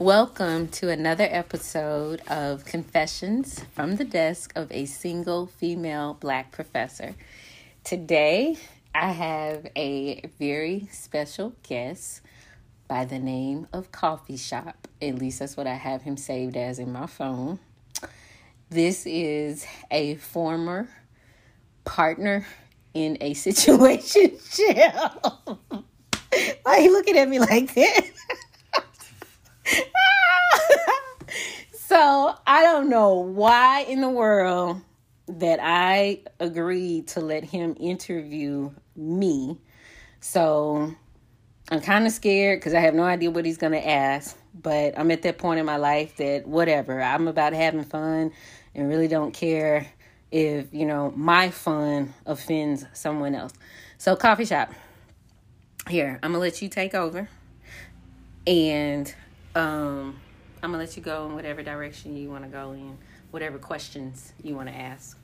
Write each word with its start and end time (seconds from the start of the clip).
Welcome 0.00 0.66
to 0.70 0.90
another 0.90 1.28
episode 1.30 2.20
of 2.26 2.64
Confessions 2.64 3.64
from 3.76 3.94
the 3.94 4.02
Desk 4.02 4.52
of 4.56 4.72
a 4.72 4.86
Single 4.86 5.46
Female 5.46 6.14
Black 6.14 6.50
Professor. 6.50 7.14
Today, 7.84 8.56
I 8.92 9.12
have 9.12 9.68
a 9.76 10.28
very 10.40 10.88
special 10.90 11.54
guest 11.62 12.22
by 12.88 13.04
the 13.04 13.20
name 13.20 13.68
of 13.72 13.92
Coffee 13.92 14.36
Shop. 14.36 14.88
At 15.00 15.14
least 15.14 15.38
that's 15.38 15.56
what 15.56 15.68
I 15.68 15.74
have 15.74 16.02
him 16.02 16.16
saved 16.16 16.56
as 16.56 16.80
in 16.80 16.90
my 16.90 17.06
phone. 17.06 17.60
This 18.70 19.06
is 19.06 19.64
a 19.92 20.16
former 20.16 20.88
partner 21.84 22.44
in 22.94 23.16
a 23.20 23.32
situation. 23.34 24.40
Why 24.58 25.84
are 26.64 26.80
you 26.80 26.92
looking 26.92 27.16
at 27.16 27.28
me 27.28 27.38
like 27.38 27.72
that? 27.74 28.10
So 31.94 32.34
I 32.44 32.64
don't 32.64 32.88
know 32.88 33.14
why 33.14 33.82
in 33.82 34.00
the 34.00 34.08
world 34.08 34.80
that 35.28 35.60
I 35.62 36.22
agreed 36.40 37.06
to 37.08 37.20
let 37.20 37.44
him 37.44 37.76
interview 37.78 38.72
me. 38.96 39.60
So 40.18 40.92
I'm 41.70 41.80
kind 41.80 42.04
of 42.04 42.12
scared 42.12 42.58
because 42.58 42.74
I 42.74 42.80
have 42.80 42.94
no 42.94 43.04
idea 43.04 43.30
what 43.30 43.46
he's 43.46 43.58
going 43.58 43.74
to 43.74 43.88
ask. 43.88 44.36
But 44.60 44.98
I'm 44.98 45.12
at 45.12 45.22
that 45.22 45.38
point 45.38 45.60
in 45.60 45.66
my 45.66 45.76
life 45.76 46.16
that 46.16 46.48
whatever, 46.48 47.00
I'm 47.00 47.28
about 47.28 47.52
having 47.52 47.84
fun 47.84 48.32
and 48.74 48.88
really 48.88 49.06
don't 49.06 49.32
care 49.32 49.86
if, 50.32 50.74
you 50.74 50.86
know, 50.86 51.12
my 51.14 51.50
fun 51.50 52.12
offends 52.26 52.84
someone 52.92 53.36
else. 53.36 53.52
So, 53.98 54.16
coffee 54.16 54.46
shop. 54.46 54.72
Here, 55.88 56.18
I'm 56.24 56.32
going 56.32 56.40
to 56.40 56.40
let 56.40 56.60
you 56.60 56.68
take 56.68 56.96
over. 56.96 57.28
And 58.48 59.14
um, 59.54 60.18
I'm 60.64 60.70
going 60.72 60.84
to 60.84 60.90
let 60.90 60.96
you 60.96 61.02
go 61.02 61.26
in 61.26 61.34
whatever 61.34 61.62
direction 61.62 62.16
you 62.16 62.30
want 62.30 62.44
to 62.44 62.50
go 62.50 62.72
in, 62.72 62.96
whatever 63.30 63.58
questions 63.58 64.32
you 64.42 64.56
want 64.56 64.68
to 64.68 64.74
ask. 64.74 65.18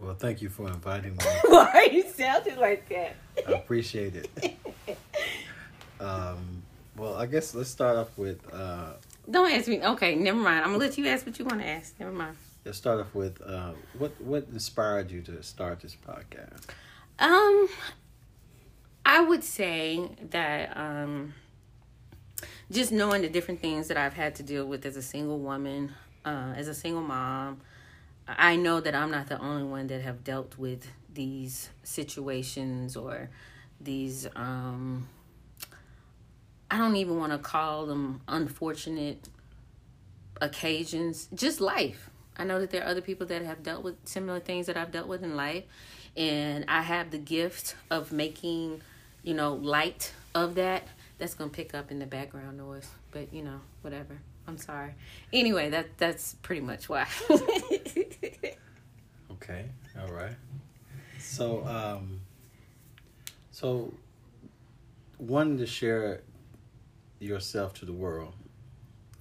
Well, 0.00 0.14
thank 0.14 0.42
you 0.42 0.48
for 0.48 0.66
inviting 0.66 1.12
me. 1.12 1.24
Why 1.46 1.70
are 1.74 1.86
you 1.86 2.04
sounding 2.08 2.58
like 2.58 2.88
that? 2.88 3.16
I 3.48 3.52
appreciate 3.52 4.14
it. 4.16 4.56
um, 6.00 6.62
well, 6.96 7.14
I 7.14 7.26
guess 7.26 7.54
let's 7.54 7.70
start 7.70 7.96
off 7.96 8.18
with. 8.18 8.40
Uh, 8.52 8.94
Don't 9.30 9.50
ask 9.50 9.68
me. 9.68 9.80
Okay, 9.80 10.16
never 10.16 10.38
mind. 10.38 10.64
I'm 10.64 10.72
gonna 10.72 10.78
let 10.78 10.98
you 10.98 11.06
ask 11.06 11.24
what 11.24 11.38
you 11.38 11.44
want 11.44 11.60
to 11.60 11.68
ask. 11.68 11.98
Never 12.00 12.12
mind. 12.12 12.36
let's 12.64 12.78
start 12.78 13.00
off 13.00 13.14
with 13.14 13.40
uh, 13.42 13.72
what 13.96 14.20
what 14.20 14.48
inspired 14.52 15.10
you 15.10 15.22
to 15.22 15.42
start 15.42 15.80
this 15.80 15.96
podcast. 15.96 16.66
Um, 17.20 17.68
I 19.06 19.20
would 19.20 19.44
say 19.44 20.10
that 20.30 20.76
um, 20.76 21.34
just 22.72 22.90
knowing 22.90 23.22
the 23.22 23.28
different 23.28 23.60
things 23.60 23.88
that 23.88 23.96
I've 23.96 24.14
had 24.14 24.34
to 24.36 24.42
deal 24.42 24.66
with 24.66 24.86
as 24.86 24.96
a 24.96 25.02
single 25.02 25.38
woman, 25.38 25.92
uh, 26.24 26.54
as 26.56 26.68
a 26.68 26.74
single 26.74 27.02
mom, 27.02 27.60
I 28.26 28.56
know 28.56 28.80
that 28.80 28.94
I'm 28.94 29.10
not 29.10 29.28
the 29.28 29.38
only 29.38 29.64
one 29.64 29.88
that 29.88 30.00
have 30.02 30.24
dealt 30.24 30.56
with 30.58 30.86
these 31.12 31.68
situations 31.82 32.96
or 32.96 33.28
these. 33.80 34.26
Um, 34.34 35.08
I 36.70 36.78
don't 36.78 36.96
even 36.96 37.18
want 37.18 37.32
to 37.32 37.38
call 37.38 37.86
them 37.86 38.22
unfortunate 38.26 39.28
occasions, 40.40 41.28
just 41.34 41.60
life. 41.60 42.08
I 42.36 42.44
know 42.44 42.60
that 42.60 42.70
there 42.70 42.82
are 42.82 42.88
other 42.88 43.02
people 43.02 43.26
that 43.26 43.42
have 43.42 43.62
dealt 43.62 43.84
with 43.84 43.96
similar 44.04 44.40
things 44.40 44.66
that 44.66 44.76
I've 44.76 44.90
dealt 44.90 45.08
with 45.08 45.22
in 45.22 45.36
life, 45.36 45.64
and 46.16 46.64
I 46.68 46.82
have 46.82 47.10
the 47.10 47.18
gift 47.18 47.76
of 47.90 48.12
making, 48.12 48.80
you 49.22 49.34
know, 49.34 49.52
light 49.52 50.14
of 50.34 50.54
that. 50.54 50.84
That's 51.22 51.34
gonna 51.34 51.50
pick 51.50 51.72
up 51.72 51.92
in 51.92 52.00
the 52.00 52.06
background 52.06 52.58
noise, 52.58 52.88
but 53.12 53.32
you 53.32 53.42
know, 53.44 53.60
whatever. 53.82 54.18
I'm 54.48 54.58
sorry. 54.58 54.92
Anyway, 55.32 55.70
that 55.70 55.96
that's 55.96 56.34
pretty 56.42 56.62
much 56.62 56.88
why. 56.88 57.06
Okay, 59.30 59.64
all 60.00 60.12
right. 60.12 60.34
So, 61.20 61.64
um, 61.66 62.20
so 63.50 63.92
wanting 65.18 65.58
to 65.58 65.66
share 65.66 66.22
yourself 67.18 67.74
to 67.74 67.84
the 67.84 67.92
world 67.92 68.34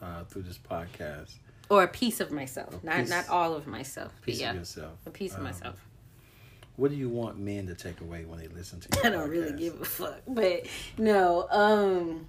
uh, 0.01 0.23
through 0.25 0.43
this 0.43 0.57
podcast, 0.59 1.35
or 1.69 1.83
a 1.83 1.87
piece 1.87 2.19
of 2.19 2.31
myself, 2.31 2.83
A 2.83 2.85
not 2.85 2.97
piece- 2.97 3.09
not 3.09 3.29
all 3.29 3.53
of 3.55 3.65
myself, 3.67 4.11
piece 4.21 4.39
yeah, 4.41 4.51
of 4.51 4.57
yourself. 4.57 4.93
a 5.05 5.09
piece 5.11 5.33
of 5.33 5.39
Um, 5.39 5.43
myself. 5.45 5.87
What 6.77 6.91
do 6.91 6.97
you 6.97 7.09
want 7.09 7.37
men 7.37 7.67
to 7.67 7.75
take 7.75 8.01
away 8.01 8.25
when 8.25 8.39
they 8.39 8.47
listen 8.47 8.79
to 8.79 8.89
you? 9.03 9.09
I 9.09 9.11
don't 9.11 9.29
really 9.29 9.53
give 9.53 9.81
a 9.81 9.85
fuck. 9.85 10.21
But 10.27 10.65
no, 10.97 11.47
um 11.49 12.27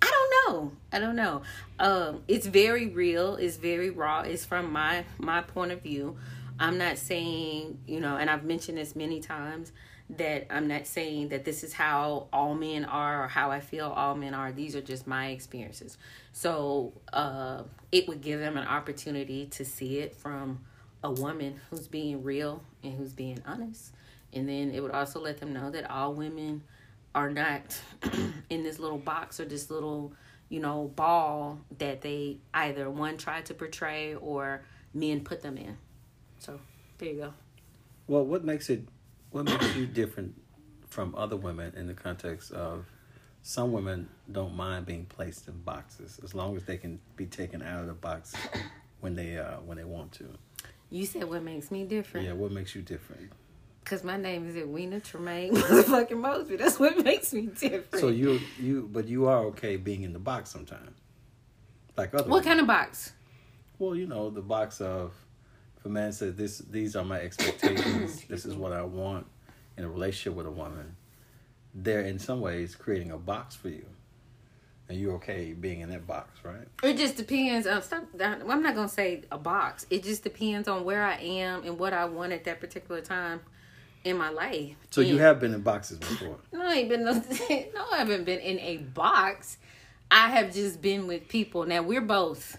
I 0.00 0.10
don't 0.10 0.54
know. 0.54 0.72
I 0.92 0.98
don't 0.98 1.16
know. 1.16 1.42
Um 1.78 2.22
it's 2.28 2.46
very 2.46 2.88
real, 2.88 3.36
it's 3.36 3.56
very 3.56 3.90
raw. 3.90 4.20
It's 4.22 4.44
from 4.44 4.72
my 4.72 5.04
my 5.18 5.42
point 5.42 5.72
of 5.72 5.82
view. 5.82 6.16
I'm 6.58 6.78
not 6.78 6.98
saying, 6.98 7.78
you 7.86 8.00
know, 8.00 8.16
and 8.16 8.30
I've 8.30 8.44
mentioned 8.44 8.78
this 8.78 8.94
many 8.94 9.20
times 9.20 9.72
that 10.10 10.46
I'm 10.54 10.68
not 10.68 10.86
saying 10.86 11.30
that 11.30 11.44
this 11.44 11.64
is 11.64 11.72
how 11.72 12.28
all 12.32 12.54
men 12.54 12.84
are 12.84 13.24
or 13.24 13.28
how 13.28 13.50
I 13.50 13.60
feel 13.60 13.86
all 13.88 14.14
men 14.14 14.34
are. 14.34 14.52
These 14.52 14.76
are 14.76 14.82
just 14.82 15.06
my 15.06 15.28
experiences. 15.28 15.98
So, 16.32 16.92
uh 17.12 17.64
it 17.90 18.08
would 18.08 18.20
give 18.22 18.40
them 18.40 18.56
an 18.56 18.66
opportunity 18.66 19.46
to 19.46 19.64
see 19.64 19.98
it 19.98 20.14
from 20.14 20.60
a 21.02 21.10
woman 21.10 21.60
who's 21.70 21.88
being 21.88 22.22
real 22.22 22.62
and 22.82 22.94
who's 22.94 23.12
being 23.12 23.42
honest. 23.46 23.92
And 24.32 24.48
then 24.48 24.70
it 24.70 24.80
would 24.80 24.92
also 24.92 25.20
let 25.20 25.38
them 25.38 25.52
know 25.52 25.70
that 25.70 25.90
all 25.90 26.14
women 26.14 26.62
are 27.14 27.30
not 27.30 27.78
in 28.50 28.62
this 28.62 28.78
little 28.78 28.98
box 28.98 29.40
or 29.40 29.44
this 29.44 29.70
little, 29.70 30.12
you 30.48 30.60
know, 30.60 30.92
ball 30.96 31.58
that 31.78 32.00
they 32.00 32.38
either 32.54 32.88
one 32.88 33.16
tried 33.16 33.46
to 33.46 33.54
portray 33.54 34.14
or 34.14 34.62
men 34.94 35.20
put 35.20 35.42
them 35.42 35.58
in. 35.58 35.76
So 36.38 36.58
there 36.98 37.08
you 37.08 37.16
go. 37.16 37.34
Well, 38.06 38.24
what 38.24 38.44
makes 38.44 38.70
it? 38.70 38.82
What 39.30 39.44
makes 39.44 39.74
you 39.76 39.86
different 39.86 40.34
from 40.88 41.14
other 41.14 41.36
women 41.36 41.72
in 41.74 41.86
the 41.86 41.94
context 41.94 42.52
of 42.52 42.84
some 43.42 43.72
women 43.72 44.08
don't 44.30 44.54
mind 44.54 44.86
being 44.86 45.06
placed 45.06 45.48
in 45.48 45.58
boxes 45.62 46.20
as 46.22 46.34
long 46.34 46.56
as 46.56 46.64
they 46.64 46.76
can 46.76 47.00
be 47.16 47.26
taken 47.26 47.62
out 47.62 47.80
of 47.80 47.86
the 47.86 47.94
box 47.94 48.34
when 49.00 49.14
they 49.14 49.38
uh, 49.38 49.56
when 49.64 49.76
they 49.76 49.84
want 49.84 50.12
to. 50.12 50.28
You 50.92 51.06
said 51.06 51.24
what 51.24 51.42
makes 51.42 51.70
me 51.70 51.84
different. 51.84 52.26
Yeah, 52.26 52.34
what 52.34 52.52
makes 52.52 52.74
you 52.74 52.82
different? 52.82 53.32
Cause 53.86 54.04
my 54.04 54.18
name 54.18 54.46
is 54.46 54.56
Edwina 54.56 55.00
Tremaine 55.00 55.54
motherfucking 55.56 56.18
Mosby. 56.18 56.56
That's 56.56 56.78
what 56.78 57.02
makes 57.02 57.32
me 57.32 57.46
different. 57.46 57.98
So 57.98 58.08
you 58.08 58.38
you 58.60 58.90
but 58.92 59.08
you 59.08 59.26
are 59.26 59.38
okay 59.46 59.76
being 59.76 60.02
in 60.02 60.12
the 60.12 60.18
box 60.18 60.50
sometimes, 60.50 60.94
like 61.96 62.14
other. 62.14 62.28
what 62.28 62.44
kind 62.44 62.60
of 62.60 62.66
box? 62.66 63.14
Well, 63.78 63.96
you 63.96 64.06
know 64.06 64.28
the 64.28 64.42
box 64.42 64.82
of 64.82 65.14
if 65.78 65.86
a 65.86 65.88
man 65.88 66.12
says 66.12 66.36
this 66.36 66.58
these 66.58 66.94
are 66.94 67.04
my 67.04 67.20
expectations. 67.20 68.24
this 68.28 68.44
is 68.44 68.54
what 68.54 68.72
I 68.72 68.82
want 68.82 69.26
in 69.78 69.84
a 69.84 69.88
relationship 69.88 70.36
with 70.36 70.46
a 70.46 70.50
woman. 70.50 70.94
They're 71.74 72.02
in 72.02 72.18
some 72.18 72.42
ways 72.42 72.74
creating 72.74 73.12
a 73.12 73.18
box 73.18 73.56
for 73.56 73.70
you, 73.70 73.86
and 74.92 75.00
you're 75.00 75.14
okay 75.14 75.54
being 75.54 75.80
in 75.80 75.88
that 75.88 76.06
box, 76.06 76.38
right? 76.44 76.68
It 76.82 76.98
just 76.98 77.16
depends 77.16 77.66
on 77.66 77.80
stop. 77.82 78.04
I'm 78.20 78.62
not 78.62 78.74
gonna 78.74 78.88
say 78.88 79.22
a 79.32 79.38
box. 79.38 79.86
It 79.88 80.04
just 80.04 80.22
depends 80.22 80.68
on 80.68 80.84
where 80.84 81.02
I 81.02 81.16
am 81.16 81.64
and 81.64 81.78
what 81.78 81.94
I 81.94 82.04
want 82.04 82.32
at 82.32 82.44
that 82.44 82.60
particular 82.60 83.00
time 83.00 83.40
in 84.04 84.18
my 84.18 84.28
life. 84.28 84.76
So 84.90 85.00
you 85.00 85.16
have 85.16 85.40
been 85.40 85.54
in 85.54 85.62
boxes 85.62 85.98
before. 85.98 86.36
No, 86.52 86.66
I 86.66 86.74
ain't 86.74 86.90
been. 86.90 87.04
No, 87.04 87.12
no, 87.74 87.84
I 87.90 87.98
haven't 87.98 88.24
been 88.24 88.40
in 88.40 88.58
a 88.58 88.76
box. 88.76 89.56
I 90.10 90.28
have 90.28 90.52
just 90.52 90.82
been 90.82 91.06
with 91.06 91.26
people. 91.26 91.64
Now 91.64 91.80
we're 91.80 92.02
both 92.02 92.58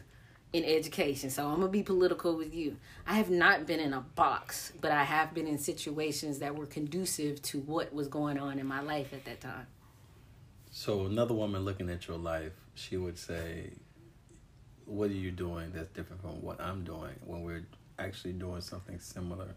in 0.54 0.64
education, 0.66 1.30
so 1.30 1.48
I'm 1.48 1.58
gonna 1.58 1.68
be 1.68 1.84
political 1.84 2.36
with 2.36 2.56
you. 2.56 2.78
I 3.06 3.14
have 3.14 3.30
not 3.30 3.68
been 3.68 3.80
in 3.80 3.94
a 3.94 4.02
box, 4.02 4.74
but 4.82 4.92
I 4.92 5.04
have 5.04 5.36
been 5.36 5.46
in 5.46 5.60
situations 5.60 6.40
that 6.40 6.56
were 6.56 6.66
conducive 6.66 7.44
to 7.44 7.60
what 7.60 7.94
was 7.94 8.08
going 8.08 8.40
on 8.40 8.58
in 8.58 8.66
my 8.66 8.82
life 8.82 9.14
at 9.14 9.24
that 9.26 9.42
time. 9.42 9.68
So 10.76 11.06
another 11.06 11.36
woman 11.36 11.64
looking 11.64 11.88
at 11.92 12.08
your 12.08 12.18
life, 12.18 12.52
she 12.74 12.98
would 12.98 13.20
say, 13.20 13.74
"What 14.86 15.12
are 15.12 15.14
you 15.14 15.30
doing 15.30 15.72
that's 15.72 15.90
different 15.90 16.24
from 16.24 16.42
what 16.42 16.60
I'm 16.60 16.84
doing 16.84 17.14
when 17.24 17.44
we're 17.44 17.68
actually 18.00 18.34
doing 18.34 18.60
something 18.62 19.00
similar 19.00 19.54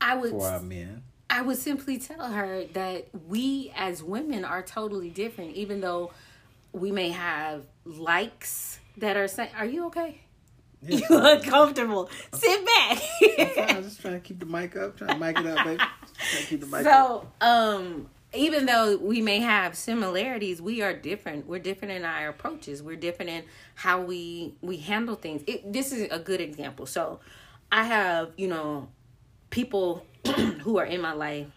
I 0.00 0.16
would 0.16 0.30
for 0.32 0.48
our 0.48 0.60
men?" 0.60 1.04
I 1.30 1.42
would 1.42 1.58
simply 1.58 1.98
tell 1.98 2.32
her 2.32 2.64
that 2.72 3.06
we 3.28 3.72
as 3.76 4.02
women 4.02 4.44
are 4.44 4.62
totally 4.62 5.10
different, 5.10 5.54
even 5.54 5.80
though 5.80 6.10
we 6.72 6.90
may 6.90 7.10
have 7.10 7.62
likes 7.84 8.80
that 8.96 9.16
are 9.16 9.28
saying, 9.28 9.50
"Are 9.56 9.64
you 9.64 9.86
okay? 9.86 10.22
Yeah, 10.82 10.98
You 11.08 11.18
uncomfortable? 11.24 12.10
Sit 12.34 12.66
back." 12.66 12.98
I'm 13.76 13.84
just 13.84 14.00
trying 14.00 14.14
to 14.14 14.20
keep 14.20 14.40
the 14.40 14.46
mic 14.46 14.76
up, 14.76 14.96
trying 14.96 15.10
to 15.10 15.24
mic 15.24 15.38
it 15.38 15.46
up, 15.46 15.64
baby. 15.64 15.76
Trying 15.76 16.42
to 16.42 16.46
keep 16.48 16.60
the 16.62 16.66
mic 16.66 16.84
up. 16.84 17.32
so, 17.40 17.46
um, 17.46 18.10
even 18.34 18.66
though 18.66 18.96
we 18.96 19.22
may 19.22 19.40
have 19.40 19.74
similarities, 19.74 20.60
we 20.60 20.82
are 20.82 20.92
different. 20.92 21.46
We're 21.46 21.60
different 21.60 21.94
in 21.94 22.04
our 22.04 22.28
approaches. 22.28 22.82
We're 22.82 22.96
different 22.96 23.30
in 23.30 23.44
how 23.74 24.00
we 24.00 24.54
we 24.60 24.78
handle 24.78 25.14
things. 25.14 25.42
It, 25.46 25.72
this 25.72 25.92
is 25.92 26.08
a 26.10 26.18
good 26.18 26.40
example. 26.40 26.86
So, 26.86 27.20
I 27.72 27.84
have 27.84 28.32
you 28.36 28.48
know 28.48 28.88
people 29.50 30.06
who 30.62 30.78
are 30.78 30.84
in 30.84 31.00
my 31.00 31.12
life 31.12 31.48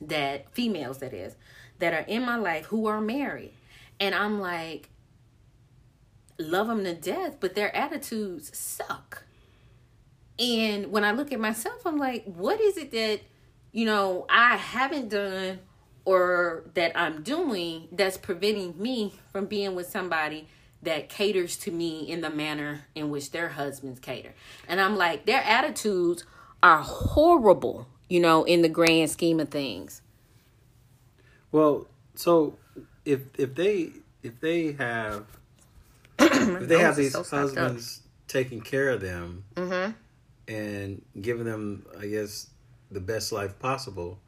that 0.00 0.52
females 0.52 0.98
that 0.98 1.14
is 1.14 1.34
that 1.78 1.94
are 1.94 2.04
in 2.06 2.22
my 2.24 2.36
life 2.36 2.66
who 2.66 2.86
are 2.86 3.00
married 3.00 3.52
and 3.98 4.14
i'm 4.14 4.38
like 4.38 4.90
love 6.38 6.66
them 6.66 6.84
to 6.84 6.94
death, 6.94 7.36
but 7.40 7.54
their 7.54 7.74
attitudes 7.74 8.56
suck. 8.56 9.24
And 10.38 10.90
when 10.90 11.04
I 11.04 11.12
look 11.12 11.32
at 11.32 11.38
myself, 11.38 11.86
I'm 11.86 11.98
like, 11.98 12.24
what 12.24 12.60
is 12.60 12.76
it 12.76 12.90
that, 12.90 13.20
you 13.74 13.84
know, 13.84 14.24
I 14.30 14.56
haven't 14.56 15.08
done 15.10 15.58
or 16.04 16.62
that 16.74 16.92
I'm 16.94 17.22
doing 17.22 17.88
that's 17.90 18.16
preventing 18.16 18.80
me 18.80 19.14
from 19.32 19.46
being 19.46 19.74
with 19.74 19.88
somebody 19.88 20.46
that 20.82 21.08
caters 21.08 21.56
to 21.56 21.72
me 21.72 22.00
in 22.08 22.20
the 22.20 22.30
manner 22.30 22.86
in 22.94 23.10
which 23.10 23.32
their 23.32 23.48
husbands 23.48 23.98
cater. 23.98 24.32
And 24.68 24.80
I'm 24.80 24.96
like, 24.96 25.26
their 25.26 25.42
attitudes 25.42 26.24
are 26.62 26.82
horrible, 26.82 27.88
you 28.08 28.20
know, 28.20 28.44
in 28.44 28.62
the 28.62 28.68
grand 28.68 29.10
scheme 29.10 29.40
of 29.40 29.48
things. 29.48 30.02
Well, 31.50 31.88
so 32.14 32.56
if 33.04 33.22
if 33.36 33.56
they 33.56 33.90
if 34.22 34.38
they 34.40 34.72
have 34.72 35.24
if 36.20 36.68
they 36.68 36.78
have 36.78 36.94
these 36.94 37.12
so 37.12 37.24
husbands 37.24 38.02
taking 38.28 38.60
care 38.60 38.90
of 38.90 39.00
them 39.00 39.44
mm-hmm. 39.56 39.92
and 40.52 41.02
giving 41.20 41.44
them, 41.44 41.86
I 41.98 42.06
guess, 42.06 42.50
the 42.90 43.00
best 43.00 43.32
life 43.32 43.58
possible, 43.58 44.18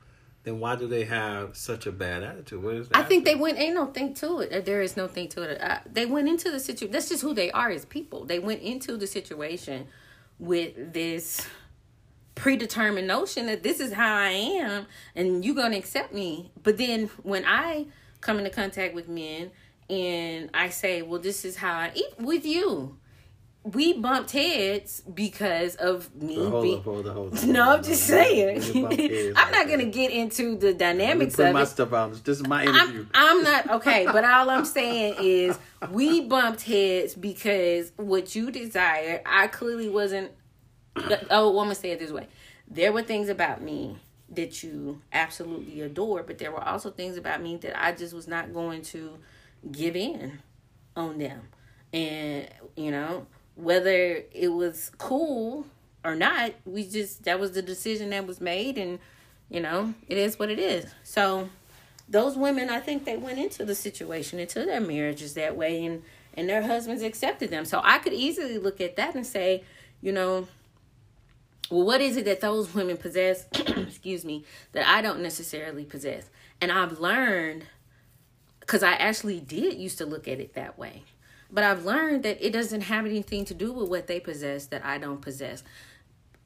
then 0.45 0.61
why 0.61 0.77
do 0.77 0.87
they 0.87 1.05
have 1.05 1.57
such 1.57 1.87
a 1.87 1.93
bad 1.93 2.23
attitude? 2.23 2.63
What 2.63 2.75
is 2.75 2.89
that? 2.89 2.97
I 2.97 3.03
think 3.03 3.25
they 3.25 3.35
went 3.35 3.59
ain't 3.59 3.75
no 3.75 3.87
think 3.87 4.17
to 4.19 4.41
it. 4.41 4.65
There 4.65 4.81
is 4.81 4.97
no 4.97 5.09
think 5.09 5.31
to 5.33 5.43
it. 5.43 5.61
Uh, 5.61 5.79
they 5.91 6.07
went 6.07 6.29
into 6.29 6.51
the 6.51 6.61
situation. 6.61 6.93
That's 6.93 7.09
just 7.09 7.23
who 7.23 7.35
they 7.35 7.51
are 7.51 7.71
as 7.71 7.85
people. 7.85 8.25
They 8.25 8.39
went 8.39 8.63
into 8.63 8.97
the 8.97 9.07
situation 9.07 9.89
with 10.39 10.93
this 10.93 11.47
predetermined 12.37 13.09
notion 13.09 13.47
that 13.47 13.63
this 13.63 13.81
is 13.81 13.93
how 13.93 14.15
I 14.15 14.29
am 14.29 14.87
and 15.17 15.45
you're 15.45 15.55
gonna 15.55 15.79
accept 15.79 16.13
me. 16.13 16.53
But 16.63 16.77
then 16.77 17.07
when 17.23 17.45
I 17.45 17.87
come 18.21 18.39
into 18.39 18.51
contact 18.51 18.95
with 18.95 19.09
men 19.09 19.51
and 19.91 20.51
I 20.55 20.69
say, 20.69 21.03
well, 21.03 21.21
this 21.21 21.45
is 21.45 21.57
how 21.57 21.73
I 21.73 21.91
eat 21.95 22.15
with 22.19 22.45
you 22.45 22.99
we 23.73 23.95
bumped 23.95 24.31
heads 24.31 25.03
because 25.13 25.75
of 25.77 26.15
me. 26.15 26.37
hold 26.37 26.63
being... 26.63 26.83
hold 26.83 27.07
hold 27.09 27.45
No, 27.47 27.73
I'm 27.73 27.83
just 27.83 28.05
saying. 28.05 28.63
I'm 29.37 29.51
not 29.51 29.69
gonna 29.69 29.87
get 29.87 30.13
into 30.13 30.57
the 30.57 30.73
dynamics 30.73 31.37
of 31.41 31.53
my 31.53 31.63
it. 31.63 31.67
stuff 31.67 31.93
out. 31.93 32.13
This 32.25 32.39
is 32.41 32.47
my 32.47 32.63
interview. 32.63 33.07
I'm, 33.13 33.39
I'm 33.39 33.43
not 33.43 33.71
okay, 33.77 34.07
but 34.07 34.25
all 34.25 34.51
I'm 34.51 34.65
saying 34.65 35.17
is 35.21 35.59
we 35.91 36.21
bumped 36.21 36.63
heads 36.63 37.17
because 37.17 37.93
what 37.97 38.37
you 38.37 38.53
desired, 38.53 39.23
I 39.27 39.49
clearly 39.49 39.89
wasn't. 39.89 40.31
Oh, 41.31 41.51
woman 41.51 41.75
say 41.75 41.91
it 41.91 41.99
this 41.99 42.13
way: 42.13 42.29
there 42.69 42.93
were 42.93 43.03
things 43.03 43.29
about 43.29 43.63
me 43.63 43.99
that 44.31 44.63
you 44.63 45.01
absolutely 45.13 45.81
adore, 45.81 46.23
but 46.23 46.39
there 46.39 46.53
were 46.53 46.63
also 46.63 46.91
things 46.91 47.17
about 47.17 47.43
me 47.43 47.57
that 47.57 47.81
I 47.81 47.93
just 47.93 48.15
was 48.15 48.29
not 48.29 48.55
going 48.55 48.83
to 48.83 49.19
give 49.73 49.97
in 49.97 50.39
on 50.95 51.19
them, 51.19 51.49
and 51.93 52.49
you 52.77 52.93
know 52.93 53.27
whether 53.57 54.23
it 54.33 54.49
was 54.49 54.93
cool 54.99 55.67
or 56.05 56.15
not, 56.15 56.53
we 56.65 56.89
just 56.89 57.25
that 57.25 57.41
was 57.41 57.53
the 57.53 57.63
decision 57.63 58.11
that 58.11 58.27
was 58.27 58.41
made 58.41 58.79
and 58.79 58.99
you 59.49 59.61
know, 59.61 59.95
it 60.09 60.19
is 60.19 60.39
what 60.39 60.51
it 60.51 60.59
is. 60.59 60.87
So 61.03 61.49
those 62.09 62.37
women 62.37 62.71
I 62.71 62.81
think 62.81 63.05
they 63.05 63.17
went 63.17 63.39
into 63.39 63.65
the 63.65 63.75
situation, 63.75 64.39
into 64.39 64.65
their 64.65 64.81
marriages 64.81 65.35
that 65.35 65.57
way 65.57 65.85
and 65.85 66.03
and 66.35 66.49
their 66.49 66.63
husbands 66.63 67.03
accepted 67.03 67.51
them. 67.51 67.65
So 67.65 67.81
I 67.83 67.99
could 67.99 68.13
easily 68.13 68.59
look 68.59 68.81
at 68.81 68.97
that 68.97 69.15
and 69.15 69.27
say, 69.27 69.65
you 70.03 70.13
know, 70.13 70.47
well, 71.71 71.85
what 71.85 72.01
is 72.01 72.17
it 72.17 72.27
that 72.27 72.41
those 72.41 72.75
women 72.75 72.97
possess, 72.97 73.47
excuse 73.55 74.25
me, 74.25 74.45
that 74.73 74.87
I 74.87 75.01
don't 75.01 75.21
necessarily 75.21 75.85
possess? 75.85 76.29
And 76.61 76.71
I've 76.71 77.01
learned 77.01 77.65
because 78.61 78.83
I 78.83 78.93
actually 78.93 79.41
did 79.41 79.79
used 79.79 79.99
to 79.99 80.07
look 80.07 80.29
at 80.29 80.41
it 80.41 80.55
that 80.55 80.79
way. 80.79 81.05
But 81.57 81.65
I've 81.65 81.87
learned 81.87 82.23
that 82.25 82.47
it 82.47 82.51
doesn't 82.51 82.83
have 82.83 83.07
anything 83.07 83.47
to 83.47 83.55
do 83.55 83.73
with 83.73 83.89
what 83.89 84.09
they 84.09 84.21
possess 84.21 84.67
that 84.67 84.85
I 84.85 84.99
don't 84.99 85.23
possess. 85.23 85.63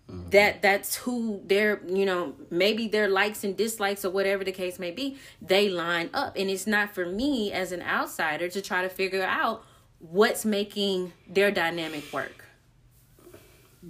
Mm-hmm. 0.09 0.31
That 0.31 0.63
that's 0.63 0.95
who 0.95 1.43
their 1.45 1.81
you 1.85 2.07
know 2.07 2.35
maybe 2.49 2.87
their 2.87 3.09
likes 3.09 3.43
and 3.43 3.57
dislikes 3.57 4.05
or 4.05 4.11
whatever 4.11 4.45
the 4.45 4.53
case 4.53 4.79
may 4.79 4.93
be 4.93 5.19
they 5.43 5.69
line 5.69 6.11
up 6.15 6.37
and 6.37 6.49
it's 6.49 6.65
not 6.65 6.95
for 6.95 7.07
me 7.07 7.51
as 7.51 7.73
an 7.73 7.83
outsider 7.83 8.49
to 8.51 8.63
try 8.63 8.83
to 8.83 8.89
figure 8.89 9.25
out 9.25 9.65
what's 9.99 10.45
making 10.45 11.13
their 11.29 11.51
dynamic 11.51 12.13
work. 12.13 12.45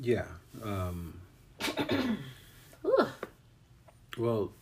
Yeah. 0.00 0.24
Um, 0.62 1.20
well, 4.16 4.52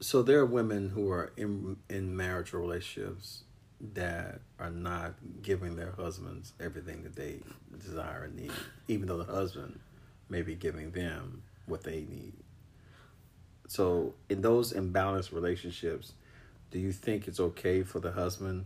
so 0.00 0.22
there 0.22 0.40
are 0.40 0.46
women 0.46 0.90
who 0.90 1.10
are 1.10 1.32
in 1.34 1.78
in 1.88 2.14
marital 2.14 2.60
relationships 2.60 3.44
that 3.80 4.40
are 4.58 4.70
not 4.70 5.14
giving 5.42 5.76
their 5.76 5.92
husbands 5.92 6.52
everything 6.60 7.02
that 7.04 7.14
they 7.14 7.40
desire 7.78 8.24
and 8.24 8.36
need, 8.36 8.52
even 8.88 9.06
though 9.06 9.22
the 9.22 9.32
husband 9.32 9.78
may 10.28 10.42
be 10.42 10.54
giving 10.54 10.90
them 10.90 11.42
what 11.66 11.84
they 11.84 12.04
need. 12.08 12.34
So, 13.68 14.14
in 14.28 14.40
those 14.40 14.72
imbalanced 14.72 15.32
relationships, 15.32 16.12
do 16.70 16.78
you 16.78 16.92
think 16.92 17.28
it's 17.28 17.40
okay 17.40 17.82
for 17.82 18.00
the 18.00 18.10
husband 18.10 18.64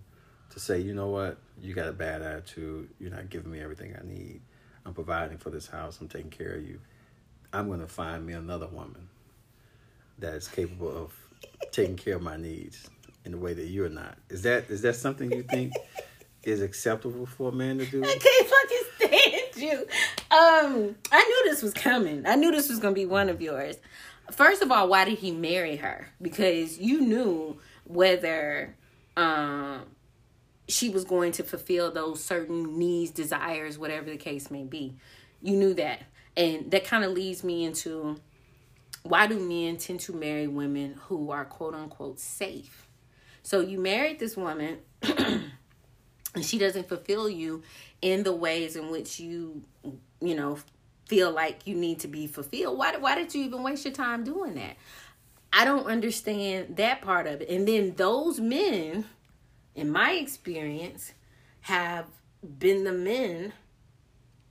to 0.51 0.61
say, 0.61 0.81
you 0.81 0.95
know 0.95 1.09
what, 1.09 1.39
you 1.61 1.75
got 1.75 1.89
a 1.89 1.93
bad 1.93 2.23
attitude, 2.23 2.89
you're 2.99 3.11
not 3.11 3.29
giving 3.29 3.51
me 3.51 3.61
everything 3.61 3.97
I 4.01 4.07
need, 4.07 4.41
I'm 4.87 4.95
providing 4.95 5.39
for 5.39 5.51
this 5.51 5.67
house, 5.67 6.01
I'm 6.01 6.09
taking 6.09 6.31
care 6.31 6.55
of 6.55 6.63
you, 6.63 6.81
I'm 7.53 7.69
going 7.69 7.81
to 7.81 7.87
find 7.87 8.25
me 8.25 8.33
another 8.33 8.67
woman 8.67 9.09
that 10.19 10.35
is 10.35 10.49
capable 10.49 10.97
of 10.97 11.13
taking 11.71 11.97
care 11.97 12.17
of 12.17 12.23
my 12.23 12.37
needs? 12.37 12.89
In 13.25 13.33
the 13.33 13.39
way 13.39 13.55
that 13.55 13.67
you're 13.67 13.89
not. 13.89 14.17
Is 14.29 14.43
that 14.43 14.71
is 14.71 14.83
that 14.83 14.97
something 14.97 15.31
you 15.33 15.43
think 15.43 15.75
is 16.43 16.61
acceptable 16.63 17.27
for 17.27 17.51
a 17.51 17.53
man 17.53 17.79
to 17.79 17.87
do? 17.87 18.03
I 18.05 18.17
can't 18.19 18.49
fucking 18.49 19.53
stand 19.53 19.63
you. 19.63 19.79
Um, 20.31 20.97
I 21.13 21.23
knew 21.23 21.51
this 21.51 21.63
was 21.63 21.75
coming. 21.75 22.27
I 22.27 22.37
knew 22.37 22.51
this 22.51 22.69
was 22.69 22.79
gonna 22.79 22.95
be 22.95 23.07
one 23.07 23.29
of 23.29 23.41
yours. 23.41 23.77
First 24.31 24.63
of 24.63 24.71
all, 24.71 24.89
why 24.89 25.05
did 25.05 25.19
he 25.19 25.31
marry 25.31 25.77
her? 25.77 26.09
Because 26.21 26.79
you 26.79 27.01
knew 27.01 27.59
whether 27.85 28.75
um 29.17 29.83
she 30.69 30.89
was 30.89 31.05
going 31.05 31.33
to 31.33 31.43
fulfill 31.43 31.91
those 31.91 32.25
certain 32.25 32.79
needs, 32.79 33.11
desires, 33.11 33.79
whatever 33.79 34.11
the 34.11 34.17
case 34.17 34.51
may 34.51 34.65
be. 34.65 34.95
You 35.43 35.57
knew 35.57 35.75
that. 35.75 36.01
And 36.37 36.71
that 36.71 36.85
kind 36.85 37.05
of 37.05 37.13
leads 37.13 37.45
me 37.45 37.65
into 37.65 38.19
why 39.03 39.27
do 39.27 39.39
men 39.39 39.77
tend 39.77 40.01
to 40.01 40.13
marry 40.13 40.47
women 40.47 40.95
who 41.07 41.31
are 41.31 41.45
quote 41.45 41.75
unquote 41.75 42.21
safe? 42.21 42.82
So 43.43 43.61
you 43.61 43.79
married 43.79 44.19
this 44.19 44.37
woman 44.37 44.79
and 45.03 45.51
she 46.43 46.59
doesn't 46.59 46.89
fulfill 46.89 47.29
you 47.29 47.63
in 48.01 48.23
the 48.23 48.33
ways 48.33 48.77
in 48.77 48.91
which 48.91 49.19
you, 49.19 49.63
you 50.21 50.35
know, 50.35 50.59
feel 51.07 51.31
like 51.31 51.67
you 51.67 51.75
need 51.75 52.01
to 52.01 52.09
be 52.09 52.27
fulfilled. 52.27 52.79
Why, 52.79 52.97
why 52.97 53.15
did 53.15 53.35
you 53.35 53.45
even 53.45 53.63
waste 53.63 53.85
your 53.85 53.95
time 53.95 54.25
doing 54.25 54.55
that? 54.55 54.77
I 55.53 55.65
don't 55.65 55.87
understand 55.87 56.77
that 56.77 57.03
part 57.03 57.27
of 57.27 57.43
it. 57.43 57.51
And 57.51 57.69
then 57.69 57.95
those 57.97 58.41
men, 58.41 59.05
in 59.75 59.91
my 59.91 60.13
experience, 60.13 61.13
have 61.63 62.07
been 62.59 62.85
the 62.85 62.93
men, 62.93 63.53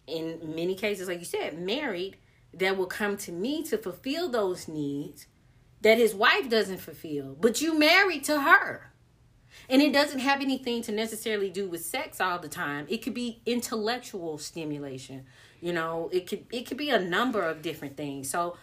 in 0.05 0.53
many 0.55 0.75
cases, 0.75 1.07
like 1.07 1.19
you 1.19 1.25
said, 1.25 1.60
married, 1.60 2.17
that 2.53 2.77
will 2.77 2.86
come 2.86 3.17
to 3.17 3.31
me 3.31 3.63
to 3.63 3.77
fulfill 3.77 4.29
those 4.29 4.67
needs 4.67 5.25
that 5.81 5.97
his 5.97 6.13
wife 6.13 6.50
doesn't 6.50 6.77
fulfill, 6.77 7.35
but 7.39 7.61
you 7.61 7.77
married 7.77 8.23
to 8.25 8.41
her. 8.41 8.91
And 9.69 9.81
it 9.81 9.93
doesn't 9.93 10.19
have 10.19 10.41
anything 10.41 10.81
to 10.83 10.91
necessarily 10.91 11.50
do 11.50 11.67
with 11.67 11.83
sex 11.85 12.19
all 12.19 12.39
the 12.39 12.47
time. 12.47 12.85
It 12.89 13.01
could 13.01 13.13
be 13.13 13.41
intellectual 13.45 14.38
stimulation. 14.38 15.25
You 15.61 15.73
know, 15.73 16.09
it 16.11 16.27
could 16.27 16.45
it 16.51 16.65
could 16.65 16.77
be 16.77 16.89
a 16.89 17.00
number 17.00 17.41
of 17.41 17.61
different 17.61 17.95
things. 17.95 18.29
So 18.29 18.57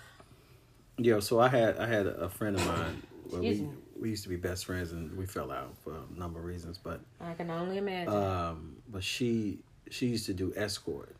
Yeah, 0.96 1.20
so 1.20 1.40
I 1.40 1.48
had 1.48 1.78
I 1.78 1.86
had 1.86 2.06
a 2.06 2.28
friend 2.28 2.56
of 2.56 2.66
mine 2.66 3.02
we 3.32 3.68
we 3.98 4.10
used 4.10 4.22
to 4.24 4.28
be 4.28 4.36
best 4.36 4.64
friends 4.64 4.92
and 4.92 5.16
we 5.16 5.26
fell 5.26 5.50
out 5.50 5.74
for 5.82 5.94
a 5.94 6.18
number 6.18 6.38
of 6.38 6.44
reasons, 6.44 6.78
but 6.78 7.00
I 7.20 7.34
can 7.34 7.50
only 7.50 7.78
imagine. 7.78 8.12
Um 8.12 8.76
but 8.88 9.04
she 9.04 9.60
she 9.90 10.06
used 10.06 10.26
to 10.26 10.34
do 10.34 10.52
escort. 10.56 11.16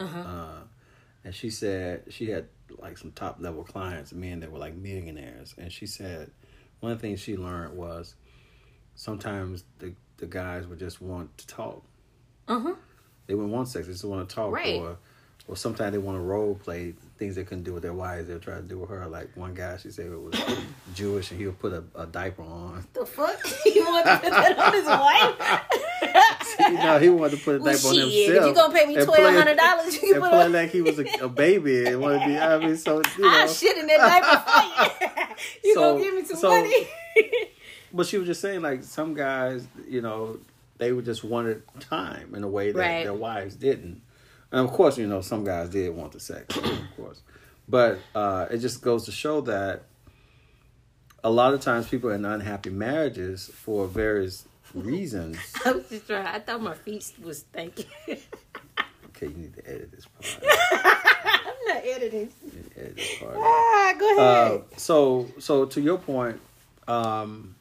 Uh-huh. 0.00 0.18
Uh 0.18 0.58
and 1.24 1.34
she 1.34 1.50
said 1.50 2.04
she 2.10 2.30
had 2.30 2.46
like 2.78 2.98
some 2.98 3.12
top 3.12 3.36
level 3.40 3.64
clients, 3.64 4.12
men 4.12 4.40
that 4.40 4.52
were 4.52 4.58
like 4.58 4.74
millionaires. 4.74 5.54
And 5.58 5.72
she 5.72 5.86
said 5.86 6.30
one 6.80 6.98
thing 6.98 7.16
she 7.16 7.36
learned 7.36 7.76
was 7.76 8.14
sometimes 8.94 9.64
the 9.78 9.94
the 10.18 10.26
guys 10.26 10.66
would 10.66 10.78
just 10.78 11.00
want 11.00 11.36
to 11.38 11.46
talk. 11.46 11.82
Uh 12.46 12.60
huh. 12.60 12.74
They 13.26 13.34
wouldn't 13.34 13.52
want 13.52 13.68
sex; 13.68 13.86
they 13.86 13.92
just 13.92 14.04
want 14.04 14.28
to 14.28 14.34
talk. 14.34 14.52
Right. 14.52 14.76
Or, 14.76 14.98
or 15.48 15.56
sometimes 15.56 15.92
they 15.92 15.98
want 15.98 16.16
to 16.16 16.22
role 16.22 16.54
play 16.54 16.94
things 17.16 17.36
they 17.36 17.44
couldn't 17.44 17.64
do 17.64 17.72
with 17.72 17.82
their 17.82 17.92
wives. 17.92 18.28
They'll 18.28 18.40
try 18.40 18.56
to 18.56 18.62
do 18.62 18.78
with 18.78 18.90
her. 18.90 19.06
Like 19.06 19.36
one 19.36 19.54
guy, 19.54 19.76
she 19.76 19.90
said 19.90 20.06
it 20.06 20.20
was 20.20 20.34
Jewish, 20.94 21.30
and 21.30 21.40
he 21.40 21.46
would 21.46 21.58
put 21.58 21.72
a, 21.72 21.84
a 21.94 22.06
diaper 22.06 22.42
on. 22.42 22.86
The 22.92 23.06
fuck? 23.06 23.40
He 23.64 23.80
wanted 23.80 24.10
to 24.10 24.18
put 24.18 24.30
that 24.30 24.58
on 24.58 24.72
his 24.72 24.86
wife? 24.86 26.44
See, 26.68 26.74
no, 26.74 26.98
he 26.98 27.08
wanted 27.08 27.38
to 27.38 27.44
put 27.44 27.56
a 27.56 27.58
well, 27.58 27.72
diaper 27.72 27.88
on 27.88 27.94
himself. 27.94 28.12
If 28.12 28.46
you 28.46 28.54
gonna 28.54 28.74
pay 28.74 28.86
me 28.86 28.94
twelve 28.94 29.34
hundred 29.34 29.56
dollars, 29.56 29.94
you 29.94 30.00
can 30.00 30.22
and 30.22 30.30
play 30.30 30.48
like 30.48 30.70
he 30.70 30.82
was 30.82 30.98
a, 30.98 31.04
a 31.22 31.28
baby 31.28 31.86
and 31.86 32.00
want 32.00 32.20
to 32.20 32.26
be. 32.26 32.38
I 32.38 32.58
mean, 32.58 32.76
so 32.76 33.02
you 33.16 33.22
know. 33.22 33.28
I 33.28 33.46
shit 33.46 33.76
in 33.78 33.86
that 33.86 33.98
diaper 33.98 35.00
for 35.00 35.04
you. 35.04 35.36
you 35.64 35.74
so, 35.74 35.80
gonna 35.80 36.04
give 36.04 36.14
me 36.14 36.24
some 36.24 36.36
so, 36.36 36.50
money? 36.50 36.88
But 37.92 38.06
she 38.06 38.18
was 38.18 38.26
just 38.26 38.40
saying, 38.40 38.62
like 38.62 38.82
some 38.82 39.14
guys, 39.14 39.66
you 39.88 40.02
know, 40.02 40.38
they 40.78 40.92
would 40.92 41.04
just 41.04 41.24
wanted 41.24 41.62
time 41.80 42.34
in 42.34 42.42
a 42.42 42.48
way 42.48 42.72
that 42.72 42.78
Right. 42.78 43.04
their 43.04 43.14
wives 43.14 43.54
didn't. 43.54 44.02
And 44.54 44.68
of 44.68 44.72
course, 44.72 44.96
you 44.98 45.08
know, 45.08 45.20
some 45.20 45.42
guys 45.44 45.68
did 45.70 45.92
want 45.96 46.12
the 46.12 46.20
sex, 46.20 46.56
of 46.56 46.80
course. 46.96 47.22
But 47.68 47.98
uh, 48.14 48.46
it 48.52 48.58
just 48.58 48.82
goes 48.82 49.04
to 49.06 49.10
show 49.10 49.40
that 49.40 49.82
a 51.24 51.30
lot 51.30 51.54
of 51.54 51.60
times 51.60 51.88
people 51.88 52.10
in 52.10 52.24
unhappy 52.24 52.70
marriages 52.70 53.48
for 53.52 53.88
various 53.88 54.46
reasons. 54.72 55.38
I 55.64 55.72
was 55.72 55.88
just 55.88 56.06
trying. 56.06 56.26
I 56.26 56.38
thought 56.38 56.62
my 56.62 56.74
feet 56.74 57.12
was 57.22 57.42
thinking. 57.52 57.86
Okay, 59.16 59.28
you 59.28 59.34
need 59.34 59.54
to 59.54 59.68
edit 59.70 59.92
this 59.92 60.06
part. 60.06 60.42
I'm 60.72 61.54
not 61.68 61.82
editing. 61.86 62.28
You 62.44 62.52
need 62.52 62.70
to 62.74 62.80
edit 62.80 62.96
this 62.96 63.18
part. 63.20 63.36
Ah, 63.36 63.94
go 63.96 64.18
Uh, 64.18 64.22
ahead. 64.22 64.62
so 64.80 65.28
so 65.38 65.64
to 65.66 65.80
your 65.80 65.98
point, 65.98 66.40
um, 66.88 67.54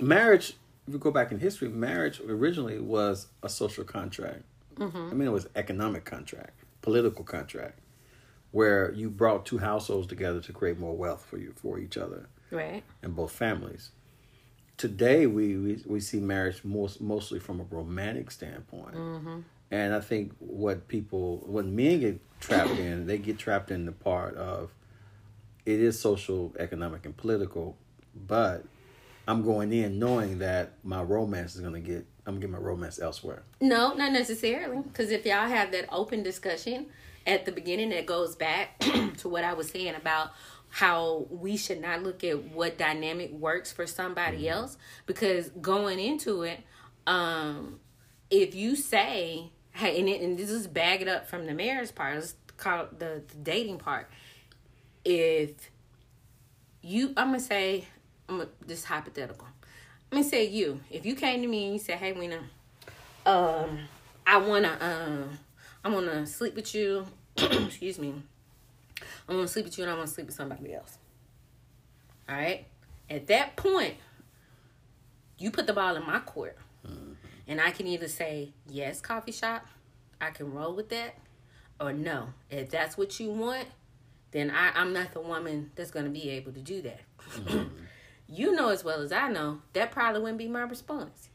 marriage. 0.00 0.54
If 0.86 0.92
you 0.92 0.98
go 1.00 1.10
back 1.10 1.32
in 1.32 1.40
history, 1.40 1.68
marriage 1.68 2.20
originally 2.20 2.78
was 2.78 3.26
a 3.42 3.48
social 3.48 3.82
contract. 3.82 4.42
Mm-hmm. 4.76 5.08
I 5.10 5.14
mean, 5.14 5.28
it 5.28 5.32
was 5.32 5.48
economic 5.56 6.04
contract, 6.04 6.60
political 6.82 7.24
contract, 7.24 7.78
where 8.50 8.92
you 8.92 9.10
brought 9.10 9.46
two 9.46 9.58
households 9.58 10.06
together 10.06 10.40
to 10.40 10.52
create 10.52 10.78
more 10.78 10.96
wealth 10.96 11.24
for 11.24 11.38
you 11.38 11.52
for 11.56 11.78
each 11.78 11.96
other 11.96 12.28
right. 12.50 12.82
and 13.02 13.14
both 13.14 13.32
families. 13.32 13.90
Today, 14.76 15.26
we 15.26 15.56
we, 15.56 15.82
we 15.86 16.00
see 16.00 16.18
marriage 16.18 16.64
most, 16.64 17.00
mostly 17.00 17.38
from 17.38 17.60
a 17.60 17.64
romantic 17.64 18.30
standpoint, 18.30 18.96
and 19.70 19.94
I 19.94 20.00
think 20.00 20.32
what 20.38 20.88
people 20.88 21.42
when 21.46 21.74
men 21.76 22.00
get 22.00 22.20
trapped 22.40 22.78
in, 22.78 23.06
they 23.06 23.18
get 23.18 23.38
trapped 23.38 23.70
in 23.70 23.86
the 23.86 23.92
part 23.92 24.36
of 24.36 24.72
it 25.64 25.80
is 25.80 25.98
social, 25.98 26.52
economic, 26.58 27.06
and 27.06 27.16
political, 27.16 27.76
but 28.14 28.64
I'm 29.26 29.42
going 29.42 29.72
in 29.72 29.98
knowing 29.98 30.38
that 30.40 30.72
my 30.82 31.02
romance 31.02 31.54
is 31.54 31.60
gonna 31.60 31.80
get 31.80 32.06
I'm 32.26 32.34
gonna 32.34 32.40
get 32.40 32.50
my 32.50 32.58
romance 32.58 32.98
elsewhere. 32.98 33.42
No, 33.60 33.94
not 33.94 34.12
necessarily. 34.12 34.82
Because 34.82 35.10
if 35.10 35.26
y'all 35.26 35.48
have 35.48 35.72
that 35.72 35.86
open 35.92 36.22
discussion 36.22 36.86
at 37.26 37.44
the 37.44 37.52
beginning, 37.52 37.90
that 37.90 38.06
goes 38.06 38.34
back 38.34 38.78
to 39.18 39.28
what 39.28 39.44
I 39.44 39.52
was 39.52 39.68
saying 39.68 39.94
about 39.94 40.32
how 40.70 41.26
we 41.30 41.56
should 41.56 41.80
not 41.80 42.02
look 42.02 42.24
at 42.24 42.50
what 42.50 42.76
dynamic 42.78 43.30
works 43.30 43.70
for 43.70 43.86
somebody 43.86 44.48
else. 44.48 44.76
Because 45.06 45.50
going 45.50 46.00
into 46.00 46.42
it, 46.42 46.60
um, 47.06 47.78
if 48.30 48.54
you 48.54 48.74
say, 48.74 49.52
hey, 49.72 50.00
and, 50.00 50.08
it, 50.08 50.20
and 50.20 50.38
this 50.38 50.50
is 50.50 50.66
bag 50.66 51.02
it 51.02 51.08
up 51.08 51.28
from 51.28 51.46
the 51.46 51.54
marriage 51.54 51.94
part, 51.94 52.14
let's 52.14 52.34
call 52.56 52.84
it 52.84 52.98
the, 52.98 53.22
the 53.28 53.36
dating 53.42 53.78
part. 53.78 54.10
If 55.04 55.70
you, 56.80 57.08
I'm 57.16 57.28
gonna 57.28 57.40
say, 57.40 57.84
I'm 58.28 58.38
gonna, 58.38 58.50
this 58.66 58.84
hypothetical. 58.84 59.46
I'm 60.10 60.18
gonna 60.18 60.28
say 60.28 60.46
you. 60.46 60.80
If 60.90 61.04
you 61.04 61.14
came 61.16 61.42
to 61.42 61.48
me 61.48 61.64
and 61.64 61.72
you 61.74 61.78
said, 61.78 61.98
"Hey, 61.98 62.12
Weena, 62.12 62.40
um, 63.26 63.80
I 64.26 64.36
wanna, 64.36 64.76
um, 64.80 65.38
I 65.84 65.88
wanna 65.88 66.26
sleep 66.26 66.54
with 66.54 66.74
you." 66.74 67.06
excuse 67.36 67.98
me. 67.98 68.14
I 69.28 69.34
wanna 69.34 69.48
sleep 69.48 69.64
with 69.64 69.76
you, 69.76 69.84
and 69.84 69.92
I 69.92 69.94
wanna 69.94 70.06
sleep 70.06 70.26
with 70.26 70.36
somebody 70.36 70.72
else. 70.72 70.98
All 72.28 72.36
right. 72.36 72.66
At 73.10 73.26
that 73.26 73.56
point, 73.56 73.96
you 75.38 75.50
put 75.50 75.66
the 75.66 75.72
ball 75.72 75.96
in 75.96 76.06
my 76.06 76.20
court, 76.20 76.56
and 77.46 77.60
I 77.60 77.70
can 77.70 77.86
either 77.86 78.08
say 78.08 78.52
yes, 78.68 79.00
coffee 79.00 79.32
shop, 79.32 79.66
I 80.20 80.30
can 80.30 80.52
roll 80.52 80.74
with 80.74 80.88
that, 80.90 81.16
or 81.80 81.92
no. 81.92 82.28
If 82.50 82.70
that's 82.70 82.96
what 82.96 83.18
you 83.20 83.30
want, 83.30 83.66
then 84.30 84.50
I, 84.50 84.70
I'm 84.74 84.92
not 84.92 85.12
the 85.12 85.20
woman 85.20 85.70
that's 85.74 85.90
gonna 85.90 86.08
be 86.08 86.30
able 86.30 86.52
to 86.52 86.60
do 86.60 86.82
that. 86.82 87.00
you 88.28 88.52
know 88.54 88.68
as 88.70 88.84
well 88.84 89.00
as 89.00 89.12
I 89.12 89.28
know 89.28 89.60
that 89.72 89.90
probably 89.90 90.20
wouldn't 90.20 90.38
be 90.38 90.48
my 90.48 90.62
response. 90.62 91.28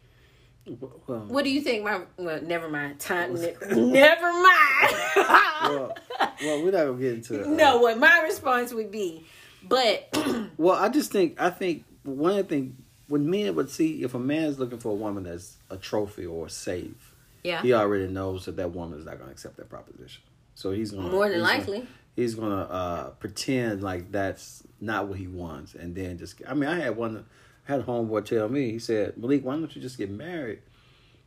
Well, 0.68 1.26
What 1.28 1.44
do 1.46 1.50
you 1.50 1.62
think? 1.62 1.84
My 1.84 2.02
well, 2.18 2.42
never 2.42 2.70
mind. 2.70 3.00
Time. 3.00 3.34
ne- 3.34 3.56
never 3.72 4.32
mind. 4.32 4.96
well, 5.16 5.98
well, 6.42 6.64
we're 6.64 6.72
not 6.72 6.86
gonna 6.86 6.98
get 7.00 7.14
into 7.14 7.42
it. 7.42 7.48
no, 7.48 7.80
what 7.80 7.98
my 7.98 8.22
response 8.22 8.74
would 8.74 8.92
be, 8.92 9.26
but 9.64 10.10
Well, 10.58 10.76
I 10.76 10.90
just 10.90 11.12
think 11.12 11.42
I 11.42 11.50
think 11.50 11.86
one 12.04 12.32
of 12.32 12.38
the 12.38 12.44
things 12.44 12.74
when 13.08 13.28
men 13.30 13.56
would 13.56 13.72
see 13.72 14.04
if 14.04 14.14
a 14.14 14.20
man 14.20 14.44
is 14.44 14.60
looking 14.60 14.78
for 14.78 14.90
a 14.92 14.96
woman 14.96 15.24
that's 15.24 15.58
a 15.72 15.78
trophy 15.78 16.28
or 16.28 16.46
a 16.46 16.50
save, 16.50 17.16
yeah, 17.44 17.62
he 17.64 17.74
already 17.74 18.08
knows 18.08 18.46
that 18.46 18.56
that 18.58 18.72
woman 18.72 19.00
is 19.00 19.06
not 19.06 19.16
going 19.16 19.28
to 19.28 19.32
accept 19.32 19.58
that 19.58 19.70
proposition. 19.70 20.22
So 20.54 20.72
he's 20.72 20.92
to 20.92 20.98
more 20.98 21.28
than 21.30 21.40
he's 21.40 21.48
likely. 21.48 21.78
Gonna, 21.80 21.90
he's 22.16 22.36
going 22.36 22.52
to 22.52 22.72
uh, 22.72 23.10
pretend 23.12 23.82
like 23.82 24.12
that's 24.12 24.62
not 24.82 25.08
what 25.08 25.18
he 25.18 25.28
wants, 25.28 25.76
and 25.76 25.96
then 25.96 26.18
just. 26.18 26.42
I 26.48 26.54
mean, 26.54 26.70
I 26.70 26.80
had 26.80 26.96
one. 26.98 27.26
I 27.68 27.72
had 27.72 27.82
a 27.82 27.84
homeboy 27.84 28.26
tell 28.26 28.50
me. 28.50 28.72
He 28.72 28.80
said, 28.80 29.18
"Malik, 29.18 29.44
why 29.46 29.54
don't 29.56 29.76
you 29.76 29.82
just 29.82 29.98
get 29.98 30.10
married? 30.10 30.60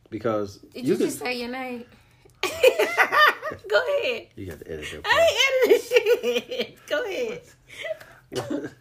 Because 0.09 0.57
Did 0.73 0.85
you, 0.87 0.95
could- 0.95 1.05
just 1.07 1.19
say 1.19 1.39
your 1.39 1.49
name? 1.49 1.85
Go 2.43 3.81
ahead. 4.01 4.27
you 4.35 4.45
got 4.47 4.59
to 4.59 4.71
edit 4.71 4.85
that. 4.91 5.03
part. 5.03 5.15
I 5.15 5.19
ain't 5.65 5.83
editing 5.83 6.41
shit. 6.51 6.77
Go 6.87 7.03
ahead. 7.05 7.41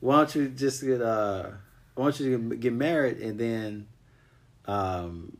why 0.00 0.16
don't 0.16 0.34
you 0.34 0.48
just 0.48 0.82
get 0.84 1.00
uh 1.00 1.50
why 1.94 2.04
don't 2.04 2.20
you 2.20 2.38
get 2.56 2.72
married 2.72 3.18
and 3.18 3.38
then 3.38 3.86
um 4.66 5.36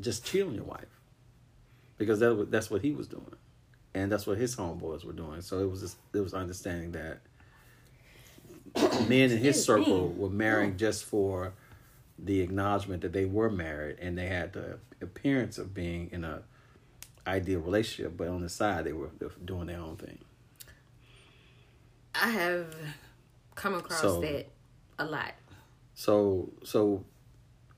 just 0.00 0.26
cheat 0.26 0.42
on 0.42 0.54
your 0.54 0.64
wife 0.64 1.00
because 1.98 2.18
that 2.20 2.50
that's 2.50 2.68
what 2.70 2.82
he 2.82 2.90
was 2.92 3.06
doing 3.06 3.24
and 3.96 4.12
that's 4.12 4.26
what 4.26 4.38
his 4.38 4.54
homeboys 4.54 5.04
were 5.04 5.12
doing 5.12 5.40
so 5.40 5.58
it 5.58 5.70
was 5.70 5.80
just 5.80 5.96
it 6.14 6.20
was 6.20 6.34
understanding 6.34 6.92
that 6.92 7.18
men 9.08 9.30
in 9.30 9.38
his 9.38 9.62
circle 9.64 10.08
were 10.12 10.30
marrying 10.30 10.72
oh. 10.72 10.76
just 10.76 11.04
for 11.04 11.52
the 12.18 12.40
acknowledgement 12.40 13.02
that 13.02 13.12
they 13.12 13.24
were 13.24 13.50
married 13.50 13.96
and 14.00 14.16
they 14.16 14.26
had 14.26 14.52
the 14.52 14.78
appearance 15.00 15.58
of 15.58 15.74
being 15.74 16.08
in 16.12 16.24
a 16.24 16.42
ideal 17.26 17.60
relationship 17.60 18.16
but 18.16 18.28
on 18.28 18.40
the 18.40 18.48
side 18.48 18.84
they 18.84 18.92
were, 18.92 19.10
they 19.18 19.26
were 19.26 19.32
doing 19.44 19.66
their 19.66 19.80
own 19.80 19.96
thing 19.96 20.18
I 22.14 22.30
have 22.30 22.74
come 23.54 23.74
across 23.74 24.00
So- 24.00 24.20
that 24.20 24.46
a 24.98 25.04
lot. 25.04 25.34
So 25.94 26.50
so 26.64 27.04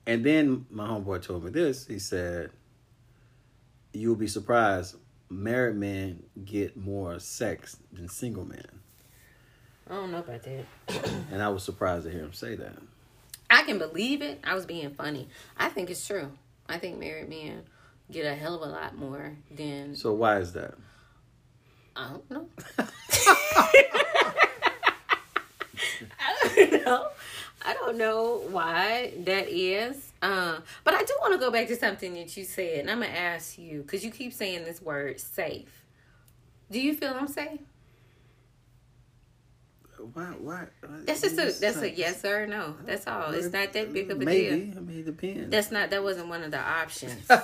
and 0.05 0.25
then 0.25 0.65
my 0.69 0.87
homeboy 0.87 1.21
told 1.21 1.43
me 1.43 1.51
this. 1.51 1.85
He 1.87 1.99
said, 1.99 2.51
You'll 3.93 4.15
be 4.15 4.27
surprised, 4.27 4.95
married 5.29 5.75
men 5.75 6.23
get 6.43 6.75
more 6.75 7.19
sex 7.19 7.77
than 7.93 8.09
single 8.09 8.45
men. 8.45 8.65
I 9.89 9.93
don't 9.95 10.11
know 10.11 10.19
about 10.19 10.43
that. 10.43 10.65
And 11.31 11.41
I 11.41 11.49
was 11.49 11.63
surprised 11.63 12.05
to 12.05 12.11
hear 12.11 12.21
him 12.21 12.33
say 12.33 12.55
that. 12.55 12.77
I 13.49 13.63
can 13.63 13.77
believe 13.79 14.21
it. 14.21 14.39
I 14.43 14.53
was 14.53 14.65
being 14.65 14.91
funny. 14.93 15.27
I 15.57 15.69
think 15.69 15.89
it's 15.89 16.05
true. 16.05 16.31
I 16.67 16.77
think 16.77 16.99
married 16.99 17.29
men 17.29 17.63
get 18.11 18.25
a 18.25 18.35
hell 18.35 18.55
of 18.55 18.61
a 18.61 18.71
lot 18.71 18.95
more 18.97 19.35
than 19.51 19.95
So 19.95 20.13
why 20.13 20.37
is 20.37 20.53
that? 20.53 20.75
I 21.95 22.09
don't 22.09 22.31
know. 22.31 22.47
I 26.19 26.53
don't 26.55 26.85
know. 26.85 27.07
I 27.65 27.73
don't 27.73 27.97
know 27.97 28.43
why 28.49 29.13
that 29.25 29.49
is. 29.49 30.11
Uh, 30.21 30.59
but 30.83 30.93
I 30.93 31.03
do 31.03 31.13
want 31.21 31.33
to 31.33 31.39
go 31.39 31.51
back 31.51 31.67
to 31.67 31.75
something 31.75 32.13
that 32.15 32.35
you 32.35 32.43
said, 32.43 32.79
and 32.79 32.91
I'm 32.91 33.01
gonna 33.01 33.13
ask 33.13 33.57
you 33.57 33.81
because 33.81 34.03
you 34.03 34.11
keep 34.11 34.33
saying 34.33 34.65
this 34.65 34.81
word 34.81 35.19
"safe." 35.19 35.83
Do 36.71 36.79
you 36.79 36.93
feel 36.95 37.13
I'm 37.13 37.27
safe? 37.27 37.59
Why 40.13 40.23
why 40.23 40.67
That's 41.05 41.21
just 41.21 41.37
a 41.37 41.51
that's 41.59 41.81
a 41.81 41.89
yes 41.89 42.23
or 42.23 42.47
no. 42.47 42.75
That's 42.85 43.05
all. 43.05 43.31
It's 43.33 43.51
not 43.51 43.73
that 43.73 43.91
big 43.91 44.09
of 44.09 44.21
a 44.21 44.25
Maybe. 44.25 44.65
deal. 44.65 44.77
I 44.77 44.81
mean 44.81 44.99
it 44.99 45.05
depends. 45.05 45.51
That's 45.51 45.71
not. 45.71 45.89
That 45.89 46.03
wasn't 46.03 46.29
one 46.29 46.43
of 46.43 46.51
the 46.51 46.59
options. 46.59 47.27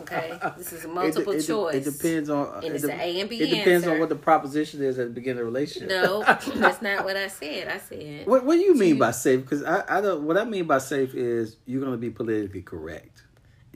Okay, 0.00 0.38
this 0.58 0.74
is 0.74 0.84
a 0.84 0.88
multiple 0.88 1.32
it, 1.32 1.38
it, 1.38 1.46
choice. 1.46 1.86
It 1.86 1.90
depends 1.90 2.28
on 2.28 2.62
And 2.62 2.74
it's 2.74 2.84
it, 2.84 2.90
an 2.90 3.00
A 3.00 3.20
and 3.20 3.30
B 3.30 3.40
It 3.40 3.48
depends 3.48 3.86
on 3.86 3.98
what 3.98 4.10
the 4.10 4.14
proposition 4.14 4.82
is 4.82 4.98
at 4.98 5.08
the 5.08 5.14
beginning 5.14 5.40
of 5.40 5.46
the 5.46 5.52
relationship. 5.52 5.88
No, 5.88 6.22
that's 6.54 6.82
not 6.82 7.04
what 7.04 7.16
I 7.16 7.28
said. 7.28 7.68
I 7.68 7.78
said 7.78 8.26
What 8.26 8.44
What 8.44 8.56
do 8.56 8.60
you 8.60 8.74
mean 8.74 8.98
by 8.98 9.12
safe? 9.12 9.40
Because 9.40 9.62
I, 9.64 9.84
I 9.88 10.00
don't. 10.02 10.24
What 10.24 10.36
I 10.36 10.44
mean 10.44 10.66
by 10.66 10.78
safe 10.78 11.14
is 11.14 11.56
you're 11.64 11.80
going 11.80 11.92
to 11.92 11.98
be 11.98 12.10
politically 12.10 12.62
correct. 12.62 13.22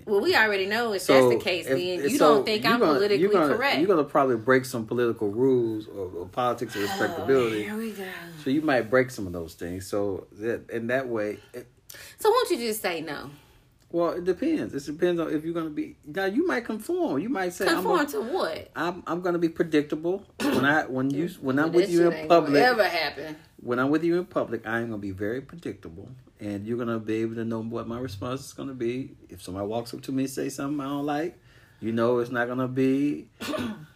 Well, 0.07 0.21
we 0.21 0.35
already 0.35 0.67
know 0.67 0.93
if 0.93 1.03
So, 1.03 1.15
that's 1.31 1.39
the 1.39 1.45
case, 1.45 1.67
if- 1.67 1.71
then 1.73 2.11
you 2.11 2.19
so 2.19 2.37
don't 2.37 2.45
think 2.45 2.65
I'm 2.65 2.81
gonna- 2.81 2.95
politically 2.95 3.19
you're 3.19 3.31
gonna, 3.33 3.55
correct. 3.55 3.79
You're 3.79 3.87
going 3.87 4.05
to 4.05 4.11
probably 4.11 4.37
break 4.37 4.65
some 4.65 4.87
political 4.87 5.31
rules 5.31 5.87
or, 5.89 6.11
or 6.17 6.27
politics 6.27 6.75
of 6.75 6.83
oh, 6.83 6.85
respectability. 6.85 7.57
Oh, 7.71 7.77
here 7.77 7.77
we 7.77 7.93
go. 7.93 8.05
so 8.43 8.51
you 8.51 8.63
might 8.63 8.91
break 8.91 9.11
some 9.11 9.27
of 9.27 9.33
those 9.33 9.55
things. 9.55 9.87
So 9.87 10.27
that 10.33 10.69
in 10.71 10.89
that 10.89 11.09
way, 11.09 11.39
it, 11.55 11.67
So 12.19 12.31
won't 12.31 12.51
you 12.51 12.57
just 12.59 12.83
say 12.83 13.01
no? 13.01 13.31
well, 13.91 14.13
it 14.13 14.25
depends. 14.25 14.75
It 14.75 14.91
depends 14.91 15.21
on 15.21 15.33
if 15.33 15.45
you're 15.45 15.53
going 15.55 15.67
to 15.67 15.71
be. 15.73 15.97
Now 16.07 16.25
you 16.25 16.47
might 16.47 16.65
conform. 16.65 17.21
You 17.21 17.29
might 17.29 17.53
say 17.53 17.67
Conform 17.67 18.01
I'm. 18.01 18.07
to 18.09 18.21
what? 18.23 18.71
I'm, 18.75 19.03
I'm 19.07 19.21
going 19.21 19.35
to 19.35 19.39
be 19.39 19.51
predictable 19.51 20.25
when 20.41 20.65
I 20.65 20.87
when 20.87 21.11
you 21.11 21.29
when 21.41 21.59
I'm 21.59 21.73
with 21.73 21.91
you 21.91 22.11
in 22.11 22.27
public. 22.29 22.63
Ever 22.63 22.85
happen? 22.89 23.37
when 23.63 23.79
I'm 23.79 23.91
with 23.91 24.03
you 24.05 24.19
in 24.19 24.25
public, 24.25 24.67
I'm 24.67 24.87
gonna 24.87 24.99
be 24.99 25.13
very 25.13 25.41
predictable, 25.41 26.09
and 26.43 26.67
you're 26.67 26.77
gonna 26.77 26.99
be 26.99 27.23
able 27.23 27.37
to 27.37 27.45
know 27.45 27.63
what 27.63 27.87
my 27.87 28.01
response 28.01 28.45
is 28.45 28.53
gonna 28.53 28.75
be. 28.75 29.13
If 29.29 29.43
somebody 29.43 29.65
walks 29.67 29.95
up 29.95 30.03
to 30.03 30.13
me 30.13 30.25
and 30.25 30.33
say 30.33 30.49
something 30.49 30.81
I 30.81 30.89
don't 30.89 31.07
like, 31.07 31.39
you 31.81 31.93
know 31.93 32.19
it's 32.19 32.33
not 32.33 32.49
gonna 32.49 32.67
be. 32.67 33.29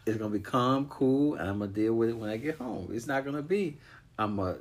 it's 0.07 0.17
gonna 0.17 0.31
be 0.31 0.39
calm, 0.39 0.87
cool, 0.87 1.35
and 1.35 1.49
I'm 1.51 1.59
gonna 1.59 1.73
deal 1.73 1.95
with 1.95 2.11
it 2.11 2.17
when 2.17 2.31
I 2.31 2.37
get 2.37 2.57
home. 2.57 2.91
It's 2.93 3.09
not 3.09 3.25
gonna 3.25 3.43
be. 3.43 3.79
I'm 4.17 4.37
gonna 4.37 4.59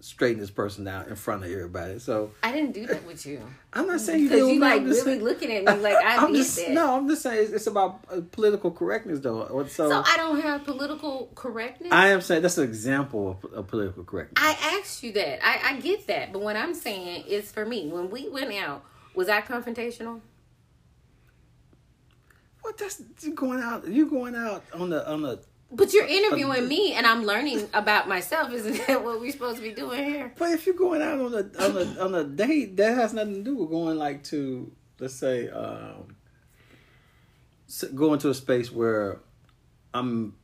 straighten 0.00 0.38
this 0.40 0.50
person 0.50 0.86
out 0.86 1.08
in 1.08 1.16
front 1.16 1.44
of 1.44 1.50
everybody. 1.50 1.98
So 1.98 2.30
I 2.42 2.52
didn't 2.52 2.72
do 2.72 2.86
that 2.86 3.04
with 3.04 3.26
you. 3.26 3.42
I'm 3.72 3.86
not 3.88 4.00
saying 4.00 4.22
you 4.22 4.28
Because 4.28 4.46
do. 4.46 4.54
you 4.54 4.60
like 4.60 4.82
really 4.82 4.94
saying- 5.00 5.24
looking 5.24 5.52
at 5.52 5.64
me 5.64 5.82
like 5.82 5.96
I 6.04 6.16
I'm 6.18 6.32
did 6.32 6.38
just, 6.38 6.56
that. 6.56 6.70
No, 6.70 6.96
I'm 6.96 7.08
just 7.08 7.22
saying 7.22 7.42
it's, 7.44 7.52
it's 7.52 7.66
about 7.66 8.00
uh, 8.10 8.20
political 8.30 8.70
correctness, 8.70 9.18
though. 9.20 9.46
So, 9.68 9.88
So 9.88 10.02
I 10.06 10.16
don't 10.16 10.40
have 10.40 10.64
political 10.64 11.30
correctness. 11.34 11.90
I 11.92 12.08
am 12.08 12.20
saying 12.20 12.42
that's 12.42 12.58
an 12.58 12.64
example 12.64 13.38
of, 13.42 13.52
of 13.52 13.66
political 13.66 14.04
correctness. 14.04 14.42
I 14.44 14.78
asked 14.78 15.02
you 15.02 15.12
that. 15.14 15.44
I, 15.44 15.74
I 15.74 15.80
get 15.80 16.06
that. 16.06 16.32
But 16.32 16.42
what 16.42 16.54
I'm 16.56 16.74
saying 16.74 17.24
is 17.26 17.50
for 17.50 17.66
me, 17.66 17.88
when 17.88 18.08
we 18.10 18.28
went 18.28 18.52
out, 18.54 18.84
was 19.14 19.28
I 19.28 19.40
confrontational? 19.40 20.20
what? 22.62 22.78
That's 22.78 23.02
you 23.22 23.34
going 23.34 23.60
out. 23.62 23.86
You 23.88 24.08
going 24.08 24.34
out 24.36 24.62
on 24.74 24.90
the 24.90 25.08
on 25.10 25.22
the. 25.22 25.40
But 25.70 25.92
you're 25.92 26.06
interviewing 26.06 26.66
me 26.66 26.94
and 26.94 27.06
I'm 27.06 27.24
learning 27.24 27.68
about 27.74 28.08
myself. 28.08 28.52
Isn't 28.52 28.86
that 28.86 29.04
what 29.04 29.20
we're 29.20 29.32
supposed 29.32 29.56
to 29.56 29.62
be 29.62 29.72
doing 29.72 30.04
here? 30.04 30.32
But 30.36 30.52
if 30.52 30.66
you're 30.66 30.74
going 30.74 31.02
out 31.02 31.20
on 31.20 31.34
a 31.34 31.64
on 31.64 31.76
a 31.76 32.04
on 32.04 32.14
a 32.14 32.24
date, 32.24 32.76
that 32.78 32.96
has 32.96 33.12
nothing 33.12 33.34
to 33.34 33.42
do 33.42 33.56
with 33.56 33.70
going 33.70 33.98
like 33.98 34.24
to 34.24 34.72
let's 34.98 35.14
say 35.14 35.48
um, 35.50 36.16
going 37.94 38.18
to 38.20 38.30
a 38.30 38.34
space 38.34 38.72
where 38.72 39.20
I'm 39.92 40.34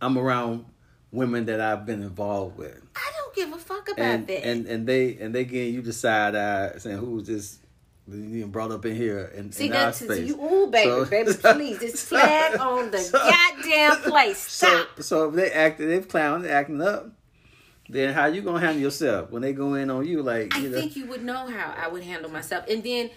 I'm 0.00 0.18
around 0.18 0.66
women 1.12 1.46
that 1.46 1.60
I've 1.60 1.86
been 1.86 2.02
involved 2.02 2.58
with. 2.58 2.82
I 2.94 3.10
don't 3.16 3.34
give 3.34 3.52
a 3.52 3.58
fuck 3.58 3.88
about 3.88 3.98
and 3.98 4.26
that. 4.26 4.46
and 4.46 4.66
and 4.66 4.86
they 4.86 5.16
and 5.16 5.34
they 5.34 5.44
getting 5.44 5.74
you 5.74 5.82
the 5.82 5.92
side 5.92 6.34
eye 6.34 6.76
saying 6.78 6.98
who's 6.98 7.26
this 7.26 7.58
you 8.06 8.46
brought 8.46 8.70
up 8.70 8.84
in 8.84 8.94
here 8.94 9.32
in, 9.34 9.50
See 9.50 9.66
in 9.66 9.72
that's 9.72 10.02
you, 10.02 10.38
ooh, 10.40 10.66
baby, 10.70 10.90
So- 10.90 11.04
baby, 11.06 11.32
please, 11.42 11.82
it's 11.82 12.02
flag 12.04 12.58
on 12.60 12.90
the 12.90 12.98
so- 13.12 13.18
goddamn 13.18 13.96
place. 14.02 14.38
So 14.50 14.66
Stop. 14.68 15.02
so 15.02 15.28
if 15.28 15.34
they 15.34 15.50
acting, 15.50 15.88
they've 15.88 16.06
clown, 16.08 16.42
they 16.42 16.50
acting 16.50 16.80
up. 16.82 17.10
Then 17.88 18.14
how 18.14 18.26
you 18.26 18.40
gonna 18.42 18.60
handle 18.60 18.80
yourself 18.82 19.30
when 19.30 19.42
they 19.42 19.52
go 19.52 19.74
in 19.74 19.90
on 19.90 20.06
you? 20.06 20.22
Like 20.22 20.54
I 20.54 20.58
you 20.60 20.68
know, 20.70 20.80
think 20.80 20.96
you 20.96 21.06
would 21.06 21.22
know 21.24 21.46
how 21.48 21.74
I 21.76 21.88
would 21.88 22.02
handle 22.02 22.30
myself. 22.30 22.64
And 22.68 22.82
then, 22.82 23.10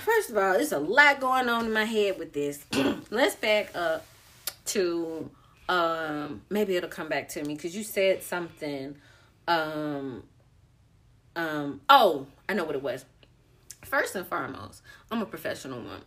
first 0.00 0.30
of 0.30 0.38
all, 0.38 0.54
there's 0.54 0.72
a 0.72 0.78
lot 0.78 1.20
going 1.20 1.48
on 1.50 1.66
in 1.66 1.72
my 1.72 1.84
head 1.84 2.18
with 2.18 2.32
this. 2.32 2.64
Let's 3.10 3.34
back 3.36 3.74
up 3.76 4.06
to 4.66 5.30
um 5.68 6.42
maybe 6.50 6.76
it'll 6.76 6.88
come 6.88 7.08
back 7.08 7.28
to 7.30 7.42
me 7.44 7.54
because 7.54 7.76
you 7.76 7.82
said 7.84 8.22
something. 8.22 8.96
Um, 9.48 10.22
um. 11.36 11.80
Oh, 11.88 12.26
I 12.48 12.54
know 12.54 12.64
what 12.64 12.74
it 12.76 12.82
was. 12.82 13.04
First 13.84 14.14
and 14.14 14.26
foremost, 14.26 14.82
I'm 15.10 15.22
a 15.22 15.26
professional 15.26 15.80
woman, 15.80 16.02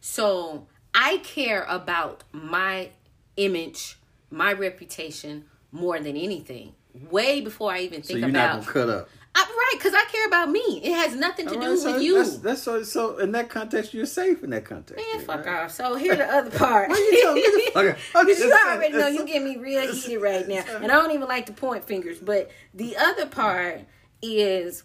so 0.00 0.66
I 0.94 1.18
care 1.18 1.64
about 1.68 2.24
my 2.32 2.90
image, 3.36 3.98
my 4.30 4.52
reputation 4.52 5.44
more 5.70 5.98
than 5.98 6.16
anything. 6.16 6.74
Way 7.10 7.40
before 7.40 7.72
I 7.72 7.80
even 7.80 8.02
so 8.02 8.14
think 8.14 8.20
you're 8.20 8.30
about 8.30 8.66
cut 8.66 8.88
up. 8.88 9.08
I, 9.34 9.42
right, 9.42 9.78
because 9.78 9.94
I 9.94 10.04
care 10.06 10.26
about 10.26 10.50
me. 10.50 10.80
It 10.82 10.94
has 10.94 11.14
nothing 11.14 11.46
to 11.46 11.60
do 11.60 11.76
so 11.76 11.92
with 11.92 12.02
you. 12.02 12.16
That's, 12.16 12.38
that's 12.38 12.62
so 12.62 12.82
so 12.82 13.18
in 13.18 13.30
that 13.32 13.48
context, 13.48 13.94
you're 13.94 14.06
safe 14.06 14.42
in 14.42 14.50
that 14.50 14.64
context. 14.64 15.04
Man, 15.14 15.24
fuck 15.24 15.46
right? 15.46 15.64
off. 15.64 15.70
So 15.70 15.94
here's 15.94 16.16
the 16.18 16.26
other 16.26 16.50
part. 16.58 16.88
You 16.88 17.20
telling 17.22 17.34
me 17.36 17.42
to 17.42 17.94
fuck 17.94 18.26
Because 18.26 18.38
you 18.40 18.58
already 18.66 18.92
know 18.94 19.06
you 19.06 19.24
get 19.26 19.42
me 19.42 19.56
real 19.56 19.92
heated 19.92 20.20
right 20.20 20.48
now. 20.48 20.64
And 20.82 20.90
I 20.90 20.94
don't 20.94 21.12
even 21.12 21.28
like 21.28 21.46
to 21.46 21.52
point 21.52 21.84
fingers. 21.84 22.18
But 22.18 22.50
the 22.74 22.96
other 22.96 23.26
part 23.26 23.82
is 24.22 24.82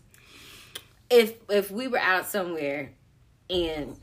if 1.13 1.35
if 1.49 1.71
we 1.71 1.87
were 1.87 1.99
out 1.99 2.25
somewhere 2.25 2.91
and 3.49 3.97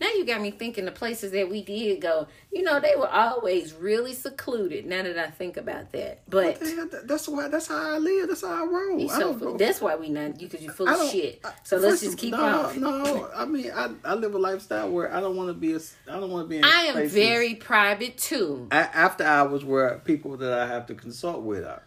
now 0.00 0.08
you 0.08 0.26
got 0.26 0.40
me 0.40 0.50
thinking 0.50 0.84
the 0.84 0.92
places 0.92 1.30
that 1.32 1.48
we 1.48 1.62
did 1.62 2.00
go, 2.00 2.26
you 2.52 2.62
know, 2.62 2.80
they 2.80 2.94
were 2.96 3.08
always 3.08 3.72
really 3.72 4.12
secluded. 4.12 4.86
Now 4.86 5.02
that 5.02 5.16
I 5.16 5.30
think 5.30 5.56
about 5.56 5.92
that. 5.92 6.22
But 6.28 6.58
that- 6.60 7.04
That's 7.06 7.28
why. 7.28 7.48
That's 7.48 7.68
how 7.68 7.94
I 7.94 7.98
live. 7.98 8.28
That's 8.28 8.42
how 8.42 8.64
I 8.64 8.66
roll. 8.66 9.10
I 9.10 9.18
so 9.18 9.56
that's 9.56 9.80
why 9.80 9.94
we 9.96 10.08
not 10.08 10.40
you 10.40 10.48
because 10.48 10.64
you're 10.64 10.72
full 10.72 10.88
of 10.88 11.10
shit. 11.10 11.40
I- 11.44 11.52
So 11.62 11.76
let's 11.76 12.00
just 12.00 12.18
keep 12.18 12.32
no, 12.32 12.66
on. 12.66 12.80
No, 12.80 13.30
I 13.34 13.44
mean, 13.44 13.70
I, 13.72 13.90
I 14.04 14.14
live 14.14 14.34
a 14.34 14.38
lifestyle 14.38 14.90
where 14.90 15.14
I 15.14 15.20
don't 15.20 15.36
want 15.36 15.48
to 15.48 15.54
be. 15.54 15.74
A, 15.74 15.78
I 16.08 16.18
don't 16.20 16.30
want 16.30 16.46
to 16.46 16.48
be. 16.48 16.58
In 16.58 16.64
I 16.64 16.92
am 16.94 17.08
very 17.08 17.54
private 17.54 18.18
too. 18.18 18.68
after 18.70 19.24
hours 19.24 19.64
where 19.64 19.98
people 20.00 20.36
that 20.38 20.52
I 20.52 20.66
have 20.66 20.86
to 20.86 20.94
consult 20.94 21.42
with 21.42 21.64
are. 21.64 21.82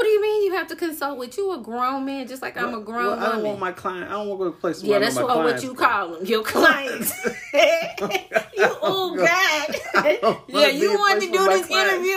What 0.00 0.04
do 0.04 0.10
you 0.12 0.22
mean 0.22 0.44
you 0.44 0.52
have 0.54 0.66
to 0.68 0.76
consult 0.76 1.18
with 1.18 1.36
you 1.36 1.52
a 1.52 1.58
grown 1.58 2.06
man 2.06 2.26
just 2.26 2.40
like 2.40 2.56
I'm 2.56 2.72
a 2.72 2.80
grown 2.80 3.04
well, 3.04 3.18
I 3.18 3.22
don't 3.24 3.36
woman? 3.36 3.44
want 3.44 3.60
my 3.60 3.72
client. 3.72 4.06
I 4.06 4.12
don't 4.12 4.28
want 4.28 4.40
to 4.40 4.44
go 4.46 4.50
to 4.50 4.56
places. 4.56 4.84
yeah, 4.84 4.92
where 4.92 5.00
know 5.00 5.04
that's 5.04 5.16
what, 5.18 5.36
what 5.36 5.62
you 5.62 5.74
call 5.74 6.08
them, 6.12 6.24
your 6.24 6.42
clients. 6.42 7.12
you, 7.52 8.66
oh 8.80 9.14
I 9.94 10.18
God. 10.22 10.40
yeah, 10.48 10.68
you 10.68 10.94
wanted 10.94 11.26
to 11.26 11.32
do 11.32 11.44
this 11.48 11.68
interview. 11.68 12.16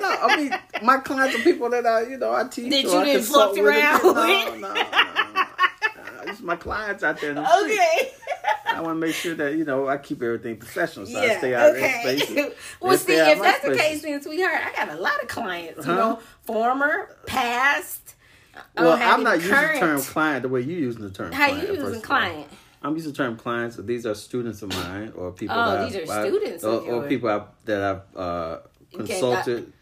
No, 0.00 0.16
I 0.22 0.36
mean 0.38 0.54
my 0.82 0.96
clients 0.96 1.38
are 1.38 1.42
people 1.42 1.68
that 1.68 1.84
I, 1.84 2.04
you 2.08 2.16
know, 2.16 2.32
I 2.32 2.44
teach. 2.44 2.70
That 2.70 2.82
you 2.82 2.94
I 2.94 3.04
didn't 3.04 3.24
fuck 3.24 3.52
with. 3.52 3.60
around 3.60 4.02
with? 4.02 4.60
no, 4.62 4.72
no, 4.72 4.72
no. 4.72 5.44
It's 6.28 6.40
my 6.40 6.56
clients 6.56 7.02
out 7.02 7.20
there 7.20 7.30
in 7.30 7.36
the 7.36 7.46
street. 7.58 7.72
okay. 7.74 8.12
I 8.66 8.80
want 8.80 8.96
to 8.96 9.06
make 9.06 9.14
sure 9.14 9.34
that 9.34 9.54
you 9.54 9.64
know 9.64 9.88
I 9.88 9.98
keep 9.98 10.22
everything 10.22 10.56
professional, 10.56 11.06
so 11.06 11.18
I 11.18 11.26
Yeah, 11.26 11.38
stay 11.38 11.54
out 11.54 11.70
of 11.70 11.76
okay. 11.76 12.02
their 12.04 12.18
spaces. 12.18 12.54
well, 12.80 12.96
see, 12.98 13.12
if 13.14 13.40
that's 13.40 13.64
the 13.64 13.76
case, 13.76 14.02
then 14.02 14.20
sweetheart, 14.22 14.54
I 14.54 14.72
got 14.86 14.96
a 14.96 15.00
lot 15.00 15.22
of 15.22 15.28
clients. 15.28 15.86
You 15.86 15.92
Huh? 15.92 15.98
know, 15.98 16.18
former, 16.42 17.14
past. 17.26 18.14
Well, 18.76 18.92
I'm 19.00 19.22
not 19.24 19.34
any 19.34 19.42
using 19.44 19.56
the 19.74 19.78
term 19.80 20.00
client 20.02 20.42
the 20.42 20.48
way 20.48 20.60
you 20.60 20.76
using 20.76 21.02
the 21.02 21.10
term. 21.10 21.32
How 21.32 21.48
client, 21.48 21.68
you 21.68 21.74
using 21.74 22.00
client? 22.02 22.46
I'm 22.82 22.94
using 22.96 23.12
the 23.12 23.16
term 23.16 23.36
clients. 23.36 23.76
These 23.76 24.06
are 24.06 24.14
students 24.14 24.62
of 24.62 24.70
mine, 24.70 25.12
or 25.16 25.32
people. 25.32 25.56
Oh, 25.58 25.72
that 25.72 25.86
these 25.90 25.96
I've- 25.96 26.10
are 26.10 26.12
I've- 26.20 26.28
students 26.30 26.64
or, 26.64 26.68
of 26.70 26.82
or 26.84 26.86
yours. 26.86 27.08
people 27.08 27.28
I've, 27.30 27.42
that 27.64 27.82
I've 27.82 28.16
uh, 28.16 28.58
Okay, 28.94 28.96
consulted. 29.20 29.72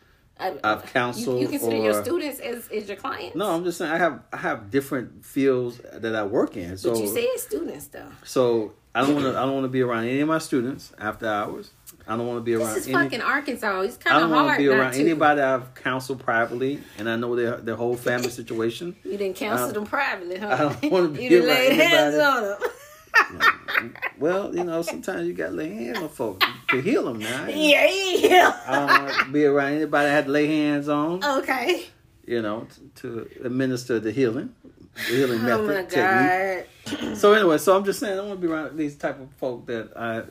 I, 0.43 0.73
I've 0.73 0.85
counseled 0.93 1.37
You, 1.37 1.43
you 1.43 1.49
consider 1.49 1.77
your 1.77 2.03
students 2.03 2.41
as, 2.41 2.69
as 2.69 2.89
your 2.89 2.97
clients? 2.97 3.37
No, 3.37 3.51
I'm 3.55 3.65
just 3.65 3.79
saying 3.79 3.91
I 3.93 3.99
have 3.99 4.21
I 4.33 4.37
have 4.39 4.71
different 4.71 5.25
fields 5.25 5.81
that 5.93 6.15
I 6.15 6.25
work 6.25 6.57
in. 6.57 6.77
So 6.77 6.93
But 6.93 7.01
you 7.01 7.09
said 7.09 7.27
students 7.39 7.87
though. 7.87 8.09
so 8.25 8.73
I 8.95 9.01
don't 9.03 9.15
want 9.15 9.27
to 9.27 9.39
I 9.39 9.43
don't 9.45 9.53
want 9.55 9.65
to 9.65 9.69
be 9.71 9.81
around 9.83 10.05
any 10.05 10.21
of 10.21 10.29
my 10.29 10.39
students 10.39 10.93
after 10.99 11.27
hours. 11.27 11.71
I 12.07 12.17
don't 12.17 12.27
want 12.27 12.39
to 12.39 12.43
be 12.43 12.55
around 12.55 12.75
This 12.75 12.87
is 12.89 12.89
any. 12.89 12.95
fucking 13.05 13.23
Arkansas. 13.23 13.81
It's 13.83 13.97
I 13.99 14.11
kind 14.11 14.15
don't 14.21 14.25
of 14.25 14.31
want 14.37 14.47
hard 14.49 14.59
to 14.59 14.65
be 14.65 14.69
around 14.69 14.93
to. 14.95 15.01
anybody 15.01 15.41
I've 15.41 15.73
counseled 15.75 16.19
privately, 16.21 16.81
and 16.99 17.09
I 17.09 17.15
know 17.17 17.37
their 17.37 17.57
their 17.59 17.77
whole 17.77 17.97
family 17.97 18.29
situation. 18.31 18.97
You 19.05 19.17
didn't 19.17 19.37
counsel 19.37 19.69
I- 19.69 19.73
them 19.73 19.87
privately, 19.87 20.39
huh? 20.39 20.49
I 20.49 20.59
don't 20.81 20.93
wanna 20.93 21.09
be 21.17 21.23
you 21.23 21.29
didn't 21.29 21.49
around 21.51 21.59
lay 21.59 21.75
hands 21.75 22.17
on 22.19 22.43
them. 22.43 22.59
Well, 24.19 24.55
you 24.55 24.65
know, 24.65 24.83
sometimes 24.83 25.27
you 25.27 25.35
got 25.35 25.49
to 25.49 25.53
lay 25.55 25.75
hands 25.75 25.99
on 25.99 26.09
folks 26.09 26.47
to 26.71 26.81
heal 26.81 27.05
them. 27.05 27.19
Now, 27.19 27.47
yeah, 27.49 27.87
yeah. 27.91 28.61
I 28.67 28.87
don't 28.87 29.05
want 29.05 29.15
to 29.27 29.33
be 29.33 29.45
around 29.45 29.73
anybody 29.75 30.09
I 30.09 30.13
had 30.13 30.27
to 30.27 30.31
lay 30.31 30.47
hands 30.47 30.89
on. 30.89 31.23
okay. 31.25 31.87
You 32.27 32.41
know, 32.41 32.67
to, 32.97 33.27
to 33.35 33.45
administer 33.45 33.99
the 33.99 34.13
healing, 34.13 34.55
the 34.95 35.03
healing 35.17 35.41
Oh 35.41 35.63
method 35.67 35.67
my 35.67 36.65
technique. 36.95 37.17
So 37.17 37.33
anyway, 37.33 37.59
so 37.59 37.77
I'm 37.77 37.85
just 37.85 37.99
saying 37.99 38.17
I 38.19 38.23
want 38.23 38.41
to 38.41 38.47
be 38.47 38.53
around 38.53 38.77
these 38.77 38.95
type 38.97 39.21
of 39.21 39.29
folk 39.39 39.67
that 39.67 39.91
I 39.97 40.23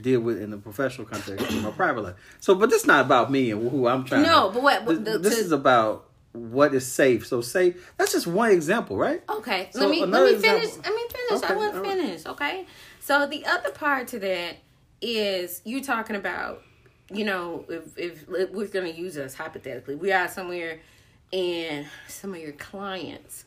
deal 0.00 0.20
with 0.20 0.40
in 0.40 0.50
the 0.50 0.56
professional 0.56 1.06
context 1.06 1.50
in 1.50 1.62
my 1.62 1.70
private 1.70 2.00
life. 2.02 2.14
So, 2.40 2.54
but 2.54 2.70
this 2.70 2.82
is 2.82 2.86
not 2.86 3.04
about 3.04 3.30
me 3.30 3.50
and 3.50 3.70
who 3.70 3.86
I'm 3.86 4.04
trying. 4.04 4.22
No, 4.22 4.48
to, 4.48 4.54
but 4.54 4.62
what- 4.62 4.86
This, 4.86 4.98
the- 5.12 5.18
this 5.18 5.34
to- 5.34 5.40
is 5.40 5.52
about 5.52 6.05
what 6.36 6.74
is 6.74 6.86
safe. 6.90 7.26
So 7.26 7.40
safe. 7.40 7.92
That's 7.96 8.12
just 8.12 8.26
one 8.26 8.50
example, 8.50 8.96
right? 8.96 9.22
Okay. 9.28 9.68
So 9.72 9.80
let 9.80 9.90
me 9.90 10.04
let 10.04 10.24
me 10.24 10.34
example- 10.34 10.60
finish. 10.60 10.76
Let 10.84 10.94
me 10.94 11.06
finish. 11.10 11.42
Okay, 11.44 11.54
I 11.54 11.56
want 11.56 11.74
to 11.74 11.80
right. 11.80 11.90
finish. 11.90 12.26
Okay. 12.26 12.66
So 13.00 13.26
the 13.26 13.46
other 13.46 13.70
part 13.70 14.08
to 14.08 14.18
that 14.20 14.56
is 15.00 15.60
you 15.64 15.82
talking 15.82 16.16
about, 16.16 16.62
you 17.10 17.24
know, 17.24 17.64
if 17.68 17.96
if, 17.98 18.24
if 18.28 18.50
we're 18.50 18.68
gonna 18.68 18.88
use 18.88 19.16
us 19.16 19.34
hypothetically, 19.34 19.94
we 19.94 20.12
are 20.12 20.28
somewhere, 20.28 20.80
and 21.32 21.86
some 22.08 22.34
of 22.34 22.40
your 22.40 22.52
clients 22.52 23.44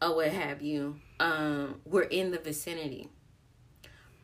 or 0.00 0.14
what 0.14 0.28
have 0.28 0.62
you, 0.62 1.00
um, 1.20 1.80
we're 1.84 2.02
in 2.02 2.30
the 2.30 2.38
vicinity. 2.38 3.08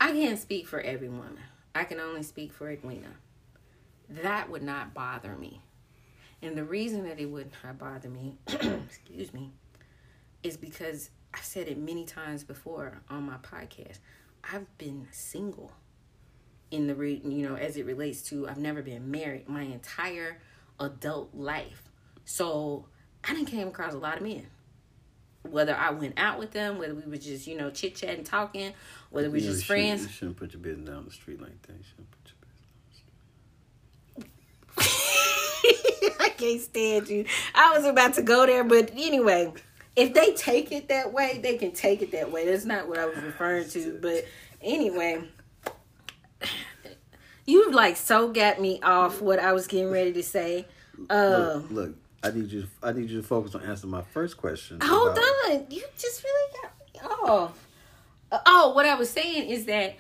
I 0.01 0.13
can't 0.13 0.39
speak 0.39 0.67
for 0.67 0.81
everyone. 0.81 1.39
I 1.75 1.85
can 1.85 1.99
only 1.99 2.23
speak 2.23 2.53
for 2.53 2.71
Edwina. 2.71 3.09
That 4.09 4.51
would 4.51 4.63
not 4.63 4.95
bother 4.95 5.35
me. 5.37 5.61
And 6.45 6.59
the 6.59 6.65
reason 6.65 7.05
that 7.05 7.19
it 7.19 7.25
would 7.25 7.51
not 7.65 7.79
bother 7.79 8.11
me, 8.11 8.37
excuse 8.47 9.33
me, 9.33 9.51
is 10.43 10.59
because 10.59 11.09
I've 11.33 11.43
said 11.43 11.69
it 11.69 11.79
many 11.79 12.05
times 12.05 12.45
before 12.45 13.01
on 13.09 13.23
my 13.23 13.37
podcast. 13.39 14.01
I've 14.53 14.67
been 14.77 15.09
single 15.11 15.73
in 16.71 16.87
the 16.87 16.95
re- 16.95 17.23
you 17.25 17.49
know 17.49 17.57
as 17.57 17.79
it 17.79 17.87
relates 17.87 18.21
to 18.23 18.47
I've 18.47 18.59
never 18.59 18.83
been 18.83 19.11
married 19.11 19.49
my 19.49 19.63
entire 19.63 20.39
adult 20.79 21.35
life. 21.35 21.91
So 22.27 22.85
I 23.27 23.33
didn't 23.33 23.47
came 23.47 23.69
across 23.69 23.95
a 23.95 23.99
lot 23.99 24.19
of 24.19 24.23
men. 24.23 24.47
Whether 25.49 25.75
I 25.75 25.93
went 25.93 26.19
out 26.19 26.39
with 26.39 26.51
them, 26.51 26.77
whether 26.77 26.95
we 26.95 27.11
were 27.11 27.17
just 27.17 27.47
you 27.47 27.57
know 27.57 27.71
chit 27.71 27.95
chatting, 27.95 28.25
talking, 28.25 28.75
whether 29.09 29.31
we 29.31 29.39
were 29.39 29.47
just 29.47 29.65
friends. 29.65 30.03
You 30.03 30.09
shouldn't 30.11 30.37
put 30.37 30.53
your 30.53 30.61
business 30.61 30.91
down 30.91 31.07
the 31.07 31.11
street 31.11 31.41
like 31.41 31.63
that. 31.63 31.73
You 31.73 31.85
shouldn't 31.85 32.11
put 32.11 32.19
your 32.27 32.37
business. 32.37 32.45
I 36.25 36.31
can't 36.31 36.61
stand 36.61 37.09
you. 37.09 37.27
I 37.55 37.77
was 37.77 37.85
about 37.85 38.15
to 38.15 38.23
go 38.23 38.47
there, 38.47 38.65
but 38.65 38.91
anyway, 38.97 39.53
if 39.95 40.15
they 40.15 40.33
take 40.33 40.73
it 40.73 40.89
that 40.89 41.13
way, 41.13 41.39
they 41.43 41.59
can 41.59 41.73
take 41.73 42.01
it 42.01 42.13
that 42.13 42.33
way. 42.33 42.47
That's 42.47 42.65
not 42.65 42.89
what 42.89 42.99
I 42.99 43.05
was 43.07 43.17
referring 43.19 43.69
to. 43.71 43.99
But 44.01 44.25
anyway, 44.63 45.23
you 47.47 47.71
like 47.73 47.97
so 47.97 48.33
got 48.33 48.61
me 48.61 48.81
off 48.83 49.21
what 49.21 49.39
I 49.39 49.53
was 49.53 49.67
getting 49.67 49.91
ready 49.91 50.13
to 50.15 50.23
say. 50.23 50.67
Uh, 51.11 51.61
Look, 51.61 51.71
look, 51.71 51.95
I 52.23 52.31
need 52.31 52.51
you. 52.51 52.67
I 52.83 52.93
need 52.93 53.11
you 53.11 53.21
to 53.21 53.27
focus 53.27 53.55
on 53.55 53.63
answering 53.63 53.91
my 53.91 54.03
first 54.03 54.37
question. 54.39 54.79
Hold 54.83 55.11
about- 55.19 55.25
on. 55.51 55.67
You 55.71 55.83
just 55.99 56.25
really 56.25 56.53
got 56.63 56.73
me 56.95 57.29
off. 57.29 57.67
Uh, 58.33 58.39
oh, 58.47 58.73
what 58.75 58.87
I 58.87 58.95
was 58.95 59.11
saying 59.11 59.51
is 59.51 59.67
that 59.67 59.97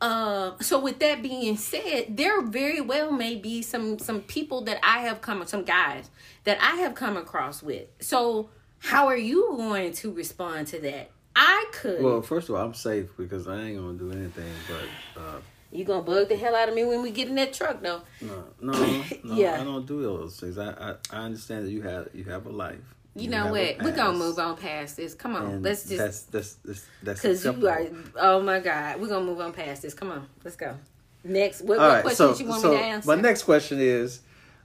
uh 0.00 0.52
so 0.60 0.78
with 0.78 0.98
that 1.00 1.22
being 1.22 1.56
said, 1.56 2.16
there 2.16 2.40
very 2.42 2.80
well 2.80 3.10
may 3.10 3.34
be 3.36 3.62
some 3.62 3.98
some 3.98 4.20
people 4.22 4.62
that 4.62 4.78
I 4.82 5.00
have 5.00 5.20
come 5.20 5.44
some 5.46 5.64
guys 5.64 6.10
that 6.44 6.58
I 6.60 6.76
have 6.76 6.94
come 6.94 7.16
across 7.16 7.62
with. 7.62 7.86
So 8.00 8.50
how 8.78 9.06
are 9.08 9.16
you 9.16 9.54
going 9.56 9.92
to 9.94 10.12
respond 10.12 10.68
to 10.68 10.78
that? 10.80 11.10
I 11.34 11.66
could. 11.72 12.02
Well, 12.02 12.22
first 12.22 12.48
of 12.48 12.54
all, 12.56 12.64
I'm 12.64 12.74
safe 12.74 13.08
because 13.16 13.46
I 13.48 13.60
ain't 13.60 13.76
gonna 13.78 13.98
do 13.98 14.10
anything. 14.12 14.52
But 14.68 15.20
uh, 15.20 15.38
you 15.70 15.84
gonna 15.84 16.02
bug 16.02 16.28
the 16.28 16.36
hell 16.36 16.54
out 16.54 16.68
of 16.68 16.74
me 16.74 16.84
when 16.84 17.02
we 17.02 17.10
get 17.10 17.28
in 17.28 17.34
that 17.36 17.52
truck 17.52 17.80
though. 17.82 18.02
no, 18.20 18.44
no, 18.60 18.72
no, 19.24 19.34
Yeah. 19.34 19.60
I 19.60 19.64
don't 19.64 19.86
do 19.86 20.02
those 20.02 20.38
things. 20.38 20.58
I, 20.58 20.70
I, 20.70 20.94
I 21.12 21.16
understand 21.24 21.66
that 21.66 21.70
you 21.70 21.82
have 21.82 22.08
you 22.14 22.24
have 22.24 22.46
a 22.46 22.50
life. 22.50 22.94
You 23.18 23.28
know 23.28 23.46
what? 23.46 23.82
We're 23.82 23.96
gonna 23.96 24.18
move 24.18 24.38
on 24.38 24.56
past 24.56 24.96
this. 24.96 25.14
Come 25.14 25.36
on. 25.36 25.46
and 25.46 25.62
Let's 25.62 25.88
just 25.88 25.98
that's 25.98 26.22
that's 26.22 26.54
that's, 26.64 26.86
that's 27.02 27.20
Cause 27.20 27.44
you 27.44 27.68
are, 27.68 27.86
oh 28.16 28.42
my 28.42 28.60
God, 28.60 29.00
we're 29.00 29.08
gonna 29.08 29.24
move 29.24 29.40
on 29.40 29.52
past 29.52 29.82
this. 29.82 29.94
Come 29.94 30.10
on, 30.10 30.26
let's 30.44 30.56
go. 30.56 30.76
Next, 31.24 31.62
what, 31.62 31.78
what 31.78 31.88
right, 31.88 32.02
question 32.02 32.34
so 32.34 32.42
you 32.42 32.48
want 32.48 32.62
so 32.62 32.70
me 32.70 32.78
to 32.78 32.82
answer? 32.82 33.06
my 33.08 33.20
next 33.20 33.42
question 33.42 33.78
is, 33.80 34.20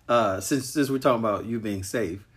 uh, 0.07 0.39
since 0.39 0.69
since 0.69 0.89
we're 0.89 0.99
talking 0.99 1.19
about 1.19 1.45
you 1.45 1.59
being 1.59 1.83
safe, 1.83 2.27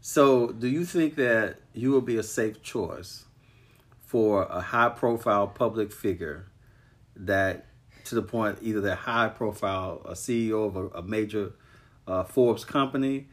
so 0.00 0.48
do 0.52 0.68
you 0.68 0.84
think 0.84 1.16
that 1.16 1.56
you 1.74 1.90
will 1.90 2.00
be 2.00 2.16
a 2.16 2.22
safe 2.22 2.62
choice 2.62 3.24
for 3.98 4.44
a 4.44 4.60
high 4.60 4.88
profile 4.88 5.48
public 5.48 5.92
figure 5.92 6.46
that 7.16 7.66
to 8.04 8.14
the 8.14 8.22
point 8.22 8.58
either 8.62 8.80
that 8.80 8.96
high 8.96 9.28
profile 9.28 10.00
a 10.04 10.12
CEO 10.12 10.66
of 10.66 10.76
a, 10.76 10.86
a 10.98 11.02
major 11.02 11.52
uh, 12.06 12.22
Forbes 12.22 12.64
company 12.64 13.26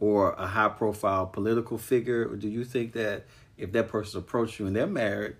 or 0.00 0.32
a 0.32 0.46
high 0.46 0.68
profile 0.70 1.26
political 1.26 1.78
figure? 1.78 2.28
Or 2.28 2.36
do 2.36 2.48
you 2.48 2.64
think 2.64 2.94
that 2.94 3.26
if 3.56 3.72
that 3.72 3.88
person 3.88 4.18
approached 4.18 4.58
you 4.58 4.66
and 4.66 4.74
they're 4.74 4.86
married, 4.86 5.36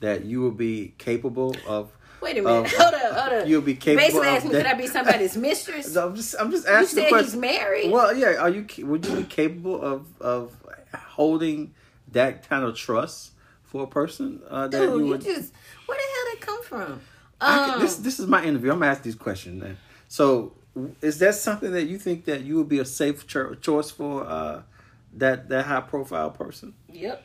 that 0.00 0.24
you 0.24 0.40
will 0.40 0.50
be 0.52 0.94
capable 0.98 1.54
of 1.66 1.92
Wait 2.20 2.38
a 2.38 2.42
minute, 2.42 2.66
of- 2.66 2.72
hold 2.72 2.94
up, 2.94 3.12
hold 3.16 3.42
up. 3.42 3.48
You'll 3.48 3.60
be 3.60 3.74
capable 3.74 4.06
Basically, 4.06 4.28
of 4.28 4.34
asking 4.34 4.50
me, 4.52 4.56
could 4.56 4.66
I 4.66 4.74
be 4.74 4.86
somebody's 4.86 5.36
mistress? 5.36 5.94
No, 5.94 6.08
I'm 6.08 6.14
just 6.16 6.34
I'm 6.40 6.50
just 6.50 6.66
you 6.66 6.72
asking 6.72 7.04
the 7.04 7.10
said 7.10 7.20
he's 7.24 7.36
married. 7.36 7.90
Well, 7.90 8.16
yeah. 8.16 8.36
Are 8.36 8.48
you 8.48 8.66
would 8.86 9.04
you 9.04 9.16
be 9.16 9.24
capable 9.24 9.80
of 9.82 10.06
of 10.22 10.56
holding 10.94 11.74
that 12.12 12.48
kind 12.48 12.64
of 12.64 12.76
trust 12.76 13.32
for 13.62 13.82
a 13.82 13.86
person 13.86 14.40
uh, 14.48 14.68
that 14.68 14.78
Dude, 14.78 15.00
you 15.00 15.06
you, 15.08 15.18
just 15.18 15.52
where 15.86 15.98
the 15.98 16.04
hell 16.14 16.24
did 16.30 16.34
it 16.34 16.40
come 16.40 16.62
from? 16.62 17.00
Um, 17.40 17.70
can- 17.70 17.80
this 17.80 17.96
this 17.96 18.18
is 18.20 18.26
my 18.26 18.44
interview. 18.44 18.72
I'm 18.72 18.82
asking 18.82 19.04
these 19.04 19.14
questions. 19.16 19.62
Then. 19.62 19.76
So, 20.08 20.54
is 21.00 21.18
that 21.18 21.34
something 21.34 21.72
that 21.72 21.84
you 21.84 21.98
think 21.98 22.24
that 22.24 22.42
you 22.42 22.56
would 22.56 22.68
be 22.68 22.78
a 22.78 22.84
safe 22.84 23.26
cho- 23.26 23.54
choice 23.54 23.90
for 23.90 24.24
uh, 24.24 24.62
that 25.14 25.48
that 25.48 25.66
high 25.66 25.80
profile 25.80 26.30
person? 26.30 26.74
yep. 26.92 27.22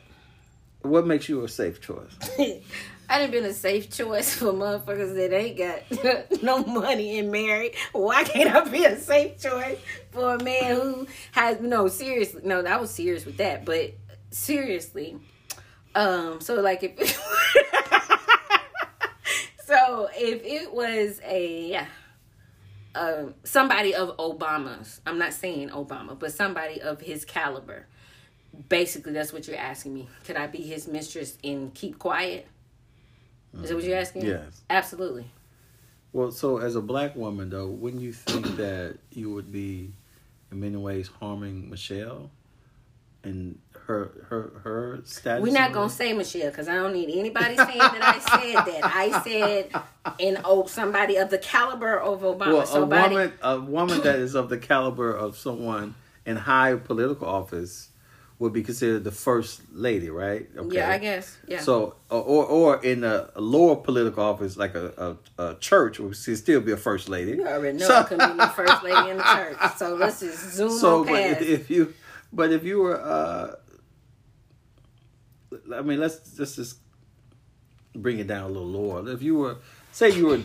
What 0.82 1.06
makes 1.06 1.28
you 1.28 1.44
a 1.44 1.48
safe 1.48 1.82
choice? 1.82 2.16
I 3.10 3.18
done 3.18 3.30
been 3.32 3.44
a 3.44 3.52
safe 3.52 3.90
choice 3.90 4.36
for 4.36 4.52
motherfuckers 4.52 5.16
that 5.16 5.36
ain't 5.36 5.58
got 5.58 5.82
no 6.42 6.62
money 6.62 7.18
and 7.18 7.32
married. 7.32 7.74
Why 7.92 8.22
can't 8.22 8.54
I 8.54 8.62
be 8.70 8.84
a 8.84 8.96
safe 8.96 9.40
choice 9.40 9.80
for 10.12 10.36
a 10.36 10.42
man 10.42 10.76
who 10.76 11.08
has 11.32 11.60
no 11.60 11.88
seriously? 11.88 12.42
No, 12.44 12.64
I 12.64 12.76
was 12.76 12.90
serious 12.90 13.26
with 13.26 13.38
that, 13.38 13.64
but 13.64 13.94
seriously, 14.30 15.18
um, 15.96 16.40
so 16.40 16.60
like 16.60 16.84
if 16.84 16.96
so 19.66 20.08
if 20.14 20.44
it 20.44 20.72
was 20.72 21.20
a 21.24 21.84
um 22.94 23.34
somebody 23.44 23.94
of 23.94 24.16
Obama's, 24.16 25.00
I'm 25.06 25.18
not 25.18 25.32
saying 25.32 25.70
Obama, 25.70 26.18
but 26.18 26.32
somebody 26.32 26.80
of 26.80 27.00
his 27.00 27.24
caliber. 27.24 27.86
Basically, 28.68 29.12
that's 29.12 29.32
what 29.32 29.46
you're 29.46 29.56
asking 29.56 29.94
me. 29.94 30.08
Could 30.24 30.36
I 30.36 30.48
be 30.48 30.58
his 30.58 30.88
mistress 30.88 31.38
and 31.44 31.72
keep 31.72 31.98
quiet? 31.98 32.46
Is 33.54 33.68
that 33.68 33.74
what 33.74 33.84
you're 33.84 33.98
asking? 33.98 34.24
Yes. 34.24 34.62
Absolutely. 34.68 35.30
Well, 36.12 36.32
so 36.32 36.58
as 36.58 36.74
a 36.74 36.80
black 36.80 37.14
woman, 37.14 37.50
though, 37.50 37.68
wouldn't 37.68 38.02
you 38.02 38.12
think 38.12 38.56
that 38.56 38.98
you 39.12 39.32
would 39.32 39.52
be, 39.52 39.92
in 40.50 40.60
many 40.60 40.76
ways, 40.76 41.08
harming 41.20 41.70
Michelle 41.70 42.30
and 43.22 43.58
her 43.86 44.10
her 44.28 44.52
her 44.62 45.00
status? 45.04 45.42
We're 45.42 45.52
not 45.52 45.72
gonna 45.72 45.90
say 45.90 46.12
Michelle 46.12 46.50
because 46.50 46.68
I 46.68 46.74
don't 46.74 46.92
need 46.92 47.10
anybody 47.16 47.56
saying 47.56 47.78
that 47.78 48.02
I 48.02 48.18
said 48.18 48.54
that. 48.64 48.80
I 48.84 49.22
said 49.22 49.82
in 50.18 50.38
oh 50.44 50.66
somebody 50.66 51.16
of 51.16 51.30
the 51.30 51.38
caliber 51.38 51.98
of 51.98 52.20
Obama. 52.22 52.38
Well, 52.52 52.60
a 52.60 52.66
somebody 52.66 53.14
woman, 53.14 53.32
a 53.42 53.60
woman 53.60 54.00
that 54.02 54.16
is 54.16 54.34
of 54.34 54.48
the 54.48 54.58
caliber 54.58 55.12
of 55.14 55.36
someone 55.36 55.94
in 56.26 56.36
high 56.36 56.74
political 56.76 57.26
office 57.26 57.88
would 58.38 58.54
be 58.54 58.62
considered 58.62 59.04
the 59.04 59.10
first 59.12 59.60
lady, 59.70 60.08
right? 60.08 60.48
Okay. 60.56 60.76
Yeah, 60.76 60.90
I 60.90 60.96
guess. 60.96 61.36
Yeah. 61.46 61.60
So, 61.60 61.96
or 62.08 62.46
or 62.46 62.82
in 62.82 63.04
a 63.04 63.28
lower 63.36 63.76
political 63.76 64.24
office, 64.24 64.56
like 64.56 64.74
a, 64.74 65.16
a, 65.38 65.42
a 65.50 65.54
church, 65.56 65.98
would 65.98 66.16
still 66.16 66.60
be 66.62 66.72
a 66.72 66.76
first 66.78 67.10
lady. 67.10 67.32
you 67.32 67.46
already 67.46 67.76
know 67.76 67.86
So- 67.86 67.96
I 67.96 68.02
couldn't 68.04 68.32
be 68.32 68.38
the 68.38 68.48
first 68.48 68.82
lady 68.82 69.10
in 69.10 69.18
the 69.18 69.22
church. 69.24 69.76
So 69.76 69.94
let's 69.94 70.20
just 70.20 70.54
zoom 70.56 70.70
so 70.70 71.04
but 71.04 71.20
if, 71.20 71.42
if 71.42 71.70
you 71.70 71.92
but 72.32 72.50
if 72.50 72.64
you 72.64 72.78
were 72.80 72.98
uh 72.98 73.56
i 75.74 75.82
mean 75.82 75.98
let's 75.98 76.38
let's 76.38 76.56
just 76.56 76.76
bring 77.94 78.18
it 78.18 78.26
down 78.26 78.44
a 78.44 78.48
little 78.48 78.68
lower. 78.68 79.08
If 79.10 79.22
you 79.22 79.36
were 79.36 79.56
say 79.92 80.10
you 80.10 80.26
were 80.26 80.40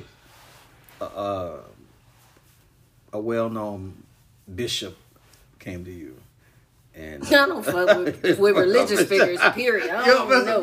uh, 1.02 1.58
a 3.14 3.20
well-known 3.20 4.04
bishop 4.54 4.98
came 5.60 5.86
to 5.86 5.92
you 5.92 6.16
and 6.98 7.24
I 7.28 7.30
don't 7.30 7.64
fuck 7.66 7.98
with, 7.98 8.24
with 8.40 8.56
religious 8.56 9.04
figures, 9.06 9.40
period. 9.54 9.90
I 9.90 10.06
don't 10.06 10.30
know. 10.30 10.62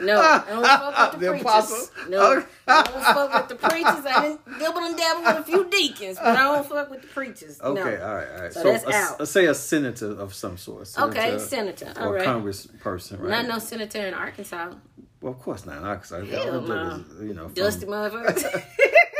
No, 0.00 0.20
I 0.20 0.44
don't 0.48 0.64
fuck 0.64 1.12
with 1.12 1.20
the, 1.20 1.26
The 1.26 1.30
preachers. 1.32 1.40
apostle? 1.42 1.88
No. 2.08 2.44
I 2.66 2.82
don't 2.82 3.02
fuck 3.04 3.34
with 3.34 3.48
the 3.60 3.68
preachers. 3.68 4.06
I 4.06 4.22
didn't 4.22 4.58
double 4.60 4.80
and 4.80 4.96
dabble 4.96 5.22
with 5.24 5.38
a 5.40 5.42
few 5.44 5.68
deacons, 5.68 6.16
but 6.18 6.36
I 6.38 6.54
don't 6.54 6.66
fuck 6.66 6.90
with 6.90 7.02
the 7.02 7.08
preachers. 7.08 7.60
okay 7.60 7.74
no. 7.74 8.06
all 8.06 8.14
right 8.14 8.28
all 8.30 8.40
right 8.42 8.52
So 8.52 8.62
so, 8.62 8.72
that's 8.72 8.84
a- 8.84 8.92
out. 8.94 9.20
a- 9.20 9.26
say 9.26 9.44
a 9.46 9.54
senator 9.54 10.12
of 10.12 10.32
some 10.32 10.56
sort 10.56 10.86
senator 10.86 11.18
Okay, 11.20 11.38
senator. 11.38 11.92
All 11.98 12.08
or 12.08 12.14
right. 12.14 12.26
congressperson 12.26 13.20
right 13.20 13.28
Not 13.30 13.46
no 13.46 13.58
senator 13.58 14.06
in 14.06 14.14
Arkansas. 14.14 14.72
well 15.20 15.32
of 15.34 15.38
course 15.40 15.66
not 15.66 15.76
in 15.78 15.84
Arkansas. 15.84 16.24
Hell 16.24 16.60
no. 16.62 17.04
you 17.20 17.34
know 17.34 17.48
Dusty 17.48 17.84
motherfucker. 17.86 18.62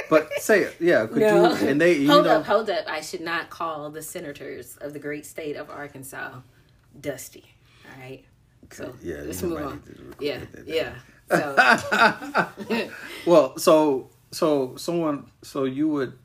but 0.09 0.31
say 0.39 0.61
it 0.63 0.77
yeah 0.81 1.07
could 1.07 1.19
no. 1.19 1.55
you 1.55 1.69
and 1.69 1.81
they 1.81 1.99
you 1.99 2.11
hold 2.11 2.25
know 2.25 2.39
up, 2.41 2.47
hold 2.47 2.71
up. 2.71 2.85
I 2.87 3.01
should 3.03 3.21
not 3.21 3.51
call 3.51 3.91
the 3.91 4.03
senators 4.03 4.77
of 4.81 4.93
the 4.95 4.99
great 4.99 5.27
state 5.27 5.57
of 5.57 5.69
Arkansas 5.71 6.41
dusty. 7.01 7.45
All 7.87 8.01
right. 8.03 8.25
So 8.71 8.95
Yeah, 9.03 9.17
let's 9.25 9.43
move 9.43 9.59
on. 9.63 9.83
need 9.87 9.97
to 9.97 10.03
record 10.03 10.23
Yeah, 10.67 10.93
yeah. 11.31 12.51
So 12.77 12.91
Well, 13.27 13.59
so 13.59 14.11
so 14.31 14.77
someone 14.77 15.31
so 15.43 15.65
you 15.65 15.89
would 15.89 16.19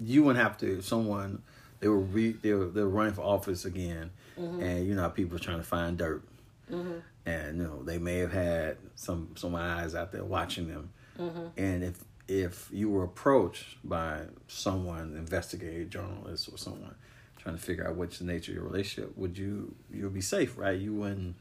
you 0.00 0.22
wouldn't 0.24 0.42
have 0.44 0.58
to 0.58 0.80
someone 0.82 1.42
they 1.80 1.88
were 1.88 1.98
re, 1.98 2.32
they 2.32 2.52
were 2.52 2.66
they're 2.66 2.86
running 2.86 3.14
for 3.14 3.22
office 3.22 3.64
again, 3.64 4.10
Mm-hmm. 4.38 4.62
and 4.62 4.86
you 4.86 4.94
know 4.94 5.10
people 5.10 5.36
are 5.36 5.40
trying 5.40 5.58
to 5.58 5.62
find 5.64 5.98
dirt, 5.98 6.22
and 6.70 7.58
you 7.58 7.62
know 7.64 7.82
they 7.82 7.98
may 7.98 8.16
have 8.18 8.32
had 8.32 8.78
some 8.94 9.28
some 9.36 9.54
eyes 9.54 9.94
out 9.94 10.10
there 10.12 10.24
watching 10.24 10.68
them, 10.68 10.90
Mm-hmm. 11.18 11.46
and 11.58 11.84
if 11.84 11.98
if 12.28 12.68
you 12.72 12.88
were 12.88 13.04
approached 13.04 13.76
by 13.84 14.22
someone, 14.48 15.14
investigator, 15.16 15.84
journalist, 15.84 16.48
or 16.50 16.56
someone 16.56 16.94
trying 17.42 17.56
to 17.56 17.62
figure 17.62 17.86
out 17.86 17.96
what's 17.96 18.18
the 18.18 18.24
nature 18.24 18.52
of 18.52 18.56
your 18.56 18.64
relationship, 18.64 19.16
would 19.16 19.36
you 19.36 19.74
you'll 19.92 20.10
be 20.10 20.20
safe, 20.20 20.56
right? 20.56 20.78
You 20.78 20.94
wouldn't 20.94 21.34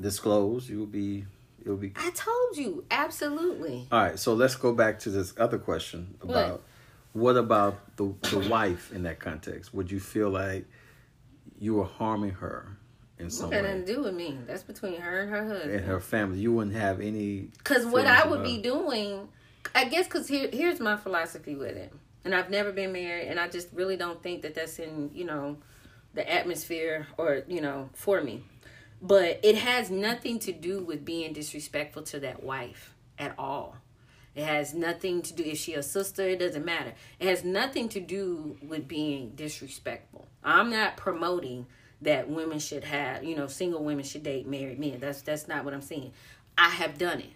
disclose. 0.00 0.68
You 0.68 0.80
would 0.80 0.92
be 0.92 1.26
it 1.64 1.68
would 1.68 1.80
be 1.80 1.92
I 1.96 2.10
told 2.10 2.56
you, 2.56 2.84
absolutely. 2.90 3.86
all 3.92 4.00
right, 4.00 4.18
so 4.18 4.34
let's 4.34 4.56
go 4.56 4.72
back 4.72 4.98
to 5.00 5.10
this 5.10 5.34
other 5.38 5.58
question 5.58 6.16
about 6.22 6.62
what, 7.12 7.36
about 7.36 7.96
the 7.96 8.14
the 8.30 8.48
wife 8.48 8.92
in 8.92 9.02
that 9.02 9.18
context? 9.18 9.74
Would 9.74 9.90
you 9.90 10.00
feel 10.00 10.30
like 10.30 10.64
you 11.58 11.74
were 11.74 11.84
harming 11.84 12.32
her 12.32 12.76
in 13.18 13.30
some 13.30 13.50
What 13.50 13.62
nothing 13.62 13.80
way 13.80 13.86
do 13.86 14.02
with 14.04 14.14
me? 14.14 14.38
That's 14.46 14.62
between 14.62 15.00
her 15.00 15.20
and 15.20 15.30
her 15.30 15.44
husband. 15.46 15.72
and 15.72 15.84
her 15.84 16.00
family? 16.00 16.38
You 16.38 16.52
wouldn't 16.54 16.76
have 16.76 17.00
any 17.00 17.50
Because 17.58 17.84
what 17.84 18.06
I 18.06 18.26
would 18.26 18.42
be 18.42 18.58
doing, 18.62 19.28
I 19.74 19.84
guess, 19.84 20.06
because 20.06 20.28
here, 20.28 20.48
here's 20.52 20.80
my 20.80 20.96
philosophy 20.96 21.54
with 21.54 21.76
it. 21.76 21.92
And 22.28 22.34
I've 22.34 22.50
never 22.50 22.72
been 22.72 22.92
married, 22.92 23.28
and 23.28 23.40
I 23.40 23.48
just 23.48 23.68
really 23.72 23.96
don't 23.96 24.22
think 24.22 24.42
that 24.42 24.54
that's 24.54 24.78
in, 24.78 25.10
you 25.14 25.24
know, 25.24 25.56
the 26.12 26.30
atmosphere 26.30 27.06
or, 27.16 27.42
you 27.48 27.62
know, 27.62 27.88
for 27.94 28.20
me. 28.20 28.42
But 29.00 29.40
it 29.42 29.56
has 29.56 29.90
nothing 29.90 30.38
to 30.40 30.52
do 30.52 30.84
with 30.84 31.06
being 31.06 31.32
disrespectful 31.32 32.02
to 32.02 32.20
that 32.20 32.42
wife 32.42 32.94
at 33.18 33.34
all. 33.38 33.76
It 34.34 34.44
has 34.44 34.74
nothing 34.74 35.22
to 35.22 35.32
do, 35.32 35.42
if 35.42 35.56
she 35.56 35.72
a 35.72 35.82
sister, 35.82 36.28
it 36.28 36.38
doesn't 36.38 36.66
matter. 36.66 36.92
It 37.18 37.28
has 37.28 37.44
nothing 37.44 37.88
to 37.88 38.00
do 38.00 38.58
with 38.60 38.86
being 38.86 39.30
disrespectful. 39.30 40.28
I'm 40.44 40.68
not 40.68 40.98
promoting 40.98 41.64
that 42.02 42.28
women 42.28 42.58
should 42.58 42.84
have, 42.84 43.24
you 43.24 43.36
know, 43.36 43.46
single 43.46 43.82
women 43.82 44.04
should 44.04 44.22
date 44.22 44.46
married 44.46 44.78
men. 44.78 45.00
That's 45.00 45.22
that's 45.22 45.48
not 45.48 45.64
what 45.64 45.72
I'm 45.72 45.80
saying. 45.80 46.12
I 46.58 46.68
have 46.68 46.98
done 46.98 47.20
it, 47.20 47.32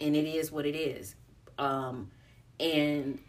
and 0.00 0.16
it 0.16 0.26
is 0.26 0.50
what 0.50 0.66
it 0.66 0.74
is. 0.74 1.14
Um, 1.60 2.10
and 2.58 3.20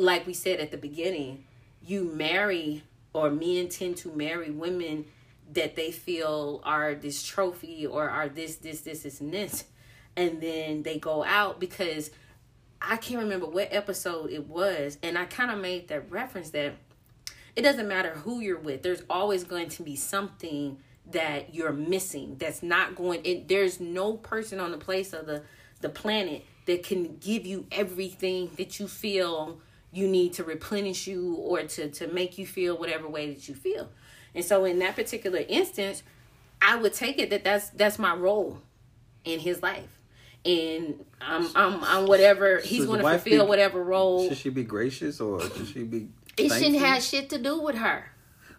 like 0.00 0.26
we 0.26 0.32
said 0.32 0.60
at 0.60 0.70
the 0.70 0.76
beginning, 0.76 1.44
you 1.82 2.04
marry 2.04 2.82
or 3.12 3.30
men 3.30 3.68
tend 3.68 3.96
to 3.98 4.10
marry 4.10 4.50
women 4.50 5.04
that 5.52 5.76
they 5.76 5.90
feel 5.90 6.60
are 6.64 6.94
this 6.94 7.22
trophy 7.22 7.86
or 7.86 8.08
are 8.08 8.28
this 8.28 8.56
this 8.56 8.80
this 8.82 9.02
this 9.02 9.20
and 9.20 9.32
this. 9.32 9.64
And 10.16 10.40
then 10.40 10.82
they 10.82 10.98
go 10.98 11.24
out 11.24 11.60
because 11.60 12.10
I 12.80 12.96
can't 12.96 13.20
remember 13.20 13.46
what 13.46 13.68
episode 13.72 14.30
it 14.30 14.46
was 14.46 14.98
and 15.02 15.18
I 15.18 15.26
kind 15.26 15.50
of 15.50 15.58
made 15.58 15.88
that 15.88 16.10
reference 16.10 16.50
that 16.50 16.74
it 17.56 17.62
doesn't 17.62 17.88
matter 17.88 18.10
who 18.10 18.40
you're 18.40 18.58
with 18.58 18.82
there's 18.82 19.02
always 19.10 19.44
going 19.44 19.68
to 19.68 19.82
be 19.82 19.96
something 19.96 20.78
that 21.10 21.54
you're 21.54 21.72
missing 21.72 22.36
that's 22.38 22.62
not 22.62 22.94
going 22.94 23.20
it, 23.24 23.48
there's 23.48 23.80
no 23.80 24.14
person 24.14 24.60
on 24.60 24.70
the 24.70 24.78
place 24.78 25.12
of 25.12 25.26
the 25.26 25.42
the 25.80 25.88
planet 25.88 26.44
that 26.66 26.82
can 26.82 27.16
give 27.18 27.44
you 27.44 27.66
everything 27.70 28.50
that 28.56 28.78
you 28.78 28.88
feel 28.88 29.60
you 29.92 30.06
need 30.06 30.32
to 30.34 30.44
replenish 30.44 31.06
you 31.06 31.34
or 31.34 31.62
to 31.62 31.90
to 31.90 32.06
make 32.08 32.38
you 32.38 32.46
feel 32.46 32.76
whatever 32.76 33.08
way 33.08 33.32
that 33.32 33.48
you 33.48 33.54
feel 33.54 33.88
and 34.34 34.44
so 34.44 34.64
in 34.64 34.78
that 34.78 34.94
particular 34.94 35.40
instance 35.48 36.02
i 36.62 36.76
would 36.76 36.94
take 36.94 37.18
it 37.18 37.30
that 37.30 37.44
that's 37.44 37.70
that's 37.70 37.98
my 37.98 38.14
role 38.14 38.60
in 39.24 39.40
his 39.40 39.62
life 39.62 40.00
and 40.44 41.04
i'm 41.20 41.48
i'm, 41.54 41.84
I'm 41.84 42.06
whatever 42.06 42.60
he's 42.60 42.86
going 42.86 43.00
to 43.00 43.08
fulfill 43.08 43.44
be- 43.44 43.48
whather 43.48 43.68
role 43.82 44.28
Should 44.28 44.38
she 44.38 44.50
be 44.50 44.64
gracious 44.64 45.20
or 45.20 45.40
should 45.40 45.68
she 45.68 45.82
be? 45.82 46.08
it 46.36 46.48
shouldn't 46.50 46.78
have 46.78 47.02
shit 47.02 47.28
to 47.30 47.38
do 47.38 47.60
with 47.60 47.76
her 47.76 48.04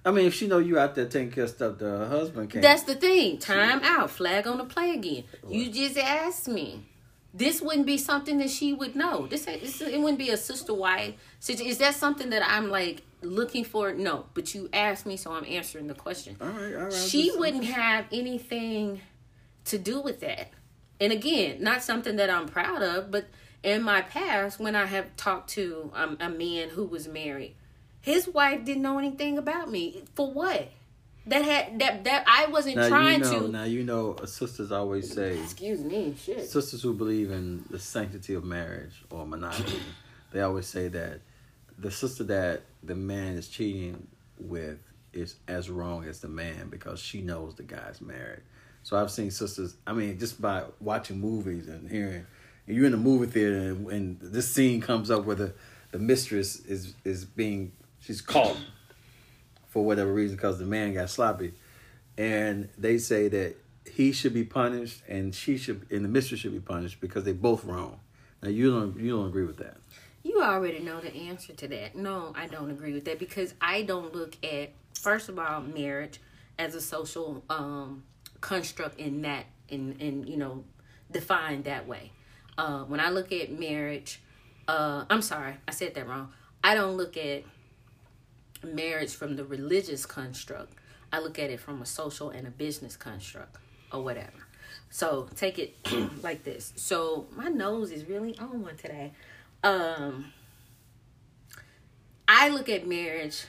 I 0.03 0.09
mean, 0.09 0.25
if 0.25 0.33
she 0.33 0.47
know 0.47 0.57
you 0.57 0.79
out 0.79 0.95
there 0.95 1.05
taking 1.05 1.31
care 1.31 1.43
of 1.43 1.51
stuff, 1.51 1.77
the 1.77 2.07
husband 2.07 2.49
can't. 2.49 2.63
That's 2.63 2.83
the 2.83 2.95
thing. 2.95 3.37
Time 3.37 3.81
out. 3.83 4.09
Flag 4.09 4.47
on 4.47 4.57
the 4.57 4.65
play 4.65 4.91
again. 4.91 5.25
You 5.47 5.71
just 5.71 5.95
asked 5.95 6.47
me. 6.47 6.85
This 7.33 7.61
wouldn't 7.61 7.85
be 7.85 7.97
something 7.97 8.39
that 8.39 8.49
she 8.49 8.73
would 8.73 8.95
know. 8.95 9.25
This, 9.27 9.45
this 9.45 9.81
it 9.81 9.99
wouldn't 9.99 10.19
be 10.19 10.31
a 10.31 10.37
sister 10.37 10.73
wife. 10.73 11.15
Is 11.47 11.77
that 11.77 11.95
something 11.95 12.29
that 12.31 12.43
I'm 12.45 12.69
like 12.69 13.03
looking 13.21 13.63
for? 13.63 13.93
No. 13.93 14.25
But 14.33 14.53
you 14.53 14.69
asked 14.73 15.05
me, 15.05 15.15
so 15.15 15.31
I'm 15.31 15.45
answering 15.45 15.87
the 15.87 15.93
question. 15.93 16.35
all 16.41 16.47
right, 16.49 16.75
all 16.75 16.83
right. 16.83 16.93
She 16.93 17.31
wouldn't 17.35 17.65
have 17.65 18.05
anything 18.11 19.01
to 19.65 19.77
do 19.77 20.01
with 20.01 20.19
that. 20.21 20.49
And 20.99 21.11
again, 21.13 21.63
not 21.63 21.83
something 21.83 22.17
that 22.17 22.29
I'm 22.29 22.47
proud 22.47 22.83
of, 22.83 23.11
but 23.11 23.27
in 23.63 23.81
my 23.81 24.01
past, 24.01 24.59
when 24.59 24.75
I 24.75 24.85
have 24.85 25.15
talked 25.15 25.51
to 25.51 25.91
um, 25.93 26.17
a 26.19 26.29
man 26.29 26.69
who 26.69 26.85
was 26.85 27.07
married, 27.07 27.55
his 28.01 28.27
wife 28.27 28.65
didn't 28.65 28.81
know 28.81 28.97
anything 28.97 29.37
about 29.37 29.69
me. 29.69 30.03
For 30.15 30.31
what? 30.31 30.69
That 31.27 31.43
had 31.45 31.79
that 31.79 32.03
that 32.05 32.23
I 32.27 32.47
wasn't 32.47 32.77
Now 32.77 32.87
trying 32.89 33.19
you 33.19 33.25
know. 33.31 33.39
to. 33.41 33.47
Now 33.47 33.63
you 33.63 33.83
know. 33.83 34.13
uh, 34.13 34.25
Sisters 34.25 34.71
always 34.71 35.11
say 35.13 35.37
Excuse 35.39 35.81
me, 35.83 36.15
shit. 36.19 36.49
sisters 36.49 36.81
who 36.81 36.93
believe 36.93 37.29
in 37.31 37.63
the 37.69 37.77
sanctity 37.79 38.33
of 38.33 38.43
marriage 38.43 39.03
or 39.11 39.25
monogamy, 39.25 39.79
they 40.31 40.41
always 40.41 40.65
say 40.67 40.87
that 40.87 41.21
the 41.77 41.91
sister 41.91 42.23
that 42.25 42.63
the 42.83 42.95
man 42.95 43.35
is 43.35 43.47
cheating 43.47 44.07
with 44.39 44.79
is 45.13 45.35
as 45.47 45.69
wrong 45.69 46.05
as 46.05 46.21
the 46.21 46.27
man 46.27 46.69
because 46.69 46.99
she 46.99 47.21
knows 47.21 47.53
the 47.55 47.63
guy's 47.63 48.01
married. 48.01 48.41
So 48.83 48.97
I've 48.97 49.11
seen 49.11 49.29
sisters. 49.29 49.75
I 49.85 49.93
mean, 49.93 50.17
just 50.17 50.41
by 50.41 50.63
watching 50.79 51.19
movies 51.19 51.67
and 51.67 51.89
hearing, 51.89 52.25
and 52.65 52.75
you're 52.75 52.85
in 52.87 52.91
the 52.93 52.97
movie 52.97 53.27
theater 53.27 53.57
and, 53.57 53.87
and 53.91 54.19
this 54.21 54.49
scene 54.49 54.81
comes 54.81 55.11
up 55.11 55.25
where 55.25 55.35
the, 55.35 55.53
the 55.91 55.99
mistress 55.99 56.59
is 56.65 56.95
is 57.05 57.25
being 57.25 57.73
she's 57.99 58.21
caught 58.21 58.57
for 59.71 59.83
whatever 59.83 60.13
reason 60.13 60.35
because 60.35 60.59
the 60.59 60.65
man 60.65 60.93
got 60.93 61.09
sloppy, 61.09 61.53
and 62.17 62.69
they 62.77 62.97
say 62.97 63.29
that 63.29 63.55
he 63.89 64.11
should 64.11 64.33
be 64.33 64.43
punished 64.43 65.01
and 65.07 65.33
she 65.33 65.57
should 65.57 65.85
and 65.89 66.05
the 66.05 66.09
mistress 66.09 66.41
should 66.41 66.51
be 66.51 66.59
punished 66.59 67.01
because 67.01 67.23
they 67.23 67.33
both 67.33 67.65
wrong. 67.65 67.99
Now 68.43 68.49
you 68.49 68.71
don't 68.71 68.99
you 68.99 69.17
don't 69.17 69.27
agree 69.27 69.45
with 69.45 69.57
that. 69.57 69.77
You 70.23 70.41
already 70.43 70.79
know 70.79 70.99
the 70.99 71.13
answer 71.13 71.53
to 71.53 71.67
that. 71.69 71.95
No, 71.95 72.33
I 72.35 72.47
don't 72.47 72.69
agree 72.69 72.93
with 72.93 73.05
that 73.05 73.17
because 73.17 73.55
I 73.59 73.81
don't 73.81 74.13
look 74.13 74.35
at 74.43 74.71
first 74.93 75.29
of 75.29 75.39
all 75.39 75.61
marriage 75.61 76.19
as 76.59 76.75
a 76.75 76.81
social 76.81 77.43
um 77.49 78.03
construct 78.41 78.99
in 78.99 79.21
that 79.21 79.45
in 79.69 79.95
in 79.99 80.27
you 80.27 80.37
know 80.37 80.63
defined 81.11 81.63
that 81.63 81.87
way. 81.87 82.11
Uh 82.57 82.83
when 82.83 82.99
I 82.99 83.09
look 83.09 83.31
at 83.31 83.51
marriage, 83.51 84.21
uh 84.67 85.05
I'm 85.09 85.21
sorry, 85.21 85.55
I 85.67 85.71
said 85.71 85.95
that 85.95 86.07
wrong. 86.07 86.33
I 86.63 86.75
don't 86.75 86.97
look 86.97 87.17
at 87.17 87.43
marriage 88.63 89.13
from 89.13 89.35
the 89.35 89.45
religious 89.45 90.05
construct. 90.05 90.73
I 91.11 91.19
look 91.19 91.39
at 91.39 91.49
it 91.49 91.59
from 91.59 91.81
a 91.81 91.85
social 91.85 92.29
and 92.29 92.47
a 92.47 92.51
business 92.51 92.95
construct 92.95 93.57
or 93.91 94.03
whatever. 94.03 94.47
So 94.89 95.27
take 95.35 95.59
it 95.59 95.75
like 96.23 96.43
this. 96.43 96.73
So 96.75 97.27
my 97.35 97.47
nose 97.49 97.91
is 97.91 98.05
really 98.07 98.37
on 98.39 98.61
one 98.61 98.77
today. 98.77 99.13
Um 99.63 100.31
I 102.27 102.49
look 102.49 102.69
at 102.69 102.87
marriage 102.87 103.45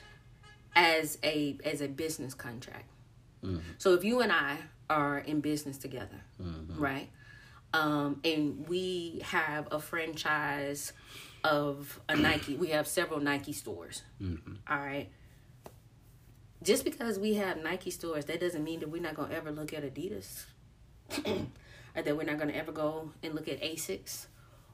as 0.74 1.18
a 1.22 1.56
as 1.64 1.80
a 1.80 1.88
business 1.88 2.34
contract. 2.34 2.86
So 3.78 3.94
if 3.94 4.04
you 4.04 4.20
and 4.20 4.30
I 4.32 4.58
are 4.88 5.18
in 5.18 5.40
business 5.40 5.78
together, 5.78 6.20
right? 6.76 7.08
Um, 7.74 8.20
and 8.24 8.68
we 8.68 9.20
have 9.24 9.66
a 9.72 9.80
franchise 9.80 10.92
of 11.44 12.00
a 12.08 12.16
Nike. 12.16 12.56
We 12.56 12.68
have 12.68 12.86
several 12.86 13.20
Nike 13.20 13.52
stores. 13.52 14.02
Mm-hmm. 14.20 14.54
All 14.68 14.78
right. 14.78 15.08
Just 16.62 16.84
because 16.84 17.18
we 17.18 17.34
have 17.34 17.62
Nike 17.62 17.90
stores, 17.90 18.26
that 18.26 18.40
doesn't 18.40 18.62
mean 18.62 18.80
that 18.80 18.88
we're 18.88 19.02
not 19.02 19.14
gonna 19.14 19.34
ever 19.34 19.50
look 19.50 19.72
at 19.72 19.82
Adidas, 19.82 20.44
or 21.26 22.02
that 22.02 22.16
we're 22.16 22.22
not 22.22 22.38
gonna 22.38 22.52
ever 22.52 22.70
go 22.70 23.10
and 23.22 23.34
look 23.34 23.48
at 23.48 23.60
Asics, 23.60 24.26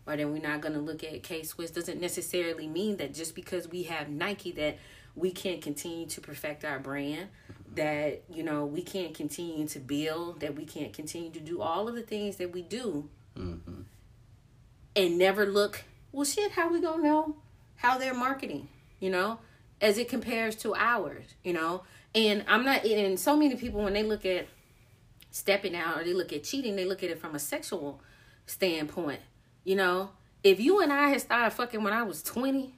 or 0.06 0.16
that 0.16 0.28
we're 0.28 0.42
not 0.42 0.60
gonna 0.60 0.80
look 0.80 1.02
at 1.02 1.22
K 1.22 1.42
Swiss. 1.42 1.70
Doesn't 1.70 2.00
necessarily 2.00 2.66
mean 2.66 2.98
that 2.98 3.14
just 3.14 3.34
because 3.34 3.68
we 3.68 3.84
have 3.84 4.10
Nike 4.10 4.52
that 4.52 4.76
we 5.16 5.30
can't 5.30 5.62
continue 5.62 6.06
to 6.06 6.20
perfect 6.20 6.64
our 6.64 6.78
brand. 6.78 7.28
That 7.74 8.22
you 8.28 8.42
know 8.42 8.66
we 8.66 8.82
can't 8.82 9.14
continue 9.14 9.66
to 9.68 9.78
build. 9.78 10.40
That 10.40 10.56
we 10.56 10.66
can't 10.66 10.92
continue 10.92 11.30
to 11.30 11.40
do 11.40 11.62
all 11.62 11.88
of 11.88 11.94
the 11.94 12.02
things 12.02 12.36
that 12.36 12.52
we 12.52 12.60
do 12.60 13.08
mm-hmm. 13.36 13.82
and 14.94 15.18
never 15.18 15.46
look 15.46 15.84
well 16.12 16.24
shit 16.24 16.52
how 16.52 16.70
we 16.70 16.80
gonna 16.80 17.02
know 17.02 17.36
how 17.76 17.98
they're 17.98 18.14
marketing 18.14 18.68
you 19.00 19.10
know 19.10 19.38
as 19.80 19.98
it 19.98 20.08
compares 20.08 20.56
to 20.56 20.74
ours 20.74 21.34
you 21.44 21.52
know? 21.52 21.82
And 22.14 22.44
i'm 22.48 22.64
not 22.64 22.84
and 22.84 23.18
so 23.18 23.36
many 23.36 23.54
people 23.56 23.82
when 23.82 23.92
they 23.92 24.02
look 24.02 24.24
at 24.26 24.46
stepping 25.30 25.76
out 25.76 26.00
or 26.00 26.04
they 26.04 26.14
look 26.14 26.32
at 26.32 26.44
cheating 26.44 26.76
they 26.76 26.84
look 26.84 27.02
at 27.02 27.10
it 27.10 27.20
from 27.20 27.34
a 27.34 27.38
sexual 27.38 28.00
standpoint 28.46 29.20
you 29.64 29.76
know? 29.76 30.10
If 30.42 30.60
you 30.60 30.80
and 30.80 30.92
i 30.92 31.08
had 31.08 31.20
started 31.20 31.50
fucking 31.50 31.82
when 31.82 31.92
i 31.92 32.02
was 32.02 32.22
20 32.22 32.74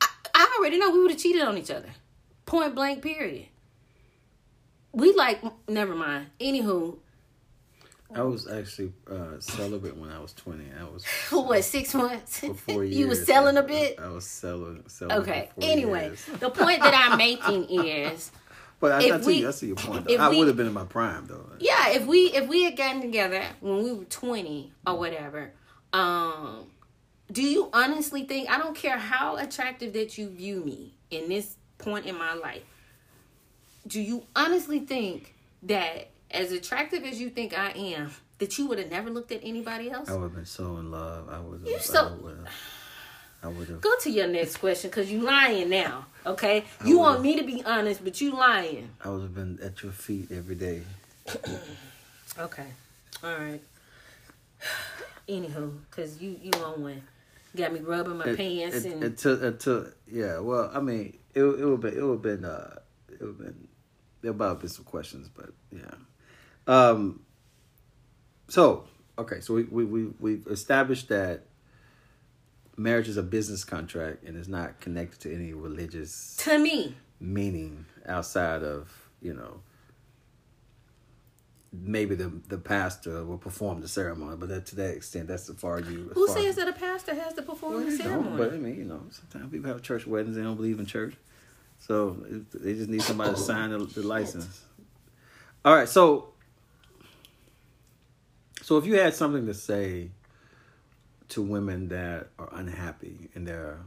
i, 0.00 0.06
I 0.34 0.56
already 0.58 0.78
know 0.78 0.90
we 0.90 1.00
would 1.02 1.10
have 1.10 1.20
cheated 1.20 1.42
on 1.42 1.58
each 1.58 1.70
other. 1.70 1.90
Point 2.46 2.74
blank 2.74 3.02
period. 3.02 3.46
We 4.92 5.12
like 5.12 5.40
never 5.68 5.94
mind. 5.94 6.26
Anywho 6.40 6.96
I 8.14 8.22
was 8.22 8.48
actually 8.48 8.92
uh, 9.10 9.38
celibate 9.38 9.96
when 9.96 10.10
I 10.10 10.18
was 10.18 10.32
twenty. 10.32 10.64
I 10.78 10.84
was 10.84 11.04
what 11.30 11.62
six 11.64 11.94
months 11.94 12.40
for 12.40 12.54
four 12.68 12.84
years. 12.84 12.96
you 12.98 13.08
was 13.08 13.24
selling 13.24 13.56
a 13.56 13.62
bit 13.62 13.98
I 14.00 14.08
was 14.08 14.26
selling. 14.26 14.82
selling 14.88 15.18
Okay. 15.18 15.50
Anyway, 15.60 16.06
years. 16.06 16.24
the 16.40 16.50
point 16.50 16.80
that 16.82 16.94
I'm 16.94 17.16
making 17.18 17.64
is, 17.84 18.32
but 18.80 18.92
I, 18.92 19.02
if 19.04 19.12
I 19.12 19.26
we- 19.26 19.46
I 19.46 19.50
see 19.52 19.68
your 19.68 19.76
point. 19.76 20.06
Though. 20.06 20.16
I 20.16 20.28
would 20.28 20.48
have 20.48 20.56
been 20.56 20.66
in 20.66 20.72
my 20.72 20.84
prime 20.84 21.26
though. 21.26 21.46
yeah, 21.60 21.90
if 21.90 22.06
we 22.06 22.32
if 22.32 22.48
we 22.48 22.64
had 22.64 22.76
gotten 22.76 23.00
together 23.00 23.42
when 23.60 23.82
we 23.84 23.92
were 23.92 24.04
20 24.04 24.72
or 24.86 24.98
whatever, 24.98 25.52
um, 25.92 26.66
do 27.30 27.42
you 27.42 27.70
honestly 27.72 28.24
think 28.24 28.50
I 28.50 28.58
don't 28.58 28.74
care 28.76 28.98
how 28.98 29.36
attractive 29.36 29.92
that 29.94 30.18
you 30.18 30.28
view 30.28 30.64
me 30.64 30.94
in 31.10 31.28
this 31.28 31.56
point 31.78 32.06
in 32.06 32.16
my 32.18 32.34
life? 32.34 32.62
Do 33.86 34.00
you 34.00 34.24
honestly 34.36 34.80
think 34.80 35.34
that 35.62 36.09
as 36.30 36.52
attractive 36.52 37.04
as 37.04 37.20
you 37.20 37.30
think 37.30 37.56
I 37.56 37.70
am, 37.70 38.10
that 38.38 38.58
you 38.58 38.66
would 38.66 38.78
have 38.78 38.90
never 38.90 39.10
looked 39.10 39.32
at 39.32 39.40
anybody 39.42 39.90
else? 39.90 40.08
I 40.08 40.14
would 40.14 40.22
have 40.22 40.34
been 40.34 40.46
so 40.46 40.76
in 40.78 40.90
love. 40.90 41.28
I 41.28 41.38
would. 41.40 41.60
Have 41.66 41.82
so- 41.82 42.08
I 42.08 42.22
would 42.22 42.36
have. 42.38 42.46
I 43.42 43.48
have. 43.68 43.80
Go 43.80 43.94
to 44.02 44.10
your 44.10 44.26
next 44.26 44.58
question 44.58 44.90
because 44.90 45.10
you 45.10 45.20
lying 45.22 45.70
now. 45.70 46.06
Okay, 46.26 46.64
you 46.84 46.98
want 46.98 47.22
me 47.22 47.36
to 47.38 47.44
be 47.44 47.62
honest, 47.64 48.04
but 48.04 48.20
you 48.20 48.32
lying. 48.32 48.90
I 49.02 49.08
would 49.08 49.22
have 49.22 49.34
been 49.34 49.58
at 49.62 49.82
your 49.82 49.92
feet 49.92 50.30
every 50.32 50.56
day. 50.56 50.82
Okay. 52.38 52.66
All 53.24 53.34
right. 53.34 53.60
Anywho, 55.28 55.78
cause 55.90 56.20
you 56.20 56.36
you 56.42 56.50
on 56.64 56.82
one, 56.82 57.02
got 57.56 57.72
me 57.72 57.80
rubbing 57.80 58.16
my 58.18 58.24
It- 58.26 58.36
pants 58.36 58.76
it- 58.84 58.92
and 58.92 59.04
until 59.04 59.44
until 59.44 59.86
yeah. 60.10 60.38
Well, 60.38 60.70
I 60.72 60.80
mean, 60.80 61.18
it 61.34 61.42
it 61.42 61.64
would 61.64 61.80
been 61.80 61.96
it 61.96 62.02
would 62.02 62.22
been 62.22 62.44
uh 62.44 62.78
it 63.12 63.20
would 63.20 63.38
been 63.38 63.68
there 64.22 64.30
about 64.30 64.60
been 64.60 64.68
some 64.68 64.84
questions, 64.84 65.28
but 65.28 65.50
yeah. 65.72 65.90
Um. 66.66 67.20
So 68.48 68.84
okay, 69.18 69.40
so 69.40 69.54
we 69.54 69.64
we 69.64 69.84
we 69.84 70.08
we've 70.18 70.46
established 70.46 71.08
that 71.08 71.46
marriage 72.76 73.08
is 73.08 73.16
a 73.16 73.22
business 73.22 73.64
contract 73.64 74.24
and 74.24 74.36
is 74.36 74.48
not 74.48 74.80
connected 74.80 75.20
to 75.20 75.34
any 75.34 75.52
religious 75.52 76.36
to 76.38 76.58
me, 76.58 76.94
meaning 77.20 77.84
outside 78.06 78.62
of 78.62 79.08
you 79.20 79.34
know 79.34 79.60
maybe 81.72 82.14
the 82.14 82.32
the 82.48 82.58
pastor 82.58 83.24
will 83.24 83.38
perform 83.38 83.80
the 83.80 83.88
ceremony, 83.88 84.36
but 84.36 84.48
that, 84.48 84.66
to 84.66 84.76
that 84.76 84.94
extent, 84.96 85.28
that's 85.28 85.48
as 85.48 85.56
far 85.56 85.78
as 85.78 85.88
you. 85.88 86.08
as 86.10 86.14
who 86.14 86.26
far 86.26 86.38
as- 86.38 86.42
says 86.44 86.56
that 86.56 86.68
a 86.68 86.72
pastor 86.72 87.14
has 87.14 87.34
to 87.34 87.42
perform 87.42 87.74
well, 87.74 87.84
the 87.84 87.96
ceremony? 87.96 88.36
but 88.36 88.52
I 88.52 88.56
mean, 88.56 88.76
you 88.76 88.84
know, 88.84 89.02
sometimes 89.10 89.52
people 89.52 89.70
have 89.70 89.82
church 89.82 90.06
weddings. 90.06 90.36
They 90.36 90.42
don't 90.42 90.56
believe 90.56 90.78
in 90.80 90.86
church. 90.86 91.14
So 91.78 92.16
they 92.52 92.74
just 92.74 92.90
need 92.90 93.02
somebody 93.02 93.30
to 93.30 93.36
sign 93.50 93.70
the, 93.70 93.78
the 93.78 94.02
license. 94.02 94.62
All 95.64 95.74
right, 95.74 95.88
so 95.88 96.29
so 98.62 98.76
if 98.76 98.86
you 98.86 98.94
had 98.94 99.14
something 99.14 99.46
to 99.46 99.54
say 99.54 100.10
to 101.30 101.42
women 101.42 101.88
that 101.88 102.28
are 102.38 102.48
unhappy 102.52 103.30
in 103.34 103.44
their 103.44 103.78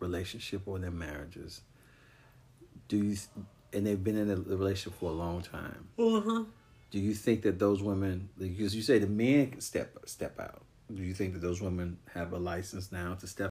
relationship 0.00 0.62
or 0.66 0.78
their 0.78 0.90
marriages, 0.90 1.62
do 2.88 2.96
you 2.96 3.16
and 3.72 3.86
they've 3.86 4.02
been 4.02 4.16
in 4.16 4.30
a 4.30 4.36
relationship 4.36 4.98
for 4.98 5.10
a 5.10 5.14
long 5.14 5.42
time? 5.42 5.88
Mm-hmm. 5.98 6.44
Do 6.90 6.98
you 6.98 7.14
think 7.14 7.42
that 7.42 7.58
those 7.58 7.82
women, 7.82 8.28
because 8.38 8.74
you 8.74 8.82
say 8.82 8.98
the 8.98 9.06
men 9.06 9.50
can 9.50 9.60
step 9.60 9.96
step 10.06 10.38
out, 10.38 10.62
do 10.94 11.02
you 11.02 11.14
think 11.14 11.34
that 11.34 11.40
those 11.40 11.60
women 11.60 11.98
have 12.14 12.32
a 12.32 12.38
license 12.38 12.92
now 12.92 13.14
to 13.14 13.26
step? 13.26 13.50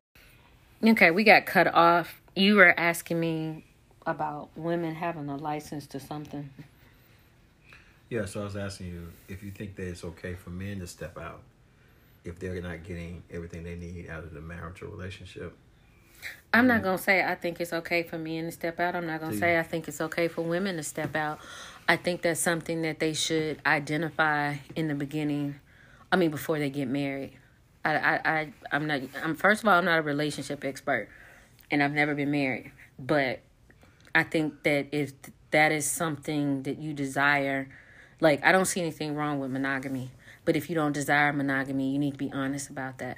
Okay, 0.83 1.11
we 1.11 1.23
got 1.23 1.45
cut 1.45 1.73
off. 1.73 2.21
You 2.35 2.55
were 2.55 2.77
asking 2.79 3.19
me 3.19 3.65
about 4.05 4.49
women 4.55 4.93
having 4.95 5.29
a 5.29 5.35
license 5.35 5.87
to 5.87 5.99
something. 5.99 6.49
Yeah, 8.09 8.25
so 8.25 8.41
I 8.41 8.43
was 8.43 8.55
asking 8.55 8.87
you 8.87 9.07
if 9.27 9.43
you 9.43 9.51
think 9.51 9.75
that 9.75 9.87
it's 9.87 10.03
okay 10.03 10.35
for 10.35 10.51
men 10.51 10.79
to 10.79 10.87
step 10.87 11.17
out 11.17 11.41
if 12.23 12.39
they're 12.39 12.61
not 12.61 12.83
getting 12.83 13.23
everything 13.31 13.63
they 13.63 13.75
need 13.75 14.09
out 14.09 14.23
of 14.23 14.33
the 14.33 14.41
marital 14.41 14.89
relationship. 14.89 15.55
I'm 16.53 16.67
not 16.67 16.81
mm. 16.81 16.85
gonna 16.85 16.97
say 16.97 17.23
I 17.23 17.35
think 17.35 17.59
it's 17.59 17.73
okay 17.73 18.03
for 18.03 18.17
men 18.17 18.45
to 18.45 18.51
step 18.51 18.79
out. 18.79 18.95
I'm 18.95 19.05
not 19.05 19.21
gonna 19.21 19.37
say 19.37 19.59
I 19.59 19.63
think 19.63 19.87
it's 19.87 20.01
okay 20.01 20.27
for 20.27 20.41
women 20.41 20.77
to 20.77 20.83
step 20.83 21.15
out. 21.15 21.39
I 21.87 21.97
think 21.97 22.21
that's 22.21 22.39
something 22.39 22.81
that 22.81 22.99
they 22.99 23.13
should 23.13 23.59
identify 23.65 24.55
in 24.75 24.87
the 24.87 24.95
beginning. 24.95 25.59
I 26.11 26.15
mean, 26.15 26.31
before 26.31 26.57
they 26.57 26.69
get 26.69 26.87
married. 26.87 27.33
I, 27.83 27.95
I, 27.95 28.21
I 28.25 28.53
I'm 28.71 28.87
not. 28.87 29.01
I'm 29.23 29.35
first 29.35 29.63
of 29.63 29.69
all, 29.69 29.77
I'm 29.77 29.85
not 29.85 29.99
a 29.99 30.01
relationship 30.01 30.65
expert, 30.65 31.09
and 31.69 31.83
I've 31.83 31.93
never 31.93 32.15
been 32.15 32.31
married. 32.31 32.71
But 32.97 33.41
I 34.15 34.23
think 34.23 34.63
that 34.63 34.87
if 34.91 35.13
that 35.51 35.71
is 35.71 35.85
something 35.85 36.63
that 36.63 36.79
you 36.79 36.93
desire, 36.93 37.69
like 38.19 38.43
I 38.43 38.51
don't 38.51 38.65
see 38.65 38.81
anything 38.81 39.15
wrong 39.15 39.39
with 39.39 39.51
monogamy. 39.51 40.11
But 40.43 40.55
if 40.55 40.69
you 40.69 40.75
don't 40.75 40.91
desire 40.91 41.33
monogamy, 41.33 41.91
you 41.91 41.99
need 41.99 42.11
to 42.11 42.17
be 42.17 42.31
honest 42.31 42.69
about 42.69 42.99
that. 42.99 43.17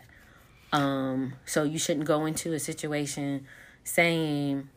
Um, 0.72 1.34
so 1.46 1.64
you 1.64 1.78
shouldn't 1.78 2.06
go 2.06 2.26
into 2.26 2.54
a 2.54 2.60
situation 2.60 3.46
saying, 3.84 4.70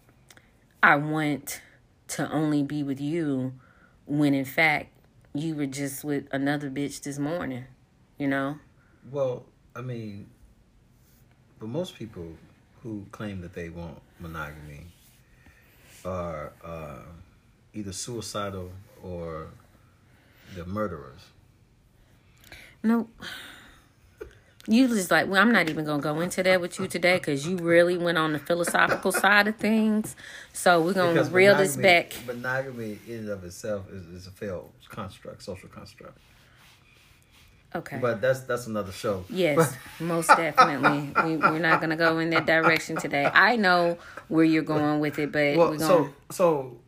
I 0.83 0.97
want 0.97 1.61
to 2.09 2.31
only 2.31 2.63
be 2.63 2.83
with 2.83 3.01
you 3.01 3.53
when 4.07 4.35
in 4.35 4.45
fact 4.45 4.89
you 5.35 5.55
were 5.55 5.67
just 5.67 6.03
with 6.03 6.27
another 6.33 6.71
bitch 6.71 7.03
this 7.03 7.19
morning, 7.19 7.65
you 8.19 8.27
know? 8.27 8.59
Well, 9.11 9.45
I 9.77 9.81
mean, 9.81 10.29
but 11.59 11.69
most 11.69 11.95
people 11.97 12.27
who 12.83 13.07
claim 13.13 13.41
that 13.43 13.55
they 13.55 13.69
want 13.69 14.01
monogamy 14.19 14.87
are 16.05 16.53
uh, 16.65 17.03
either 17.75 17.93
suicidal 17.93 18.71
or 19.03 19.49
they're 20.55 20.65
murderers. 20.65 21.21
No. 22.83 23.09
You 24.67 24.89
just 24.89 25.11
like, 25.11 25.27
well, 25.27 25.41
I'm 25.41 25.53
not 25.53 25.69
even 25.69 25.85
gonna 25.85 26.03
go 26.03 26.21
into 26.21 26.43
that 26.43 26.61
with 26.61 26.79
you 26.79 26.87
today 26.87 27.17
because 27.17 27.47
you 27.47 27.57
really 27.57 27.97
went 27.97 28.19
on 28.19 28.33
the 28.33 28.39
philosophical 28.39 29.11
side 29.11 29.49
of 29.49 29.57
things. 29.57 30.15
So 30.53 30.81
we're 30.83 30.93
gonna 30.93 31.25
reel 31.25 31.57
this 31.57 31.77
back. 31.77 32.15
Monogamy 32.27 32.99
in 33.09 33.21
and 33.21 33.29
of 33.31 33.45
itself 33.45 33.91
is, 33.91 34.07
is 34.07 34.27
a 34.27 34.31
failed 34.31 34.71
construct, 34.89 35.43
social 35.43 35.69
construct. 35.69 36.19
Okay. 37.75 37.99
But 38.01 38.21
that's 38.21 38.41
that's 38.41 38.67
another 38.67 38.93
show. 38.93 39.25
Yes, 39.31 39.77
most 40.01 40.27
definitely. 40.29 41.13
We, 41.25 41.37
we're 41.37 41.59
not 41.59 41.81
gonna 41.81 41.97
go 41.97 42.19
in 42.19 42.31
that 42.31 42.45
direction 42.47 42.97
today. 42.97 43.31
I 43.33 43.57
know 43.57 43.97
where 44.29 44.45
you're 44.45 44.63
going 44.63 45.01
with 45.01 45.19
it, 45.19 45.33
but 45.33 45.57
Well, 45.57 45.71
we're 45.71 45.79
gonna. 45.79 46.13
so 46.31 46.79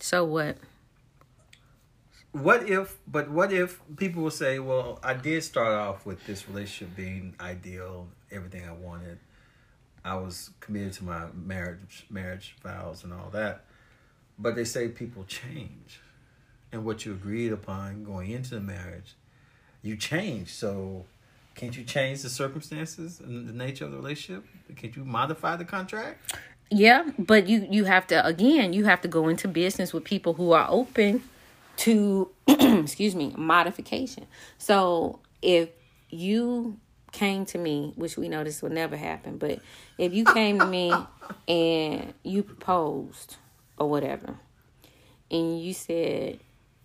So 0.00 0.24
what? 0.24 0.56
What 2.32 2.68
if 2.68 2.98
but 3.06 3.30
what 3.30 3.52
if 3.52 3.80
people 3.96 4.22
will 4.22 4.30
say 4.30 4.58
well 4.58 4.98
i 5.02 5.12
did 5.12 5.44
start 5.44 5.74
off 5.74 6.06
with 6.06 6.24
this 6.26 6.48
relationship 6.48 6.96
being 6.96 7.34
ideal 7.40 8.08
everything 8.30 8.66
i 8.66 8.72
wanted. 8.72 9.18
I 10.04 10.16
was 10.16 10.50
committed 10.60 10.94
to 10.94 11.04
my 11.04 11.26
marriage 11.32 12.06
marriage 12.10 12.56
vows 12.62 13.04
and 13.04 13.12
all 13.12 13.30
that. 13.30 13.64
But 14.38 14.56
they 14.56 14.64
say 14.64 14.88
people 14.88 15.24
change. 15.24 16.00
And 16.72 16.84
what 16.84 17.04
you 17.04 17.12
agreed 17.12 17.52
upon 17.52 18.02
going 18.02 18.30
into 18.30 18.54
the 18.54 18.60
marriage 18.60 19.14
you 19.82 19.96
change. 19.96 20.48
So 20.48 21.04
can't 21.54 21.76
you 21.76 21.84
change 21.84 22.22
the 22.22 22.30
circumstances 22.30 23.20
and 23.20 23.48
the 23.48 23.52
nature 23.52 23.84
of 23.84 23.90
the 23.90 23.96
relationship? 23.96 24.44
Can't 24.76 24.96
you 24.96 25.04
modify 25.04 25.56
the 25.56 25.64
contract? 25.64 26.34
Yeah, 26.70 27.10
but 27.18 27.48
you 27.48 27.66
you 27.70 27.84
have 27.84 28.06
to 28.08 28.24
again. 28.26 28.72
You 28.72 28.84
have 28.86 29.02
to 29.02 29.08
go 29.08 29.28
into 29.28 29.46
business 29.46 29.92
with 29.92 30.04
people 30.04 30.34
who 30.34 30.52
are 30.52 30.66
open 30.70 31.22
to 31.82 32.30
excuse 32.46 33.14
me 33.14 33.32
modification. 33.36 34.26
So 34.58 35.18
if 35.40 35.70
you 36.10 36.78
came 37.10 37.44
to 37.46 37.58
me, 37.58 37.92
which 37.96 38.16
we 38.16 38.28
know 38.28 38.44
this 38.44 38.62
will 38.62 38.70
never 38.70 38.96
happen, 38.96 39.36
but 39.38 39.60
if 39.98 40.14
you 40.14 40.24
came 40.24 40.58
to 40.60 40.66
me 40.66 40.94
and 41.48 42.14
you 42.22 42.42
proposed 42.44 43.36
or 43.76 43.90
whatever, 43.90 44.36
and 45.30 45.60
you 45.60 45.74
said, 45.74 46.38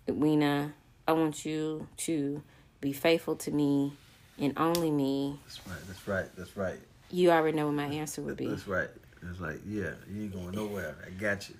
"Weena, 0.08 0.72
I 1.06 1.12
want 1.12 1.44
you 1.44 1.86
to 1.98 2.42
be 2.80 2.92
faithful 2.92 3.36
to 3.36 3.50
me 3.52 3.92
and 4.38 4.52
only 4.56 4.90
me," 4.90 5.38
that's 5.44 5.60
right 5.66 5.78
that's 5.86 6.08
right 6.08 6.36
that's 6.36 6.56
right 6.56 6.80
you 7.10 7.30
already 7.30 7.56
know 7.56 7.66
what 7.66 7.74
my 7.74 7.86
answer 7.86 8.20
would 8.20 8.36
be. 8.36 8.48
that's 8.48 8.66
right 8.68 8.90
it's 9.30 9.40
like 9.40 9.60
yeah 9.66 9.92
you 10.10 10.22
ain't 10.24 10.32
going 10.32 10.50
nowhere 10.50 10.94
i 11.06 11.10
got 11.10 11.48
you 11.48 11.54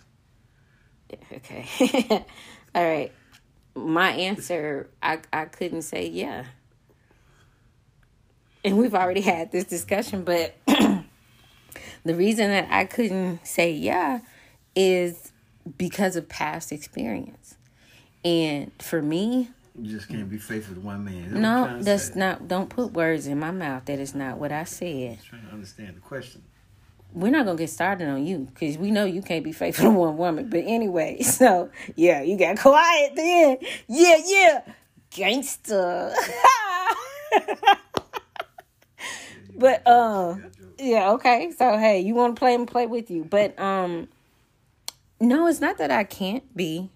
Okay. 1.33 1.65
All 2.75 2.85
right. 2.85 3.13
My 3.87 4.11
answer, 4.11 4.89
I 5.03 5.21
I 5.33 5.45
couldn't 5.47 5.83
say 5.83 6.07
yeah. 6.09 6.45
And 8.65 8.77
we've 8.77 8.95
already 8.95 9.21
had 9.21 9.53
this 9.53 9.65
discussion, 9.65 10.25
but 10.25 10.57
the 10.67 12.15
reason 12.15 12.49
that 12.51 12.69
I 12.71 12.85
couldn't 12.85 13.47
say 13.47 13.73
yeah 13.73 14.21
is 14.75 15.33
because 15.77 16.17
of 16.17 16.29
past 16.29 16.73
experience. 16.73 17.57
And 18.25 18.73
for 18.81 19.01
me, 19.01 19.51
You 19.81 19.91
just 19.97 20.09
can't 20.09 20.29
be 20.29 20.39
faithful 20.39 20.75
to 20.75 20.81
one 20.81 21.05
man. 21.05 21.31
That's 21.31 21.41
no, 21.41 21.83
that's 21.83 22.17
not 22.17 22.49
don't 22.49 22.69
put 22.69 22.93
words 22.93 23.27
in 23.27 23.39
my 23.39 23.53
mouth. 23.53 23.85
That 23.85 24.01
is 24.01 24.15
not 24.15 24.39
what 24.39 24.51
I 24.53 24.65
said. 24.65 25.19
I'm 25.21 25.25
trying 25.29 25.47
to 25.47 25.53
understand 25.53 25.97
the 25.97 26.01
question. 26.01 26.43
We're 27.13 27.31
not 27.31 27.47
gonna 27.47 27.59
get 27.59 27.71
started 27.71 28.09
on 28.09 28.27
you 28.27 28.49
because 28.53 28.77
we 28.79 28.91
know 28.91 29.05
you 29.05 29.23
can't 29.23 29.45
be 29.45 29.53
faithful 29.53 29.85
to 29.91 29.91
one 29.91 30.17
woman. 30.17 30.49
But 30.49 30.65
anyway, 30.67 31.23
so 31.23 31.71
yeah, 31.97 32.23
you 32.23 32.37
got 32.39 32.59
quiet 32.59 33.13
then. 33.15 33.59
Yeah, 33.89 34.17
yeah, 34.25 34.61
gangster. 35.11 36.13
but 39.57 39.87
um, 39.87 40.45
yeah, 40.79 41.13
okay. 41.13 41.53
So 41.57 41.77
hey, 41.79 42.01
you 42.01 42.15
want 42.15 42.37
to 42.37 42.39
play 42.39 42.55
and 42.55 42.69
play 42.69 42.87
with 42.87 43.11
you, 43.11 43.25
but 43.25 43.59
um, 43.59 44.09
no, 45.21 45.47
it's 45.47 45.61
not 45.61 45.79
that 45.79 45.91
I 45.91 46.05
can't 46.05 46.57
be, 46.57 46.91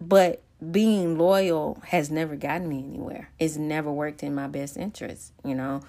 but 0.00 0.42
being 0.70 1.18
loyal 1.18 1.82
has 1.86 2.10
never 2.10 2.36
gotten 2.36 2.68
me 2.68 2.84
anywhere. 2.88 3.30
It's 3.38 3.56
never 3.56 3.90
worked 3.90 4.22
in 4.22 4.34
my 4.34 4.46
best 4.46 4.76
interest, 4.76 5.32
you 5.44 5.54
know. 5.54 5.82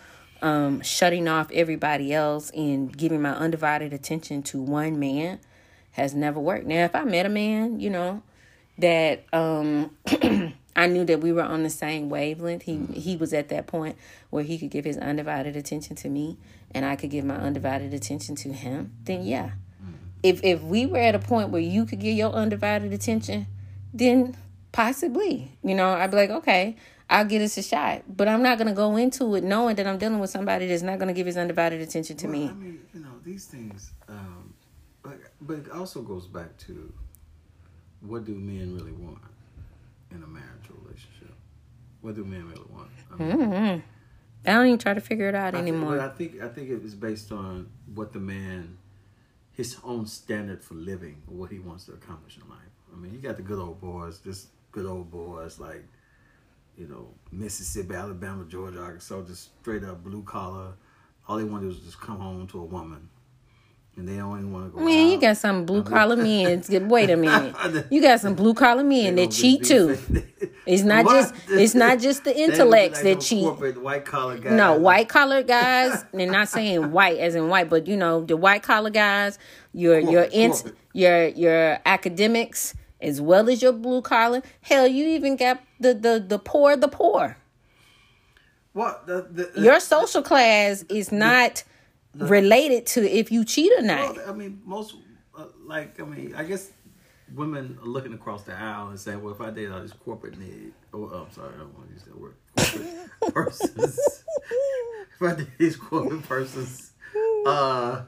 Um, 0.44 0.82
shutting 0.82 1.28
off 1.30 1.50
everybody 1.52 2.14
else 2.14 2.50
and 2.52 2.96
giving 2.96 3.22
my 3.22 3.32
undivided 3.32 3.94
attention 3.94 4.44
to 4.44 4.62
one 4.62 5.00
man 5.00 5.40
has 5.92 6.14
never 6.14 6.40
worked. 6.40 6.66
Now, 6.66 6.84
if 6.84 6.94
I 6.94 7.06
met 7.06 7.26
a 7.26 7.30
man, 7.30 7.80
you 7.80 7.90
know, 7.90 8.22
that 8.78 9.24
um 9.34 9.96
I 10.76 10.88
knew 10.88 11.06
that 11.06 11.22
we 11.22 11.32
were 11.32 11.44
on 11.44 11.64
the 11.64 11.70
same 11.70 12.10
wavelength. 12.10 12.64
He 12.64 12.86
he 12.94 13.16
was 13.16 13.34
at 13.34 13.50
that 13.50 13.68
point 13.68 13.96
where 14.30 14.44
he 14.44 14.58
could 14.58 14.72
give 14.72 14.86
his 14.86 14.98
undivided 14.98 15.56
attention 15.56 15.96
to 15.98 16.10
me 16.10 16.38
and 16.74 16.86
I 16.86 16.96
could 16.96 17.12
give 17.12 17.26
my 17.26 17.36
undivided 17.36 17.94
attention 17.94 18.36
to 18.38 18.52
him. 18.52 18.94
Then 19.04 19.24
yeah. 19.24 19.52
If 20.24 20.44
if 20.44 20.62
we 20.62 20.86
were 20.86 20.98
at 20.98 21.16
a 21.16 21.20
point 21.20 21.50
where 21.50 21.62
you 21.62 21.86
could 21.86 22.00
give 22.00 22.16
your 22.16 22.32
undivided 22.32 22.94
attention, 22.94 23.46
then 23.94 24.36
possibly, 24.72 25.52
you 25.64 25.76
know, 25.76 25.89
I'd 25.89 26.12
be 26.12 26.18
like, 26.18 26.30
okay, 26.30 26.78
I'll 27.10 27.26
give 27.26 27.41
this 27.41 27.58
a 27.58 27.64
shot. 27.64 28.04
But 28.08 28.28
I'm 28.28 28.41
not 28.43 28.58
gonna 28.58 28.74
go 28.74 28.95
into 28.97 29.36
it 29.36 29.43
knowing 29.43 29.76
that 29.76 29.88
I'm 29.88 29.97
dealing 29.97 30.20
with 30.20 30.30
somebody 30.30 30.68
that's 30.68 30.84
not 30.84 30.99
gonna 30.99 31.14
give 31.14 31.28
his 31.28 31.38
undivided 31.38 31.82
attention 31.82 32.18
to 32.18 32.28
well, 32.28 32.36
me. 32.36 32.47
I 32.47 32.54
mean, 32.54 32.80
you 32.93 32.99
know, 33.01 33.20
these 33.24 33.45
things, 33.45 33.91
um, 34.08 34.54
but, 35.01 35.20
but 35.41 35.58
it 35.60 35.72
also 35.72 36.01
goes 36.01 36.28
back 36.28 36.58
to 36.60 36.91
what 38.01 38.26
do 38.26 38.36
men 38.36 38.76
really 38.76 38.91
want 38.91 39.20
in 40.12 40.24
a 40.24 40.28
marital 40.28 40.76
relationship? 40.84 41.34
What 42.01 42.16
do 42.16 42.24
men 42.24 42.47
really 42.47 42.66
want? 42.70 42.89
I 43.12 43.16
mean, 43.16 43.51
hmm 43.51 43.80
I 44.45 44.51
don't 44.51 44.68
even 44.68 44.80
try 44.80 44.93
to 44.93 44.99
figure 44.99 45.30
it 45.30 45.36
out 45.36 45.56
I 45.56 45.62
think, 45.62 45.70
anymore. 45.70 45.91
but 45.91 45.99
I 46.01 46.10
think 46.10 46.41
I 46.41 46.49
think 46.49 46.70
it 46.70 46.84
is 46.84 46.95
based 46.95 47.32
on 47.32 47.70
what 47.93 48.12
the 48.12 48.20
man, 48.20 48.78
his 49.54 49.78
own 49.86 50.06
standard 50.06 50.62
for 50.62 50.74
living, 50.74 51.22
or 51.28 51.36
what 51.36 51.49
he 51.49 51.60
wants 51.60 51.86
to 51.86 51.93
accomplish 51.93 52.38
in 52.38 52.49
life. 52.49 52.60
I 52.91 52.97
mean, 52.97 53.14
you 53.14 53.20
got 53.20 53.38
the 53.38 53.41
good 53.41 53.60
old 53.60 53.80
boys, 53.80 54.20
just 54.20 54.47
good 54.74 54.86
old 54.86 55.10
boys 55.10 55.60
like, 55.60 55.86
you 56.78 56.88
know, 56.88 57.07
Mississippi, 57.32 57.93
Alabama, 57.95 58.45
Georgia, 58.45 58.80
Arkansas, 58.82 59.21
just 59.24 59.49
straight 59.61 59.84
up 59.84 60.03
blue 60.03 60.24
collar. 60.24 60.74
All 61.28 61.38
they 61.38 61.43
want 61.43 61.63
to 61.63 61.69
do 61.69 61.76
is 61.76 61.84
just 61.84 61.99
come 62.01 62.19
home 62.19 62.47
to 62.47 62.59
a 62.59 62.65
woman, 62.65 63.09
and 63.95 64.07
they 64.07 64.17
don't 64.17 64.38
even 64.39 64.51
want 64.51 64.71
to 64.74 64.78
go. 64.78 64.84
Man, 64.84 65.07
you 65.11 65.19
got 65.19 65.38
some 65.38 65.65
blue 65.65 65.84
collar 65.84 66.15
men. 66.17 66.63
Wait 66.89 67.09
a 67.09 67.15
minute. 67.15 67.88
You 67.89 68.01
got 68.01 68.19
some 68.19 68.34
blue 68.36 68.53
collar 68.53 68.84
men 68.84 69.15
They 69.15 69.26
that 69.26 69.32
cheat 69.34 69.63
too. 69.63 69.97
It's 70.65 70.84
not 70.84 71.03
What? 71.03 71.13
just 71.13 71.34
it's 71.49 71.76
not 71.76 71.99
just 71.99 72.24
the 72.24 72.32
They 72.32 72.39
gonna 72.39 72.47
be 72.47 72.53
intellects 72.53 73.03
like 73.03 73.15
that 73.15 73.21
cheat. 73.21 73.43
Corporate 73.43 73.82
white 73.82 74.05
collar 74.05 74.38
guys. 74.38 74.53
No, 74.53 74.76
white 74.78 75.09
collar 75.09 75.43
guys, 75.43 76.05
and 76.13 76.32
not 76.32 76.47
saying 76.47 76.91
white 76.91 77.17
as 77.19 77.36
in 77.36 77.49
white, 77.49 77.69
but 77.69 77.86
you 77.86 77.97
know, 77.97 78.24
the 78.24 78.38
white 78.38 78.63
collar 78.63 78.89
guys, 78.89 79.38
your 79.74 79.99
your 79.99 80.24
ins, 80.32 80.61
corporate. 80.61 80.80
your 80.93 81.28
your 81.28 81.80
academics 81.86 82.76
as 83.04 83.22
well 83.22 83.49
as 83.49 83.62
your 83.62 83.74
blue 83.74 84.01
collar. 84.01 84.41
Hell, 84.62 84.88
you 84.88 85.06
even 85.10 85.36
got 85.36 85.62
the 85.80 85.93
the 85.93 86.24
the 86.26 86.39
poor 86.39 86.76
the 86.76 86.88
poor. 86.88 87.38
What 88.72 89.06
the, 89.06 89.28
the 89.54 89.62
Your 89.62 89.80
social 89.80 90.24
class 90.24 90.84
is 90.89 91.12
not 91.12 91.64
related 92.16 92.88
to 92.88 93.08
if 93.08 93.32
you 93.32 93.45
cheat 93.45 93.72
or 93.78 93.84
not. 93.84 94.16
Well, 94.16 94.30
I 94.30 94.34
mean, 94.34 94.62
most 94.66 94.95
uh, 95.38 95.45
like 95.66 95.99
I 95.99 96.06
mean, 96.06 96.34
I 96.36 96.43
guess 96.43 96.72
women 97.36 97.78
are 97.82 97.88
looking 97.88 98.14
across 98.14 98.43
the 98.43 98.54
aisle 98.56 98.89
and 98.89 98.99
saying, 98.99 99.22
"Well, 99.22 99.34
if 99.34 99.41
I 99.41 99.51
date 99.51 99.70
all 99.70 99.82
these 99.82 99.93
corporate 99.93 100.39
need, 100.39 100.74
oh, 100.93 101.06
I'm 101.06 101.32
sorry, 101.32 101.54
I 101.54 101.60
don't 101.60 101.74
want 101.76 101.88
to 101.88 101.93
use 101.93 102.04
that 102.04 102.20
word, 102.20 102.36
corporate 102.56 103.10
persons. 103.34 104.24
if 105.16 105.22
I 105.22 105.36
date 105.36 105.58
these 105.60 105.76
corporate 105.76 106.24
persons, 106.24 106.93
uh, 107.45 108.04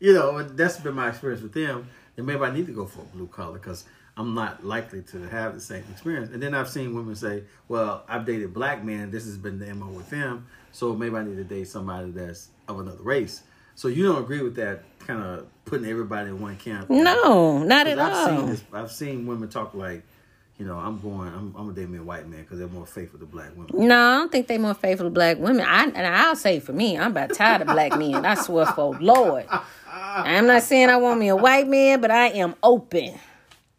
you 0.00 0.14
know, 0.14 0.42
that's 0.42 0.78
been 0.78 0.94
my 0.94 1.10
experience 1.10 1.42
with 1.42 1.52
them. 1.52 1.88
Then 2.16 2.26
maybe 2.26 2.40
I 2.40 2.52
need 2.52 2.66
to 2.66 2.72
go 2.72 2.86
for 2.86 3.00
a 3.02 3.04
blue 3.04 3.26
collar 3.28 3.54
because 3.54 3.84
I'm 4.16 4.34
not 4.34 4.64
likely 4.64 5.02
to 5.02 5.28
have 5.28 5.54
the 5.54 5.60
same 5.60 5.84
experience. 5.90 6.30
And 6.32 6.42
then 6.42 6.54
I've 6.54 6.68
seen 6.68 6.94
women 6.94 7.14
say, 7.14 7.44
"Well, 7.68 8.04
I've 8.08 8.26
dated 8.26 8.52
black 8.52 8.84
men. 8.84 9.10
This 9.10 9.24
has 9.24 9.38
been 9.38 9.58
the 9.58 9.74
mo 9.74 9.86
with 9.86 10.10
them, 10.10 10.46
so 10.72 10.94
maybe 10.94 11.16
I 11.16 11.24
need 11.24 11.36
to 11.36 11.44
date 11.44 11.68
somebody 11.68 12.10
that's 12.10 12.48
of 12.68 12.78
another 12.80 13.02
race." 13.02 13.42
So 13.74 13.88
you 13.88 14.04
don't 14.04 14.22
agree 14.22 14.42
with 14.42 14.56
that 14.56 14.82
kind 15.06 15.22
of 15.22 15.46
putting 15.64 15.86
everybody 15.88 16.28
in 16.28 16.40
one 16.40 16.56
camp? 16.56 16.90
No, 16.90 17.62
not 17.62 17.86
at 17.86 17.98
I've 17.98 18.28
seen 18.28 18.38
all. 18.38 18.46
this. 18.46 18.64
I've 18.72 18.92
seen 18.92 19.26
women 19.26 19.48
talk 19.48 19.72
like, 19.74 20.02
you 20.58 20.66
know, 20.66 20.76
I'm 20.76 21.00
going. 21.00 21.28
I'm, 21.28 21.54
I'm 21.56 21.64
gonna 21.64 21.72
date 21.72 21.88
me 21.88 21.98
a 21.98 22.02
white 22.02 22.28
man 22.28 22.42
because 22.42 22.58
they're 22.58 22.68
more 22.68 22.86
faithful 22.86 23.18
to 23.20 23.26
black 23.26 23.56
women. 23.56 23.70
No, 23.88 23.96
I 23.96 24.18
don't 24.18 24.30
think 24.30 24.46
they're 24.46 24.58
more 24.58 24.74
faithful 24.74 25.06
to 25.06 25.10
black 25.10 25.38
women. 25.38 25.64
I 25.66 25.84
and 25.84 26.06
I'll 26.06 26.36
say 26.36 26.60
for 26.60 26.72
me, 26.74 26.98
I'm 26.98 27.12
about 27.12 27.32
tired 27.34 27.62
of 27.62 27.68
black 27.68 27.98
men. 27.98 28.26
I 28.26 28.34
swear 28.34 28.66
for 28.66 28.94
Lord. 29.00 29.46
I'm 29.90 30.46
not 30.46 30.62
saying 30.62 30.90
I 30.90 30.96
want 30.98 31.18
me 31.18 31.28
a 31.28 31.36
white 31.36 31.66
man, 31.66 32.00
but 32.00 32.10
I 32.10 32.28
am 32.28 32.54
open. 32.62 33.18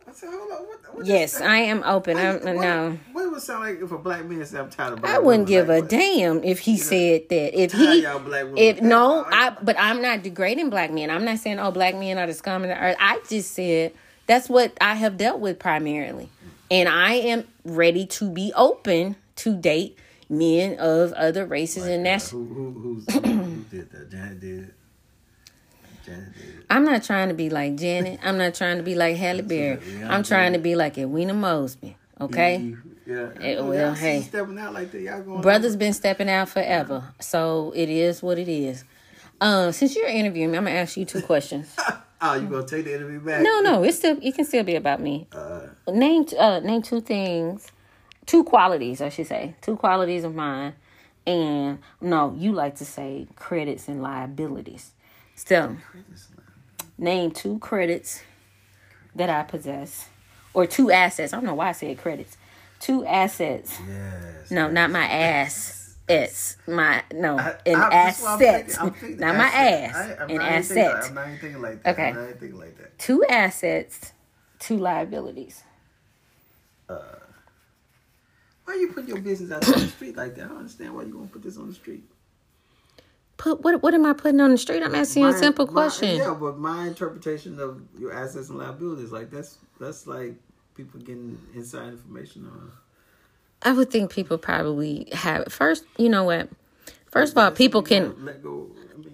I 0.08 0.12
said, 0.12 0.30
hold 0.30 0.52
on. 0.52 0.58
What, 0.68 0.68
what 0.68 0.83
Yes, 1.04 1.42
I 1.42 1.58
am 1.58 1.84
open. 1.84 2.18
I'm 2.18 2.36
what, 2.36 2.56
no. 2.56 2.98
What 3.12 3.32
would 3.32 3.42
sound 3.42 3.62
like 3.62 3.82
if 3.82 3.92
a 3.92 3.98
black 3.98 4.26
man 4.26 4.46
said, 4.46 4.62
"I'm 4.62 4.70
tired 4.70 4.94
of 4.94 5.02
black 5.02 5.16
I 5.16 5.20
wouldn't 5.20 5.50
women," 5.50 5.66
give 5.66 5.70
a 5.70 5.82
damn 5.82 6.44
if 6.44 6.60
he 6.60 6.78
said 6.78 7.30
that. 7.30 7.60
If 7.60 7.72
he, 7.72 8.06
if 8.06 8.82
no, 8.82 9.26
I. 9.28 9.56
But 9.62 9.76
I'm 9.80 10.02
not 10.02 10.24
degrading 10.24 10.70
black 10.70 10.92
men. 10.92 11.10
I'm 11.10 11.26
not 11.26 11.40
saying 11.40 11.60
oh 11.60 11.72
black 11.72 11.96
men 11.96 12.18
are 12.18 12.28
the 12.28 12.34
scum 12.34 12.64
of 12.64 12.70
the 12.70 12.78
earth. 12.82 12.98
I 13.00 13.20
just 13.28 13.52
said 13.52 13.94
that's 14.28 14.50
what 14.50 14.78
I 14.80 14.94
have 14.96 15.18
dealt 15.18 15.40
with 15.40 15.60
primarily, 15.60 16.30
and 16.70 16.88
I 16.88 17.14
am 17.14 17.46
ready 17.66 18.06
to 18.08 18.30
be 18.30 18.54
open 18.56 19.16
to 19.38 19.56
date 19.56 19.98
men 20.30 20.78
of 20.80 21.14
other 21.14 21.46
races 21.46 21.86
and 21.86 22.06
Uh, 22.06 22.12
that's. 22.12 22.30
who, 22.30 22.46
who, 22.46 23.02
who 23.22 23.66
did 23.70 23.92
that? 23.92 24.10
Janet 24.12 24.40
did. 24.40 24.64
it. 24.70 24.74
Janet 26.06 26.34
did. 26.34 26.66
I'm 26.70 26.86
not 26.86 27.04
trying 27.04 27.30
to 27.30 27.34
be 27.34 27.50
like 27.50 27.76
Janet. 27.76 28.20
I'm 28.24 28.38
not 28.38 28.54
trying 28.56 28.78
to 28.78 28.84
be 28.84 28.96
like 28.96 29.18
Halle 29.18 29.42
Berry. 29.42 29.80
I'm 30.04 30.24
trying 30.24 30.54
to 30.54 30.60
be 30.60 30.76
like 30.76 30.98
Edwina 30.98 31.34
Mosby. 31.34 31.96
Okay. 32.22 32.58
You- 32.58 32.78
Yeah. 33.06 33.30
Eh, 33.42 33.54
Y'all 33.56 33.68
well, 33.68 33.94
hey. 33.94 34.22
stepping 34.22 34.58
out 34.58 34.74
like 34.74 34.92
that. 34.92 35.02
Y'all 35.02 35.22
going 35.22 35.42
Brother's 35.42 35.76
been 35.76 35.92
stepping 35.94 36.30
out 36.30 36.48
forever, 36.48 37.04
so 37.20 37.74
it 37.76 37.90
is 37.90 38.24
what 38.24 38.40
it 38.40 38.48
is. 38.48 38.86
Uh, 39.42 39.74
since 39.74 39.94
you're 39.94 40.08
interviewing 40.08 40.52
me, 40.52 40.58
I'm 40.58 40.64
gonna 40.64 40.78
ask 40.78 40.96
you 40.98 41.06
two 41.06 41.22
questions. 41.22 41.76
Oh, 42.26 42.36
you 42.36 42.48
gonna 42.48 42.66
take 42.66 42.86
the 42.86 42.96
interview 42.96 43.20
back? 43.20 43.42
No, 43.44 43.60
no, 43.60 43.84
it's 43.84 43.98
still 43.98 44.18
it 44.22 44.34
can 44.34 44.46
still 44.46 44.64
be 44.64 44.76
about 44.76 45.02
me. 45.02 45.28
Uh, 45.34 45.68
Name 45.92 46.26
uh 46.40 46.60
name 46.62 46.82
two 46.82 47.02
things, 47.02 47.70
two 48.26 48.46
qualities 48.46 49.02
I 49.02 49.10
should 49.10 49.28
say, 49.28 49.56
two 49.60 49.76
qualities 49.76 50.24
of 50.24 50.34
mine, 50.34 50.72
and 51.28 51.80
no, 52.00 52.34
you 52.38 52.54
like 52.54 52.78
to 52.78 52.86
say 52.86 53.28
credits 53.36 53.90
and 53.90 54.02
liabilities. 54.02 54.94
Still, 55.44 55.76
name 56.98 57.30
two 57.30 57.60
credits 57.60 58.24
that 59.14 59.30
I 59.30 59.44
possess, 59.44 60.08
or 60.54 60.66
two 60.66 60.90
assets. 60.90 61.34
I 61.34 61.36
don't 61.36 61.46
know 61.46 61.54
why 61.56 61.68
I 61.68 61.72
said 61.74 61.98
credits. 61.98 62.38
Two 62.80 63.06
assets. 63.06 63.78
yes. 63.86 64.50
No, 64.52 64.72
not 64.72 64.90
my 64.90 65.04
ass. 65.04 65.98
It's 66.08 66.56
my 66.66 67.04
no 67.14 67.38
I- 67.38 67.58
an 67.66 67.76
I- 67.76 67.80
what 67.82 68.30
I'm 68.30 68.40
thinking. 68.40 68.56
asset, 68.72 68.82
I'm 68.82 68.92
thinking 68.94 69.20
not 69.20 69.36
my 69.36 69.44
ass, 69.48 69.96
I- 69.96 70.24
I'm 70.24 70.30
an 70.30 70.36
not 70.38 70.50
even 70.52 70.64
thinking- 70.64 70.86
asset. 70.86 71.04
I'm 71.10 71.14
not 71.14 71.28
even 71.28 71.40
thinking 71.40 71.62
like 71.62 71.84
that. 71.84 71.92
Okay. 71.94 72.08
I'm 72.08 72.16
not 72.16 72.24
even 72.24 72.38
thinking 72.38 72.60
like 72.60 72.78
that. 72.78 72.98
Two 72.98 73.26
assets, 73.26 74.14
two 74.60 74.78
liabilities. 74.78 75.62
Uh, 76.88 77.02
why 78.64 78.76
you 78.76 78.94
put 78.94 79.10
your 79.10 79.20
business 79.20 79.52
out 79.52 79.66
on 79.68 79.82
the 79.82 79.88
street 79.90 80.16
like 80.16 80.36
that? 80.36 80.46
I 80.46 80.48
don't 80.48 80.58
understand 80.60 80.96
why 80.96 81.04
you 81.04 81.12
gonna 81.12 81.28
put 81.28 81.44
this 81.44 81.58
on 81.58 81.68
the 81.68 81.74
street. 81.76 82.06
Put 83.44 83.62
what? 83.62 83.84
What 83.84 83.94
am 83.94 84.06
I 84.06 84.14
putting 84.14 84.40
on 84.40 84.52
the 84.52 84.58
street? 84.58 84.82
I'm 84.82 84.96
asking 84.96 85.24
you 85.24 85.28
a 85.28 85.34
simple 85.34 85.66
my- 85.66 85.74
question. 85.74 86.16
yeah, 86.16 86.34
but 86.34 86.58
my 86.58 86.88
interpretation 86.88 87.60
of 87.60 87.82
your 88.00 88.14
assets 88.14 88.48
and 88.48 88.58
liabilities, 88.58 89.12
like 89.12 89.32
that's 89.32 89.58
that's 89.82 90.08
like 90.08 90.36
people 90.76 91.02
getting 91.02 91.38
inside 91.54 91.90
information 91.90 92.48
on. 92.48 92.72
I 93.62 93.74
would 93.74 93.92
think 93.92 94.12
people 94.12 94.38
probably 94.38 95.10
have 95.12 95.52
first. 95.52 95.84
You 95.98 96.08
know 96.08 96.24
what? 96.24 96.48
First 97.12 97.34
of 97.34 97.38
all, 97.38 97.52
people 97.52 97.82
can. 97.84 98.24
let 98.24 98.42
go. 98.42 98.72
I 98.94 98.98
mean, 98.98 99.13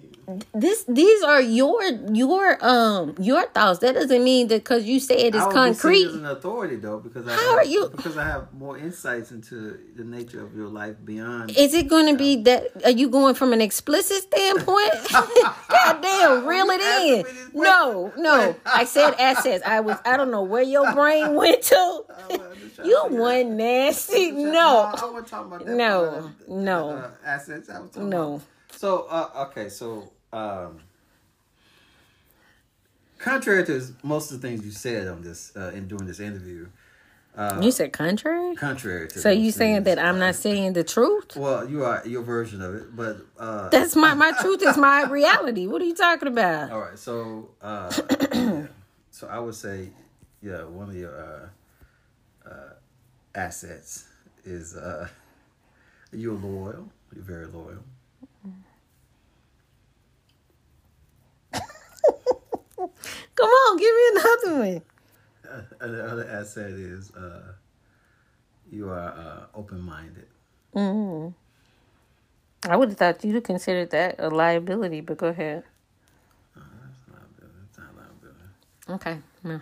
This 0.54 0.84
these 0.84 1.22
are 1.22 1.40
your 1.40 1.82
your 2.12 2.58
um 2.64 3.14
your 3.18 3.46
thoughts. 3.46 3.80
That 3.80 3.94
doesn't 3.94 4.22
mean 4.22 4.48
that 4.48 4.60
because 4.64 4.84
you 4.84 5.00
say 5.00 5.16
it 5.16 5.34
is 5.34 5.40
I 5.42 5.46
would 5.46 5.50
be 5.50 5.54
concrete. 5.54 6.06
as 6.06 6.14
an 6.14 6.26
authority 6.26 6.76
though 6.76 6.98
because 6.98 7.26
I 7.26 7.32
How 7.32 7.50
have, 7.50 7.58
are 7.58 7.64
you- 7.64 7.88
because 7.94 8.16
I 8.16 8.24
have 8.24 8.52
more 8.52 8.76
insights 8.78 9.30
into 9.32 9.78
the 9.96 10.04
nature 10.04 10.44
of 10.44 10.54
your 10.54 10.68
life 10.68 10.96
beyond. 11.04 11.50
Is 11.56 11.74
it 11.74 11.88
going 11.88 12.06
to 12.12 12.16
be 12.16 12.42
that? 12.44 12.68
Are 12.84 12.90
you 12.90 13.08
going 13.08 13.34
from 13.34 13.52
an 13.52 13.60
explicit 13.60 14.22
standpoint? 14.22 14.92
God 15.12 16.00
damn, 16.02 16.46
reel 16.46 16.66
it 16.70 16.80
in. 16.80 17.26
No, 17.54 18.12
no. 18.18 18.54
I 18.66 18.84
said 18.84 19.14
assets. 19.18 19.64
I 19.66 19.80
was. 19.80 19.96
I 20.04 20.16
don't 20.16 20.30
know 20.30 20.42
where 20.42 20.62
your 20.62 20.92
brain 20.92 21.34
went 21.42 21.62
to. 21.62 22.04
You 22.84 23.06
one 23.08 23.56
nasty. 23.56 24.30
No, 24.30 24.92
I 24.94 25.04
wasn't 25.04 25.26
talking 25.26 25.46
about 25.52 25.66
that. 25.66 25.76
No, 25.76 26.06
part 26.10 26.18
of 26.24 26.38
the- 26.46 26.54
no. 26.54 26.88
uh, 26.90 27.10
assets. 27.24 27.68
I 27.68 27.80
was 27.80 27.90
talking 27.90 28.08
no. 28.08 28.40
So 28.76 29.06
uh, 29.10 29.46
okay, 29.50 29.68
so 29.68 30.10
um, 30.32 30.80
contrary 33.18 33.64
to 33.66 33.82
most 34.02 34.30
of 34.32 34.40
the 34.40 34.48
things 34.48 34.64
you 34.64 34.70
said 34.70 35.08
on 35.08 35.22
this 35.22 35.52
uh, 35.56 35.70
in 35.74 35.88
during 35.88 36.06
this 36.06 36.20
interview, 36.20 36.68
You 37.60 37.70
said 37.70 37.92
contrary. 37.92 38.54
contrary 38.56 39.08
to 39.08 39.18
So 39.18 39.30
you 39.30 39.50
saying 39.52 39.84
that 39.84 39.98
I'm 39.98 40.16
uh, 40.16 40.26
not 40.26 40.34
saying 40.34 40.72
the 40.74 40.84
truth? 40.84 41.36
Well, 41.36 41.68
you 41.68 41.84
are 41.84 42.02
your 42.06 42.22
version 42.22 42.60
of 42.62 42.74
it, 42.74 42.94
but 42.94 43.18
uh, 43.38 43.68
That's 43.70 43.96
my 43.96 44.14
my 44.14 44.32
truth 44.40 44.62
is 44.62 44.76
my 44.76 45.04
reality. 45.04 45.66
What 45.66 45.80
are 45.82 45.86
you 45.86 45.94
talking 45.94 46.28
about? 46.28 46.70
all 46.70 46.80
right. 46.80 46.98
So 46.98 47.50
uh, 47.62 47.92
yeah. 48.34 48.66
so 49.10 49.26
I 49.28 49.38
would 49.38 49.54
say, 49.54 49.90
yeah, 50.42 50.64
one 50.64 50.88
of 50.90 50.96
your 50.96 51.14
uh, 52.46 52.48
uh, 52.48 52.72
assets 53.34 54.06
is 54.44 54.76
uh, 54.76 55.08
you're 56.12 56.34
loyal. 56.34 56.90
You're 57.14 57.24
very 57.24 57.46
loyal. 57.46 57.84
Come 63.34 63.48
on, 63.48 63.76
give 63.76 63.94
me 63.94 64.02
another 64.12 64.58
one. 64.58 64.82
And 65.80 65.94
the 65.94 66.04
other 66.04 66.28
asset 66.28 66.70
is 66.70 67.10
uh, 67.12 67.52
you 68.70 68.88
are 68.88 69.08
uh, 69.10 69.46
open 69.58 69.80
minded. 69.80 70.26
Mm-hmm. 70.74 71.30
I 72.70 72.76
would 72.76 72.90
have 72.90 72.98
thought 72.98 73.24
you'd 73.24 73.34
have 73.34 73.44
considered 73.44 73.90
that 73.90 74.16
a 74.18 74.28
liability, 74.28 75.00
but 75.00 75.16
go 75.16 75.28
ahead. 75.28 75.64
It's 76.54 77.78
not 77.78 77.96
liability. 77.96 78.44
Okay. 78.90 79.18
No. 79.42 79.60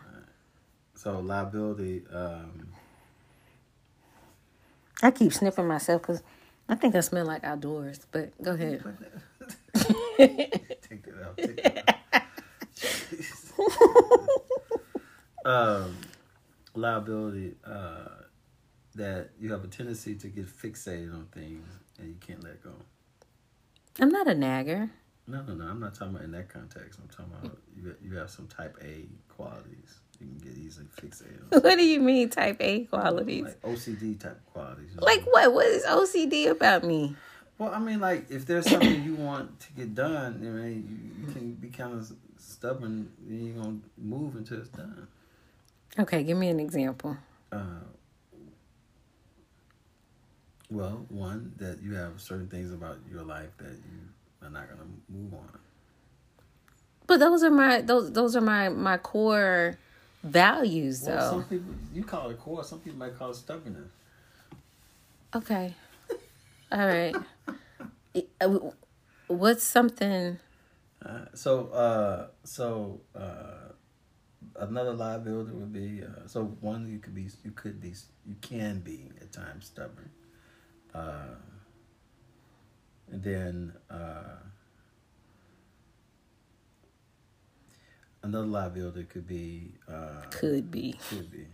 So 0.95 1.21
liability. 1.21 2.03
Um, 2.13 2.69
I 5.01 5.13
keep 5.13 5.33
sniffing 5.33 5.69
myself 5.69 6.03
because 6.03 6.23
I 6.69 6.75
think 6.75 6.97
I 6.97 7.01
smell 7.01 7.25
like 7.25 7.45
outdoors. 7.45 8.01
But 8.11 8.33
go 8.43 8.53
ahead. 8.53 8.83
take 9.79 11.05
that 11.05 11.23
out. 11.25 11.37
Take 11.37 11.63
that 11.63 12.05
out. 12.13 12.23
Um, 15.45 15.97
liability. 16.75 17.55
Uh, 17.65 18.09
that 18.95 19.31
you 19.41 19.53
have 19.53 19.65
a 19.65 19.69
tendency 19.69 20.15
to 20.17 20.29
get 20.29 20.47
fixated 20.47 21.15
on 21.15 21.27
things 21.33 21.67
and 21.99 22.09
you 22.09 22.17
can't 22.21 22.43
let 22.43 22.63
go. 22.63 22.73
I'm 24.01 24.11
not 24.11 24.29
a 24.29 24.35
nagger. 24.35 24.91
No, 25.27 25.43
no, 25.43 25.55
no. 25.55 25.65
I'm 25.67 25.81
not 25.81 25.95
talking 25.95 26.15
about 26.15 26.25
in 26.25 26.33
that 26.33 26.49
context. 26.49 26.99
I'm 27.01 27.09
talking 27.09 27.33
about 27.41 27.59
you. 27.77 27.95
You 28.03 28.17
have 28.17 28.31
some 28.31 28.47
type 28.49 28.77
A 28.83 29.07
qualities. 29.29 30.01
You 30.21 30.27
can 30.27 30.39
get 30.39 30.59
easily 30.59 30.87
fixated. 31.01 31.53
on 31.53 31.61
What 31.63 31.77
do 31.77 31.85
you 31.85 32.01
mean, 32.01 32.29
type 32.29 32.57
A 32.61 32.85
qualities? 32.85 33.45
like 33.45 33.63
OCD 33.63 34.19
type 34.19 34.41
qualities. 34.47 34.91
you 34.91 34.97
know? 34.97 35.05
Like 35.07 35.23
what? 35.25 35.53
What 35.53 35.67
is 35.67 35.85
OCD 35.85 36.49
about 36.51 36.83
me? 36.85 37.15
well, 37.59 37.73
I 37.73 37.79
mean, 37.79 38.01
like 38.01 38.31
if 38.31 38.47
there's 38.47 38.69
something 38.69 39.05
you 39.05 39.15
want 39.15 39.61
to 39.61 39.73
get 39.75 39.95
done, 39.95 40.41
I 40.43 40.45
mean, 40.45 41.15
you, 41.21 41.27
you 41.27 41.33
can 41.33 41.53
be 41.55 41.69
kind 41.69 41.93
of 41.93 42.11
stubborn, 42.49 43.11
you 43.27 43.49
ain't 43.49 43.57
gonna 43.63 43.79
move 43.97 44.37
until 44.37 44.59
it's 44.61 44.69
done. 44.69 45.07
Okay, 45.99 46.23
give 46.23 46.37
me 46.37 46.49
an 46.49 46.61
example. 46.61 47.17
Uh, 47.53 47.81
well, 50.71 51.07
one 51.09 51.53
that 51.59 51.81
you 51.83 51.95
have 51.95 52.21
certain 52.21 52.49
things 52.49 52.73
about 52.73 52.99
your 53.11 53.23
life 53.23 53.57
that 53.59 53.71
you 53.73 54.47
are 54.47 54.51
not 54.51 54.69
gonna 54.69 54.89
move 55.09 55.35
on. 55.35 55.59
But 57.07 57.21
those 57.21 57.43
are 57.43 57.51
my 57.51 57.81
those 57.81 58.13
those 58.13 58.37
are 58.37 58.41
my 58.43 58.69
my 58.69 58.99
core 58.99 59.79
values 60.23 61.03
Well, 61.03 61.17
though. 61.17 61.31
some 61.39 61.45
people 61.45 61.75
you 61.93 62.05
call 62.05 62.29
it 62.31 62.39
core. 62.39 62.63
Some 62.65 62.81
people 62.81 62.99
might 62.99 63.19
call 63.19 63.31
it 63.31 63.37
stubbornness. 63.37 63.91
Okay. 65.35 65.75
All 66.71 66.87
right. 66.87 67.17
What's 69.29 69.63
something 69.65 70.39
Uh, 71.09 71.25
so, 71.33 71.69
uh, 71.69 72.27
so 72.45 73.01
uh, 73.17 73.73
another 74.57 74.93
liability 74.93 75.53
would 75.53 75.73
be 75.73 76.03
uh, 76.03 76.27
so 76.27 76.45
one 76.61 76.87
you 76.87 76.99
could 76.99 77.15
be 77.15 77.29
you 77.45 77.51
could 77.53 77.81
be 77.81 77.95
you 78.27 78.37
can 78.43 78.81
be 78.81 79.11
at 79.21 79.33
times 79.33 79.67
stubborn, 79.67 80.11
uh, 80.95 81.35
and 83.11 83.23
then 83.23 83.73
uh, 83.91 84.37
another 88.23 88.47
liability 88.47 89.05
could 89.05 89.27
be 89.27 89.73
uh, 89.91 90.27
could 90.31 90.71
be? 90.71 90.95
could 91.09 91.31
be 91.31 91.47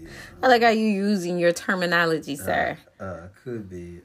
yeah, 0.00 0.10
I 0.42 0.48
like 0.48 0.62
how 0.62 0.70
you 0.70 0.86
using 0.86 1.38
your 1.38 1.52
terminology, 1.52 2.34
sir. 2.34 2.76
uh, 2.98 3.28
could 3.44 3.70
be 3.70 4.00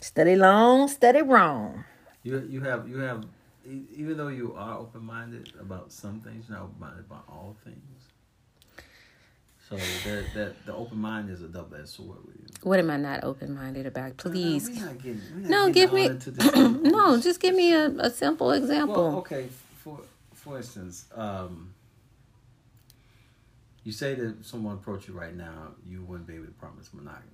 Study 0.00 0.36
long, 0.36 0.88
study 0.88 1.22
wrong. 1.22 1.84
You 2.22 2.46
you 2.48 2.60
have 2.62 2.88
you 2.88 2.98
have 2.98 3.24
e- 3.68 3.84
even 3.94 4.16
though 4.16 4.28
you 4.28 4.54
are 4.56 4.78
open 4.78 5.04
minded 5.04 5.52
about 5.60 5.92
some 5.92 6.20
things, 6.20 6.46
you're 6.48 6.56
not 6.58 6.64
open 6.64 6.80
minded 6.80 7.04
about 7.06 7.24
all 7.28 7.56
things. 7.64 7.76
So 9.68 9.76
that 9.76 10.24
that 10.34 10.66
the 10.66 10.74
open 10.74 10.98
mind 10.98 11.30
is 11.30 11.42
a 11.42 11.48
double 11.48 11.76
edged 11.76 11.88
sword 11.90 12.18
with 12.26 12.36
you. 12.36 12.46
What 12.62 12.78
am 12.78 12.90
I 12.90 12.96
not 12.96 13.24
open 13.24 13.54
minded 13.54 13.86
about? 13.86 14.16
Please. 14.16 14.68
Uh, 14.68 14.72
we 14.72 14.80
not 14.80 14.98
getting, 15.02 15.20
we 15.34 15.40
not 15.42 15.50
No, 15.50 15.72
give 15.72 15.92
me 15.92 16.08
no. 16.90 17.20
Just 17.20 17.40
give 17.40 17.54
me 17.54 17.72
a, 17.74 17.86
a 17.98 18.10
simple 18.10 18.52
example. 18.52 18.94
Well, 19.10 19.18
okay. 19.18 19.48
For 19.76 20.00
for 20.34 20.56
instance, 20.56 21.04
um, 21.14 21.74
you 23.84 23.92
say 23.92 24.14
that 24.14 24.44
someone 24.44 24.74
approached 24.74 25.08
you 25.08 25.14
right 25.14 25.36
now, 25.36 25.72
you 25.86 26.02
wouldn't 26.04 26.26
be 26.26 26.34
able 26.36 26.46
to 26.46 26.52
promise 26.52 26.88
monogamy. 26.92 27.26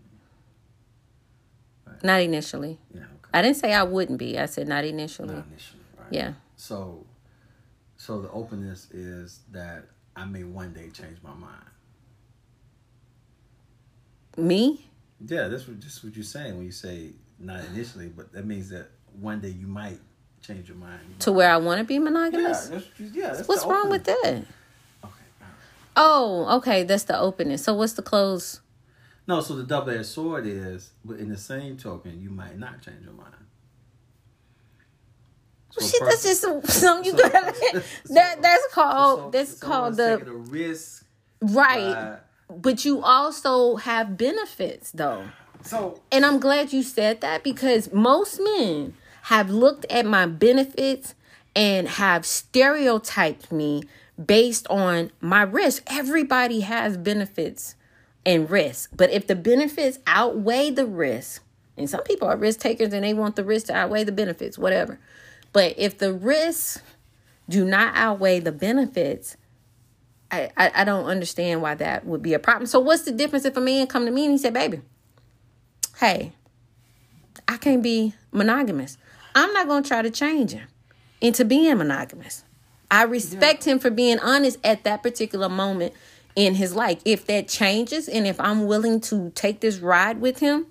Not 2.03 2.21
initially. 2.21 2.79
Yeah. 2.93 3.01
Okay. 3.01 3.31
I 3.33 3.43
didn't 3.43 3.57
say 3.57 3.73
I 3.73 3.83
wouldn't 3.83 4.19
be. 4.19 4.39
I 4.39 4.47
said 4.47 4.69
not 4.69 4.85
initially. 4.85 5.35
Not 5.35 5.47
initially. 5.49 5.81
Right. 5.99 6.13
Yeah. 6.13 6.33
So, 6.57 7.05
so 7.97 8.21
the 8.21 8.31
openness 8.31 8.91
is 8.91 9.41
that 9.53 9.85
I 10.15 10.25
may 10.25 10.45
one 10.45 10.73
day 10.73 10.91
change 10.91 11.19
my 11.23 11.35
mind. 11.35 11.63
Me? 14.37 14.87
Yeah, 15.27 15.49
that's 15.49 15.67
what 15.67 15.81
just 15.81 16.05
what 16.05 16.15
you're 16.15 16.25
saying 16.25 16.57
when 16.57 16.67
you 16.67 16.73
say 16.73 17.11
not 17.39 17.65
initially, 17.67 18.09
but 18.09 18.33
that 18.33 18.47
means 18.47 18.69
that 18.71 18.91
one 19.19 19.41
day 19.41 19.49
you 19.49 19.67
might 19.67 19.99
change 20.43 20.69
your 20.69 20.77
mind. 20.77 21.01
To 21.21 21.33
where 21.33 21.51
I 21.51 21.57
want 21.57 21.79
to 21.79 21.85
be 21.85 21.95
yeah, 21.95 22.01
monogamous? 22.01 22.69
that's, 22.69 22.87
yeah. 22.99 23.33
That's 23.33 23.49
What's 23.49 23.65
wrong 23.65 23.91
with 23.91 24.05
that? 24.05 24.25
Okay. 24.25 24.45
right. 25.03 25.51
Oh, 25.97 26.57
okay. 26.59 26.83
That's 26.83 27.05
the 27.05 27.19
openness. 27.19 27.65
So 27.65 27.75
what's 27.75 27.95
the 27.95 28.03
close? 28.03 28.61
No, 29.29 29.41
so 29.41 29.57
the 29.57 29.65
double 29.65 29.91
edged 29.91 30.07
sword 30.07 30.47
is, 30.47 30.91
but 31.05 31.19
in 31.19 31.29
the 31.29 31.37
same 31.37 31.77
token, 31.77 32.21
you 32.21 32.31
might 32.31 32.59
not 32.59 32.81
change 32.81 33.03
your 33.05 33.13
mind. 33.13 33.33
So 35.71 35.85
Shit, 35.87 36.01
a 36.01 36.05
that's 36.05 36.23
person- 36.27 36.63
just 36.63 36.81
something 36.81 37.05
you 37.13 37.19
so- 37.19 37.29
gotta. 37.29 37.55
so- 37.73 37.81
that 38.15 38.41
that's 38.43 38.67
called 38.73 39.19
so 39.19 39.31
that's 39.31 39.55
called 39.59 39.97
the 39.97 40.19
risk. 40.49 41.05
right. 41.41 42.19
But 42.49 42.85
you 42.85 43.03
also 43.03 43.75
have 43.77 44.17
benefits 44.17 44.93
though. 44.93 45.25
so 45.63 46.01
And 46.13 46.25
I'm 46.25 46.39
glad 46.39 46.73
you 46.73 46.83
said 46.85 47.21
that 47.21 47.43
because 47.43 47.93
most 47.93 48.41
men 48.41 48.95
have 49.23 49.51
looked 49.51 49.85
at 49.91 50.07
my 50.07 50.27
benefits 50.27 51.15
and 51.57 51.89
have 51.89 52.25
stereotyped 52.25 53.51
me 53.51 53.83
based 54.25 54.67
on 54.71 55.11
my 55.21 55.43
risk. 55.43 55.83
Everybody 55.89 56.61
has 56.61 56.97
benefits 56.97 57.75
and 58.27 58.51
risk. 58.51 58.91
But 58.95 59.11
if 59.11 59.29
the 59.29 59.37
benefits 59.37 60.01
outweigh 60.07 60.71
the 60.71 60.85
risk, 60.85 61.43
and 61.77 61.89
some 61.89 62.03
people 62.03 62.29
are 62.29 62.37
risk 62.37 62.61
takers 62.61 62.93
and 62.93 63.05
they 63.05 63.15
want 63.15 63.37
the 63.37 63.45
risk 63.45 63.67
to 63.67 63.75
outweigh 63.75 64.05
the 64.05 64.13
benefits, 64.13 64.59
whatever. 64.59 64.99
But 65.53 65.75
if 65.79 65.99
the 65.99 66.13
risks 66.13 66.83
do 67.49 67.65
not 67.65 67.95
outweigh 67.95 68.41
the 68.41 68.53
benefits, 68.53 69.37
I, 70.31 70.51
I, 70.57 70.73
I 70.75 70.85
don't 70.85 71.05
understand 71.05 71.63
why 71.63 71.77
that 71.77 72.05
would 72.05 72.23
be 72.23 72.35
a 72.35 72.39
problem. 72.39 72.67
So 72.67 72.81
what's 72.81 73.05
the 73.05 73.13
difference 73.13 73.45
if 73.45 73.57
a 73.57 73.61
man 73.61 73.87
come 73.87 74.05
to 74.05 74.11
me 74.11 74.25
and 74.25 74.33
he 74.33 74.39
said, 74.39 74.53
baby, 74.53 74.81
hey, 75.99 76.33
I 77.47 77.59
can't 77.59 77.83
be 77.83 78.15
monogamous. 78.33 78.99
I'm 79.35 79.53
not 79.53 79.69
going 79.69 79.85
to 79.85 79.89
try 79.89 80.03
to 80.03 80.11
change 80.11 80.53
him 80.53 80.67
into 81.21 81.45
being 81.45 81.77
monogamous. 81.79 82.43
I 82.91 83.05
respect 83.05 83.65
him 83.65 83.79
for 83.79 83.91
being 83.91 84.19
honest 84.19 84.59
at 84.65 84.85
that 84.85 85.03
particular 85.03 85.49
moment 85.49 85.93
in 86.37 86.55
his 86.55 86.77
life. 86.77 87.01
If 87.05 87.27
that 87.27 87.49
changes 87.49 88.09
and 88.09 88.27
if 88.27 88.39
I'm 88.39 88.67
willing 88.67 89.01
to 89.03 89.31
take 89.35 89.61
this 89.61 89.79
ride 89.79 90.21
with 90.21 90.39
him, 90.39 90.67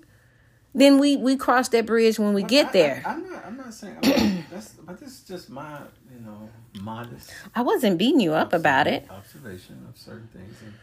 then 0.74 0.98
we 0.98 1.16
we 1.16 1.36
cross 1.36 1.68
that 1.70 1.86
bridge 1.86 2.18
when 2.18 2.34
we 2.34 2.42
get 2.42 2.72
there. 2.72 3.02
I, 3.04 3.14
am 3.14 3.30
not. 3.30 3.46
I'm 3.46 3.56
not 3.56 3.74
saying. 3.74 3.96
I'm 4.02 4.44
that's, 4.50 4.70
but 4.74 5.00
this 5.00 5.08
is 5.08 5.20
just 5.22 5.50
my, 5.50 5.80
you 6.12 6.20
know, 6.24 6.48
modest 6.80 7.32
I 7.54 7.62
wasn't 7.62 7.98
beating 7.98 8.20
you 8.20 8.34
up 8.34 8.52
about 8.52 8.86
it. 8.86 9.06
observation 9.10 9.86
of 9.88 9.98
certain 9.98 10.28
things, 10.28 10.54
and 10.62 10.74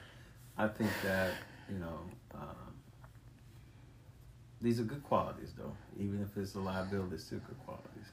I 0.58 0.68
think 0.68 0.90
that 1.04 1.32
you 1.72 1.78
know, 1.78 2.00
um, 2.34 2.74
these 4.62 4.80
are 4.80 4.84
good 4.84 5.04
qualities, 5.04 5.54
though. 5.58 5.74
Even 6.00 6.22
if 6.24 6.36
it's 6.38 6.56
a 6.56 6.60
liability, 6.60 7.16
it's 7.16 7.26
still 7.26 7.40
good 7.40 7.60
qualities. 7.66 8.08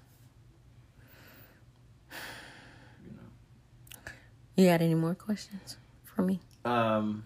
You 3.05 3.13
know. 3.13 4.13
You 4.57 4.69
got 4.69 4.83
any 4.83 4.95
more 4.95 5.15
questions 5.15 5.79
for 6.05 6.21
me? 6.21 6.41
Um. 6.65 7.25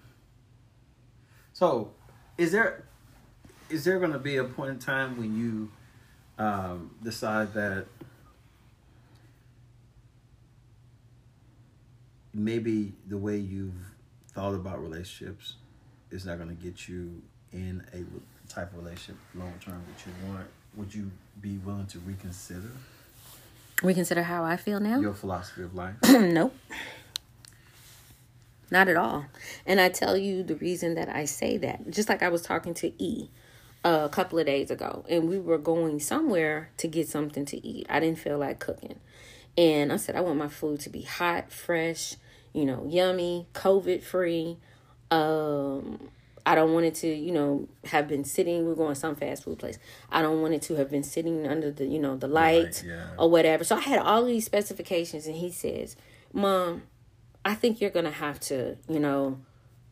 So, 1.53 1.93
is 2.37 2.53
there 2.53 2.85
is 3.71 3.85
there 3.85 3.99
going 3.99 4.13
to 4.13 4.19
be 4.19 4.37
a 4.37 4.45
point 4.45 4.71
in 4.71 4.79
time 4.79 5.17
when 5.17 5.37
you 5.37 5.71
um, 6.39 6.91
decide 7.03 7.55
that 7.55 7.87
maybe 12.33 12.93
the 13.07 13.17
way 13.17 13.37
you've 13.37 13.73
thought 14.33 14.55
about 14.55 14.83
relationships 14.83 15.55
is 16.11 16.27
not 16.27 16.39
going 16.39 16.49
to 16.49 16.63
get 16.63 16.89
you 16.89 17.23
in 17.53 17.83
a 17.93 18.51
type 18.53 18.73
of 18.73 18.85
relationship 18.85 19.17
long 19.35 19.55
term 19.65 19.83
that 19.89 20.07
you 20.07 20.33
want? 20.33 20.47
Would 20.77 20.95
you 20.95 21.11
be 21.41 21.59
willing 21.59 21.87
to 21.87 21.99
reconsider 22.01 22.71
Reconsider 23.83 24.23
how 24.23 24.45
I 24.45 24.57
feel 24.57 24.81
now? 24.81 25.01
your 25.01 25.15
philosophy 25.15 25.63
of 25.63 25.75
life? 25.75 25.95
nope. 26.09 26.55
Not 28.75 28.89
at 28.89 28.97
all. 28.97 29.27
And 29.65 29.81
I 29.81 29.89
tell 29.89 30.17
you 30.17 30.43
the 30.43 30.57
reason 30.57 30.97
that 30.97 31.09
I 31.09 31.27
say 31.27 31.57
that. 31.59 31.89
Just 31.93 32.09
like 32.09 32.25
I 32.25 32.29
was 32.29 32.43
talking 32.43 32.75
to 32.75 32.93
E 33.01 33.31
uh, 33.85 34.09
couple 34.09 34.37
of 34.37 34.47
days 34.47 34.69
ago, 34.69 35.05
and 35.09 35.29
we 35.29 35.39
were 35.39 35.59
going 35.59 36.01
somewhere 36.01 36.71
to 36.79 36.89
get 36.89 37.09
something 37.09 37.45
to 37.45 37.65
eat. 37.65 37.87
I 37.89 38.01
didn't 38.01 38.19
feel 38.19 38.37
like 38.37 38.59
cooking. 38.59 38.99
And 39.57 39.93
I 39.93 39.97
said, 39.97 40.17
I 40.17 40.23
want 40.23 40.39
my 40.39 40.49
food 40.49 40.81
to 40.81 40.91
be 40.91 41.03
hot, 41.03 41.53
fresh, 41.53 42.17
you 42.53 42.65
know, 42.65 42.85
yummy, 42.85 43.47
COVID 43.55 44.03
free. 44.03 44.57
Um, 45.09 46.09
I 46.45 46.57
don't 46.57 46.75
want 46.75 46.87
it 46.87 46.97
to, 46.97 47.07
you 47.07 47.31
know, 47.31 47.69
have 47.85 48.09
been 48.09 48.25
sitting. 48.25 48.67
We're 48.67 48.75
going 48.75 48.95
to 48.95 49.01
some 49.01 49.15
fast 49.15 49.45
food 49.45 49.61
place. 49.61 49.79
I 50.11 50.21
don't 50.21 50.43
want 50.43 50.55
it 50.55 50.63
to 50.63 50.75
have 50.75 50.91
been 50.91 51.05
sitting 51.05 51.47
under 51.47 51.71
the, 51.71 51.87
you 51.87 52.01
know, 52.01 52.17
the 52.17 52.27
light 52.27 52.83
yeah. 52.85 53.11
or 53.17 53.31
whatever. 53.31 53.63
So 53.63 53.77
I 53.77 53.83
had 53.83 54.01
all 54.01 54.25
these 54.25 54.45
specifications, 54.45 55.29
and 55.29 55.37
he 55.37 55.53
says, 55.53 55.95
"Mom, 56.33 56.83
I 57.45 57.55
think 57.55 57.81
you're 57.81 57.91
gonna 57.91 58.11
have 58.11 58.41
to, 58.41 58.77
you 58.89 58.99
know, 59.01 59.39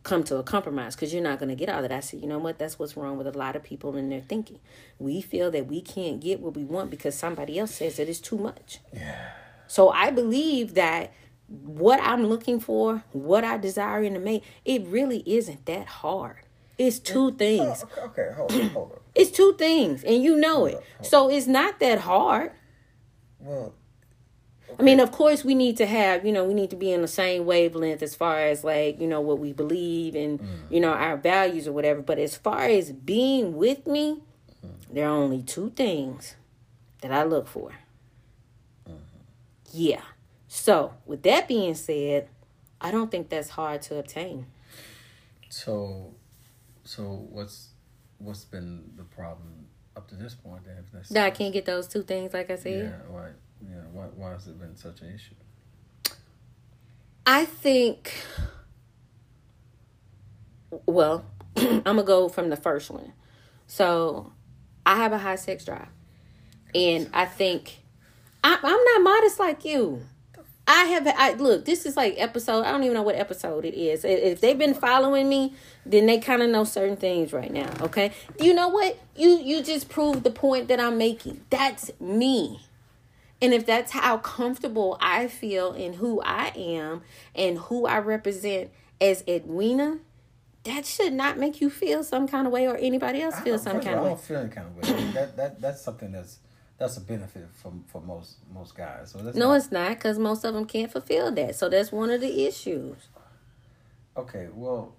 come 0.02 0.24
to 0.24 0.36
a 0.36 0.42
compromise 0.42 0.96
because 0.96 1.12
you're 1.14 1.22
not 1.22 1.38
gonna 1.38 1.54
get 1.54 1.68
all 1.68 1.82
that." 1.82 1.92
I 1.92 2.00
said, 2.00 2.20
"You 2.20 2.26
know 2.26 2.38
what? 2.38 2.58
That's 2.58 2.78
what's 2.78 2.96
wrong 2.96 3.18
with 3.18 3.26
a 3.26 3.36
lot 3.38 3.56
of 3.56 3.62
people 3.62 3.96
in 3.96 4.08
their 4.08 4.22
thinking. 4.22 4.58
We 4.98 5.20
feel 5.20 5.50
that 5.50 5.66
we 5.66 5.80
can't 5.80 6.20
get 6.20 6.40
what 6.40 6.54
we 6.56 6.64
want 6.64 6.90
because 6.90 7.14
somebody 7.14 7.58
else 7.58 7.74
says 7.74 7.96
that 7.96 8.08
it's 8.08 8.20
too 8.20 8.38
much." 8.38 8.80
Yeah. 8.92 9.30
So 9.66 9.90
I 9.90 10.10
believe 10.10 10.74
that 10.74 11.12
what 11.48 12.00
I'm 12.02 12.26
looking 12.26 12.60
for, 12.60 13.04
what 13.12 13.44
I 13.44 13.58
desire 13.58 14.02
in 14.02 14.16
a 14.16 14.18
mate, 14.18 14.42
it 14.64 14.86
really 14.86 15.22
isn't 15.26 15.66
that 15.66 15.86
hard. 15.86 16.38
It's 16.78 16.98
two 16.98 17.32
things. 17.32 17.84
Oh, 17.96 18.04
Okay, 18.06 18.30
hold 18.34 18.52
on, 18.52 18.60
hold 18.70 18.92
on. 18.92 18.98
It's 19.14 19.30
two 19.30 19.54
things, 19.58 20.02
and 20.02 20.22
you 20.22 20.36
know 20.36 20.64
it. 20.64 20.82
So 21.02 21.28
it's 21.28 21.46
not 21.46 21.78
that 21.80 22.00
hard. 22.00 22.52
Well, 23.38 23.74
I 24.78 24.82
mean, 24.82 25.00
of 25.00 25.12
course, 25.12 25.44
we 25.44 25.54
need 25.54 25.76
to 25.78 25.86
have, 25.86 26.24
you 26.24 26.32
know, 26.32 26.44
we 26.44 26.54
need 26.54 26.70
to 26.70 26.76
be 26.76 26.92
in 26.92 27.02
the 27.02 27.08
same 27.08 27.44
wavelength 27.46 28.02
as 28.02 28.14
far 28.14 28.38
as 28.40 28.64
like, 28.64 29.00
you 29.00 29.06
know, 29.06 29.20
what 29.20 29.38
we 29.38 29.52
believe 29.52 30.14
and, 30.14 30.40
mm. 30.40 30.46
you 30.70 30.80
know, 30.80 30.92
our 30.92 31.16
values 31.16 31.68
or 31.68 31.72
whatever. 31.72 32.00
But 32.02 32.18
as 32.18 32.36
far 32.36 32.64
as 32.64 32.92
being 32.92 33.56
with 33.56 33.86
me, 33.86 34.22
mm. 34.64 34.70
There 34.92 35.06
are 35.06 35.16
only 35.16 35.42
two 35.42 35.70
things 35.70 36.36
that 37.00 37.10
I 37.10 37.24
look 37.24 37.48
for. 37.48 37.70
Mm-hmm. 38.86 38.98
Yeah. 39.72 40.02
So, 40.48 40.92
with 41.06 41.22
that 41.22 41.48
being 41.48 41.74
said, 41.74 42.28
I 42.78 42.90
don't 42.90 43.10
think 43.10 43.30
that's 43.30 43.50
hard 43.50 43.80
to 43.82 43.98
obtain. 43.98 44.46
So, 45.48 46.14
so 46.84 47.26
what's 47.30 47.70
what's 48.18 48.44
been 48.44 48.92
the 48.96 49.04
problem 49.04 49.66
up 49.96 50.08
to 50.08 50.14
this 50.14 50.34
point? 50.34 50.64
Then, 50.64 50.84
That 51.10 51.24
I 51.24 51.30
can't 51.30 51.54
get 51.54 51.64
those 51.64 51.88
two 51.88 52.02
things, 52.02 52.34
like 52.34 52.50
I 52.50 52.56
said. 52.56 52.84
yeah, 52.84 53.12
why, 53.12 53.28
yeah, 53.68 53.82
why, 53.92 54.06
why 54.14 54.30
has 54.30 54.46
it 54.46 54.58
been 54.58 54.76
such 54.76 55.00
an 55.02 55.14
issue? 55.14 55.34
I 57.26 57.44
think. 57.44 58.12
Well, 60.86 61.24
I'm 61.56 61.82
gonna 61.82 62.02
go 62.02 62.28
from 62.28 62.50
the 62.50 62.56
first 62.56 62.90
one. 62.90 63.12
So, 63.66 64.32
I 64.84 64.96
have 64.96 65.12
a 65.12 65.18
high 65.18 65.36
sex 65.36 65.64
drive, 65.64 65.88
and 66.74 67.08
I 67.12 67.26
think 67.26 67.82
I, 68.42 68.58
I'm 68.62 68.84
not 68.84 69.02
modest 69.02 69.38
like 69.38 69.64
you. 69.64 70.02
I 70.66 70.84
have. 70.84 71.06
I 71.06 71.32
look. 71.34 71.64
This 71.64 71.86
is 71.86 71.96
like 71.96 72.14
episode. 72.18 72.62
I 72.62 72.70
don't 72.70 72.84
even 72.84 72.94
know 72.94 73.02
what 73.02 73.16
episode 73.16 73.64
it 73.64 73.74
is. 73.74 74.04
If 74.04 74.40
they've 74.40 74.58
been 74.58 74.74
following 74.74 75.28
me, 75.28 75.54
then 75.84 76.06
they 76.06 76.18
kind 76.18 76.42
of 76.42 76.50
know 76.50 76.64
certain 76.64 76.96
things 76.96 77.32
right 77.32 77.52
now. 77.52 77.68
Okay. 77.80 78.12
You 78.40 78.54
know 78.54 78.68
what? 78.68 78.96
You 79.16 79.38
you 79.38 79.62
just 79.62 79.88
proved 79.88 80.22
the 80.22 80.30
point 80.30 80.68
that 80.68 80.78
I'm 80.78 80.98
making. 80.98 81.44
That's 81.50 81.90
me. 82.00 82.60
And 83.42 83.52
if 83.52 83.66
that's 83.66 83.90
how 83.92 84.18
comfortable 84.18 84.96
I 85.00 85.26
feel 85.26 85.72
in 85.72 85.94
who 85.94 86.22
I 86.22 86.52
am 86.56 87.02
and 87.34 87.58
who 87.58 87.86
I 87.86 87.98
represent 87.98 88.70
as 89.00 89.24
Edwina, 89.28 89.98
that 90.64 90.86
should 90.86 91.12
not 91.12 91.38
make 91.38 91.60
you 91.60 91.68
feel 91.68 92.04
some 92.04 92.28
kind 92.28 92.46
of 92.46 92.52
way 92.52 92.68
or 92.68 92.76
anybody 92.76 93.20
else 93.20 93.38
feel 93.40 93.58
some 93.58 93.80
kind 93.80 93.96
of 93.96 93.98
I 93.98 94.02
way. 94.02 94.08
don't 94.10 94.20
feel 94.20 94.36
any 94.38 94.48
kind 94.48 94.68
of 94.68 94.76
way. 94.76 95.10
that 95.14 95.36
that 95.36 95.60
that's 95.60 95.82
something 95.82 96.12
that's 96.12 96.38
that's 96.78 96.96
a 96.96 97.00
benefit 97.00 97.48
for 97.52 97.72
for 97.88 98.00
most 98.00 98.36
most 98.54 98.76
guys. 98.76 99.10
So 99.10 99.18
that's 99.18 99.36
No, 99.36 99.48
not, 99.48 99.54
it's 99.56 99.72
not 99.72 99.88
because 99.90 100.18
most 100.20 100.44
of 100.44 100.54
them 100.54 100.64
can't 100.64 100.90
fulfill 100.90 101.32
that. 101.32 101.56
So 101.56 101.68
that's 101.68 101.90
one 101.90 102.10
of 102.10 102.20
the 102.20 102.46
issues. 102.46 102.96
okay. 104.16 104.48
Well. 104.54 104.94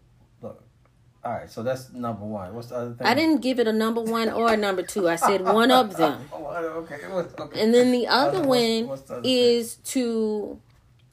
All 1.26 1.32
right, 1.32 1.50
so 1.50 1.64
that's 1.64 1.92
number 1.94 2.26
one. 2.26 2.54
What's 2.54 2.68
the 2.68 2.76
other 2.76 2.94
thing? 2.96 3.08
I 3.08 3.14
didn't 3.14 3.42
give 3.42 3.58
it 3.60 3.68
a 3.68 3.72
number 3.72 4.02
one 4.02 4.30
or 4.30 4.52
a 4.52 4.58
number 4.58 4.84
two. 4.84 5.08
I 5.08 5.16
said 5.16 5.42
one 5.42 5.72
of 5.72 5.96
them. 5.98 6.28
Oh, 6.34 6.46
okay. 6.84 6.98
What's, 7.10 7.34
okay. 7.40 7.62
And 7.62 7.74
then 7.74 7.92
the 7.94 8.08
other 8.08 8.40
What's- 8.40 8.48
one 8.48 8.88
what's 8.88 9.02
the 9.04 9.14
other 9.16 9.24
thing? 9.24 9.32
is 9.32 9.76
to 9.76 10.60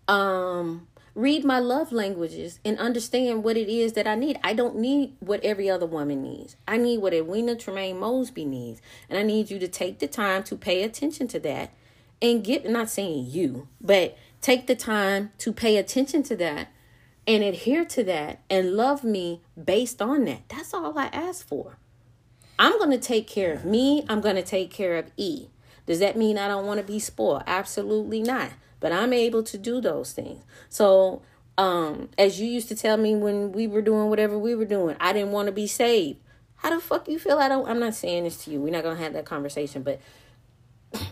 um 0.09 0.87
read 1.15 1.45
my 1.45 1.59
love 1.59 1.93
languages 1.93 2.59
and 2.65 2.79
understand 2.79 3.45
what 3.45 3.57
it 3.57 3.69
is 3.69 3.93
that 3.93 4.07
I 4.07 4.15
need. 4.15 4.39
I 4.43 4.53
don't 4.55 4.77
need 4.77 5.15
what 5.21 5.43
every 5.45 5.69
other 5.71 5.87
woman 5.87 6.23
needs. 6.23 6.57
I 6.67 6.77
need 6.77 6.99
what 6.99 7.13
Edwina 7.13 7.57
Tremaine 7.57 7.99
Mosby 7.99 8.45
needs. 8.45 8.81
And 9.09 9.19
I 9.19 9.23
need 9.23 9.51
you 9.51 9.59
to 9.59 9.69
take 9.69 9.99
the 9.99 10.07
time 10.09 10.43
to 10.45 10.57
pay 10.57 10.83
attention 10.83 11.29
to 11.29 11.41
that 11.41 11.71
and 12.23 12.43
get 12.45 12.69
not 12.69 12.91
saying 12.91 13.27
you, 13.29 13.69
but 13.81 14.17
take 14.41 14.67
the 14.67 14.77
time 14.77 15.33
to 15.39 15.53
pay 15.53 15.77
attention 15.77 16.23
to 16.25 16.37
that 16.37 16.69
and 17.31 17.45
adhere 17.45 17.85
to 17.85 18.03
that 18.03 18.41
and 18.51 18.72
love 18.72 19.05
me 19.05 19.41
based 19.62 20.03
on 20.03 20.24
that. 20.24 20.49
That's 20.49 20.74
all 20.74 20.99
I 20.99 21.07
ask 21.12 21.47
for. 21.47 21.78
I'm 22.59 22.76
going 22.78 22.91
to 22.91 22.99
take 22.99 23.28
care 23.28 23.53
of 23.53 23.64
me. 23.64 24.05
I'm 24.09 24.20
going 24.20 24.35
to 24.35 24.43
take 24.43 24.72
care 24.72 24.97
of 24.99 25.12
E. 25.16 25.47
Does 25.87 26.01
that 26.01 26.16
mean 26.16 26.39
I 26.39 26.49
don't 26.49 26.66
want 26.66 26.81
to 26.81 26.87
be 26.87 26.99
spoiled? 26.99 27.45
Absolutely 27.47 28.20
not. 28.20 28.51
But 28.81 28.91
I'm 28.91 29.12
able 29.12 29.45
to 29.45 29.57
do 29.57 29.81
those 29.81 30.12
things. 30.12 30.43
So, 30.68 31.22
um, 31.57 32.09
as 32.18 32.41
you 32.41 32.49
used 32.49 32.66
to 32.68 32.74
tell 32.74 32.97
me 32.97 33.14
when 33.14 33.53
we 33.53 33.68
were 33.68 33.83
doing 33.83 34.11
whatever 34.11 34.37
we 34.37 34.57
were 34.57 34.64
doing, 34.64 34.97
I 34.99 35.12
didn't 35.12 35.31
want 35.31 35.47
to 35.47 35.53
be 35.53 35.68
saved. 35.68 36.18
How 36.57 36.74
the 36.74 36.81
fuck 36.81 37.09
you 37.09 37.20
feel? 37.20 37.39
I 37.39 37.49
don't. 37.49 37.68
I'm 37.68 37.78
not 37.78 37.95
saying 37.95 38.24
this 38.24 38.45
to 38.45 38.51
you. 38.51 38.61
We're 38.61 38.72
not 38.72 38.83
gonna 38.83 38.99
have 38.99 39.12
that 39.12 39.24
conversation. 39.24 39.83
But 39.83 40.01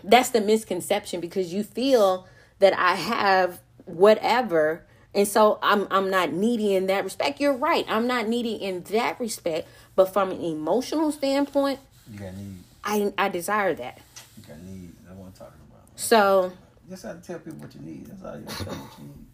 that's 0.03 0.29
the 0.29 0.41
misconception 0.41 1.21
because 1.21 1.53
you 1.53 1.63
feel 1.63 2.27
that 2.59 2.77
I 2.77 2.95
have 2.95 3.61
whatever, 3.85 4.85
and 5.13 5.27
so 5.27 5.59
I'm 5.61 5.87
I'm 5.91 6.09
not 6.09 6.31
needy 6.33 6.75
in 6.75 6.87
that 6.87 7.03
respect. 7.03 7.39
You're 7.39 7.55
right. 7.55 7.85
I'm 7.89 8.07
not 8.07 8.27
needy 8.27 8.53
in 8.53 8.83
that 8.83 9.19
respect. 9.19 9.67
But 9.95 10.13
from 10.13 10.31
an 10.31 10.41
emotional 10.41 11.11
standpoint, 11.11 11.79
You 12.11 12.19
got 12.19 12.35
need. 12.35 12.63
I 12.83 13.13
I 13.17 13.29
desire 13.29 13.73
that. 13.75 13.99
You 14.37 14.43
got 14.47 14.61
need. 14.61 14.93
That's 15.05 15.17
what 15.17 15.25
I'm 15.25 15.31
talking 15.33 15.61
about. 15.69 15.81
So 15.95 16.51
Just 16.89 17.03
have 17.03 17.21
to 17.21 17.27
tell 17.27 17.39
people 17.39 17.59
what 17.59 17.75
you 17.75 17.81
need. 17.81 18.05
That's 18.07 18.23
all 18.23 18.39
you 18.39 18.45
tell 18.45 18.65
them 18.73 18.81
what 18.81 18.99
you 18.99 19.05
need. 19.05 19.25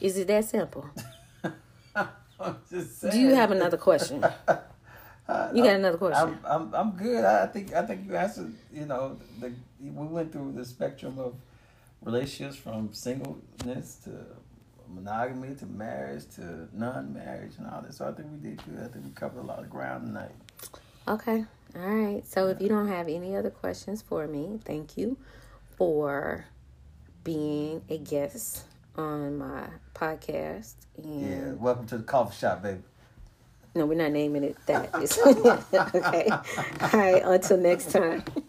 is 0.00 0.18
it 0.18 0.26
that 0.28 0.44
simple? 0.44 0.88
I'm 2.40 2.56
just 2.68 3.00
saying. 3.00 3.12
Do 3.14 3.20
you 3.20 3.34
have 3.34 3.50
another 3.50 3.76
question? 3.76 4.24
You 5.54 5.62
got 5.62 5.76
another 5.76 5.96
question? 5.96 6.38
I'm, 6.44 6.62
I'm, 6.62 6.74
I'm 6.74 6.90
good. 6.90 7.24
I 7.24 7.46
think 7.46 7.72
I 7.72 7.80
think 7.86 8.06
you 8.06 8.14
answered. 8.14 8.52
You 8.70 8.84
know, 8.84 9.16
the, 9.40 9.54
we 9.80 9.90
went 9.90 10.30
through 10.32 10.52
the 10.52 10.66
spectrum 10.66 11.18
of 11.18 11.34
relationships 12.02 12.56
from 12.56 12.92
singleness 12.92 13.96
to 14.04 14.10
monogamy 14.94 15.54
to 15.56 15.66
marriage 15.66 16.24
to 16.36 16.68
non-marriage 16.72 17.52
and 17.58 17.66
all 17.66 17.82
that. 17.82 17.94
So 17.94 18.06
I 18.08 18.12
think 18.12 18.28
we 18.32 18.38
did 18.50 18.62
good. 18.64 18.84
I 18.84 18.88
think 18.88 19.04
we 19.04 19.10
covered 19.12 19.40
a 19.40 19.46
lot 19.46 19.58
of 19.60 19.70
ground 19.70 20.06
tonight. 20.06 20.30
Okay. 21.08 21.44
All 21.76 21.82
right. 21.82 22.26
So 22.26 22.48
if 22.48 22.60
you 22.60 22.68
don't 22.68 22.88
have 22.88 23.08
any 23.08 23.36
other 23.36 23.50
questions 23.50 24.02
for 24.02 24.26
me, 24.26 24.60
thank 24.64 24.96
you 24.96 25.16
for 25.76 26.46
being 27.24 27.82
a 27.88 27.98
guest 27.98 28.64
on 28.96 29.36
my 29.38 29.66
podcast. 29.94 30.74
And 30.96 31.20
Yeah. 31.30 31.52
Welcome 31.54 31.86
to 31.88 31.98
the 31.98 32.04
coffee 32.04 32.36
shop, 32.36 32.62
baby. 32.62 32.80
no, 33.74 33.86
we're 33.86 33.98
not 33.98 34.12
naming 34.12 34.44
it 34.44 34.56
that. 34.66 34.90
Okay. 35.94 36.28
All 36.30 36.90
right. 37.00 37.22
Until 37.24 37.56
next 37.58 37.90
time. 37.90 38.22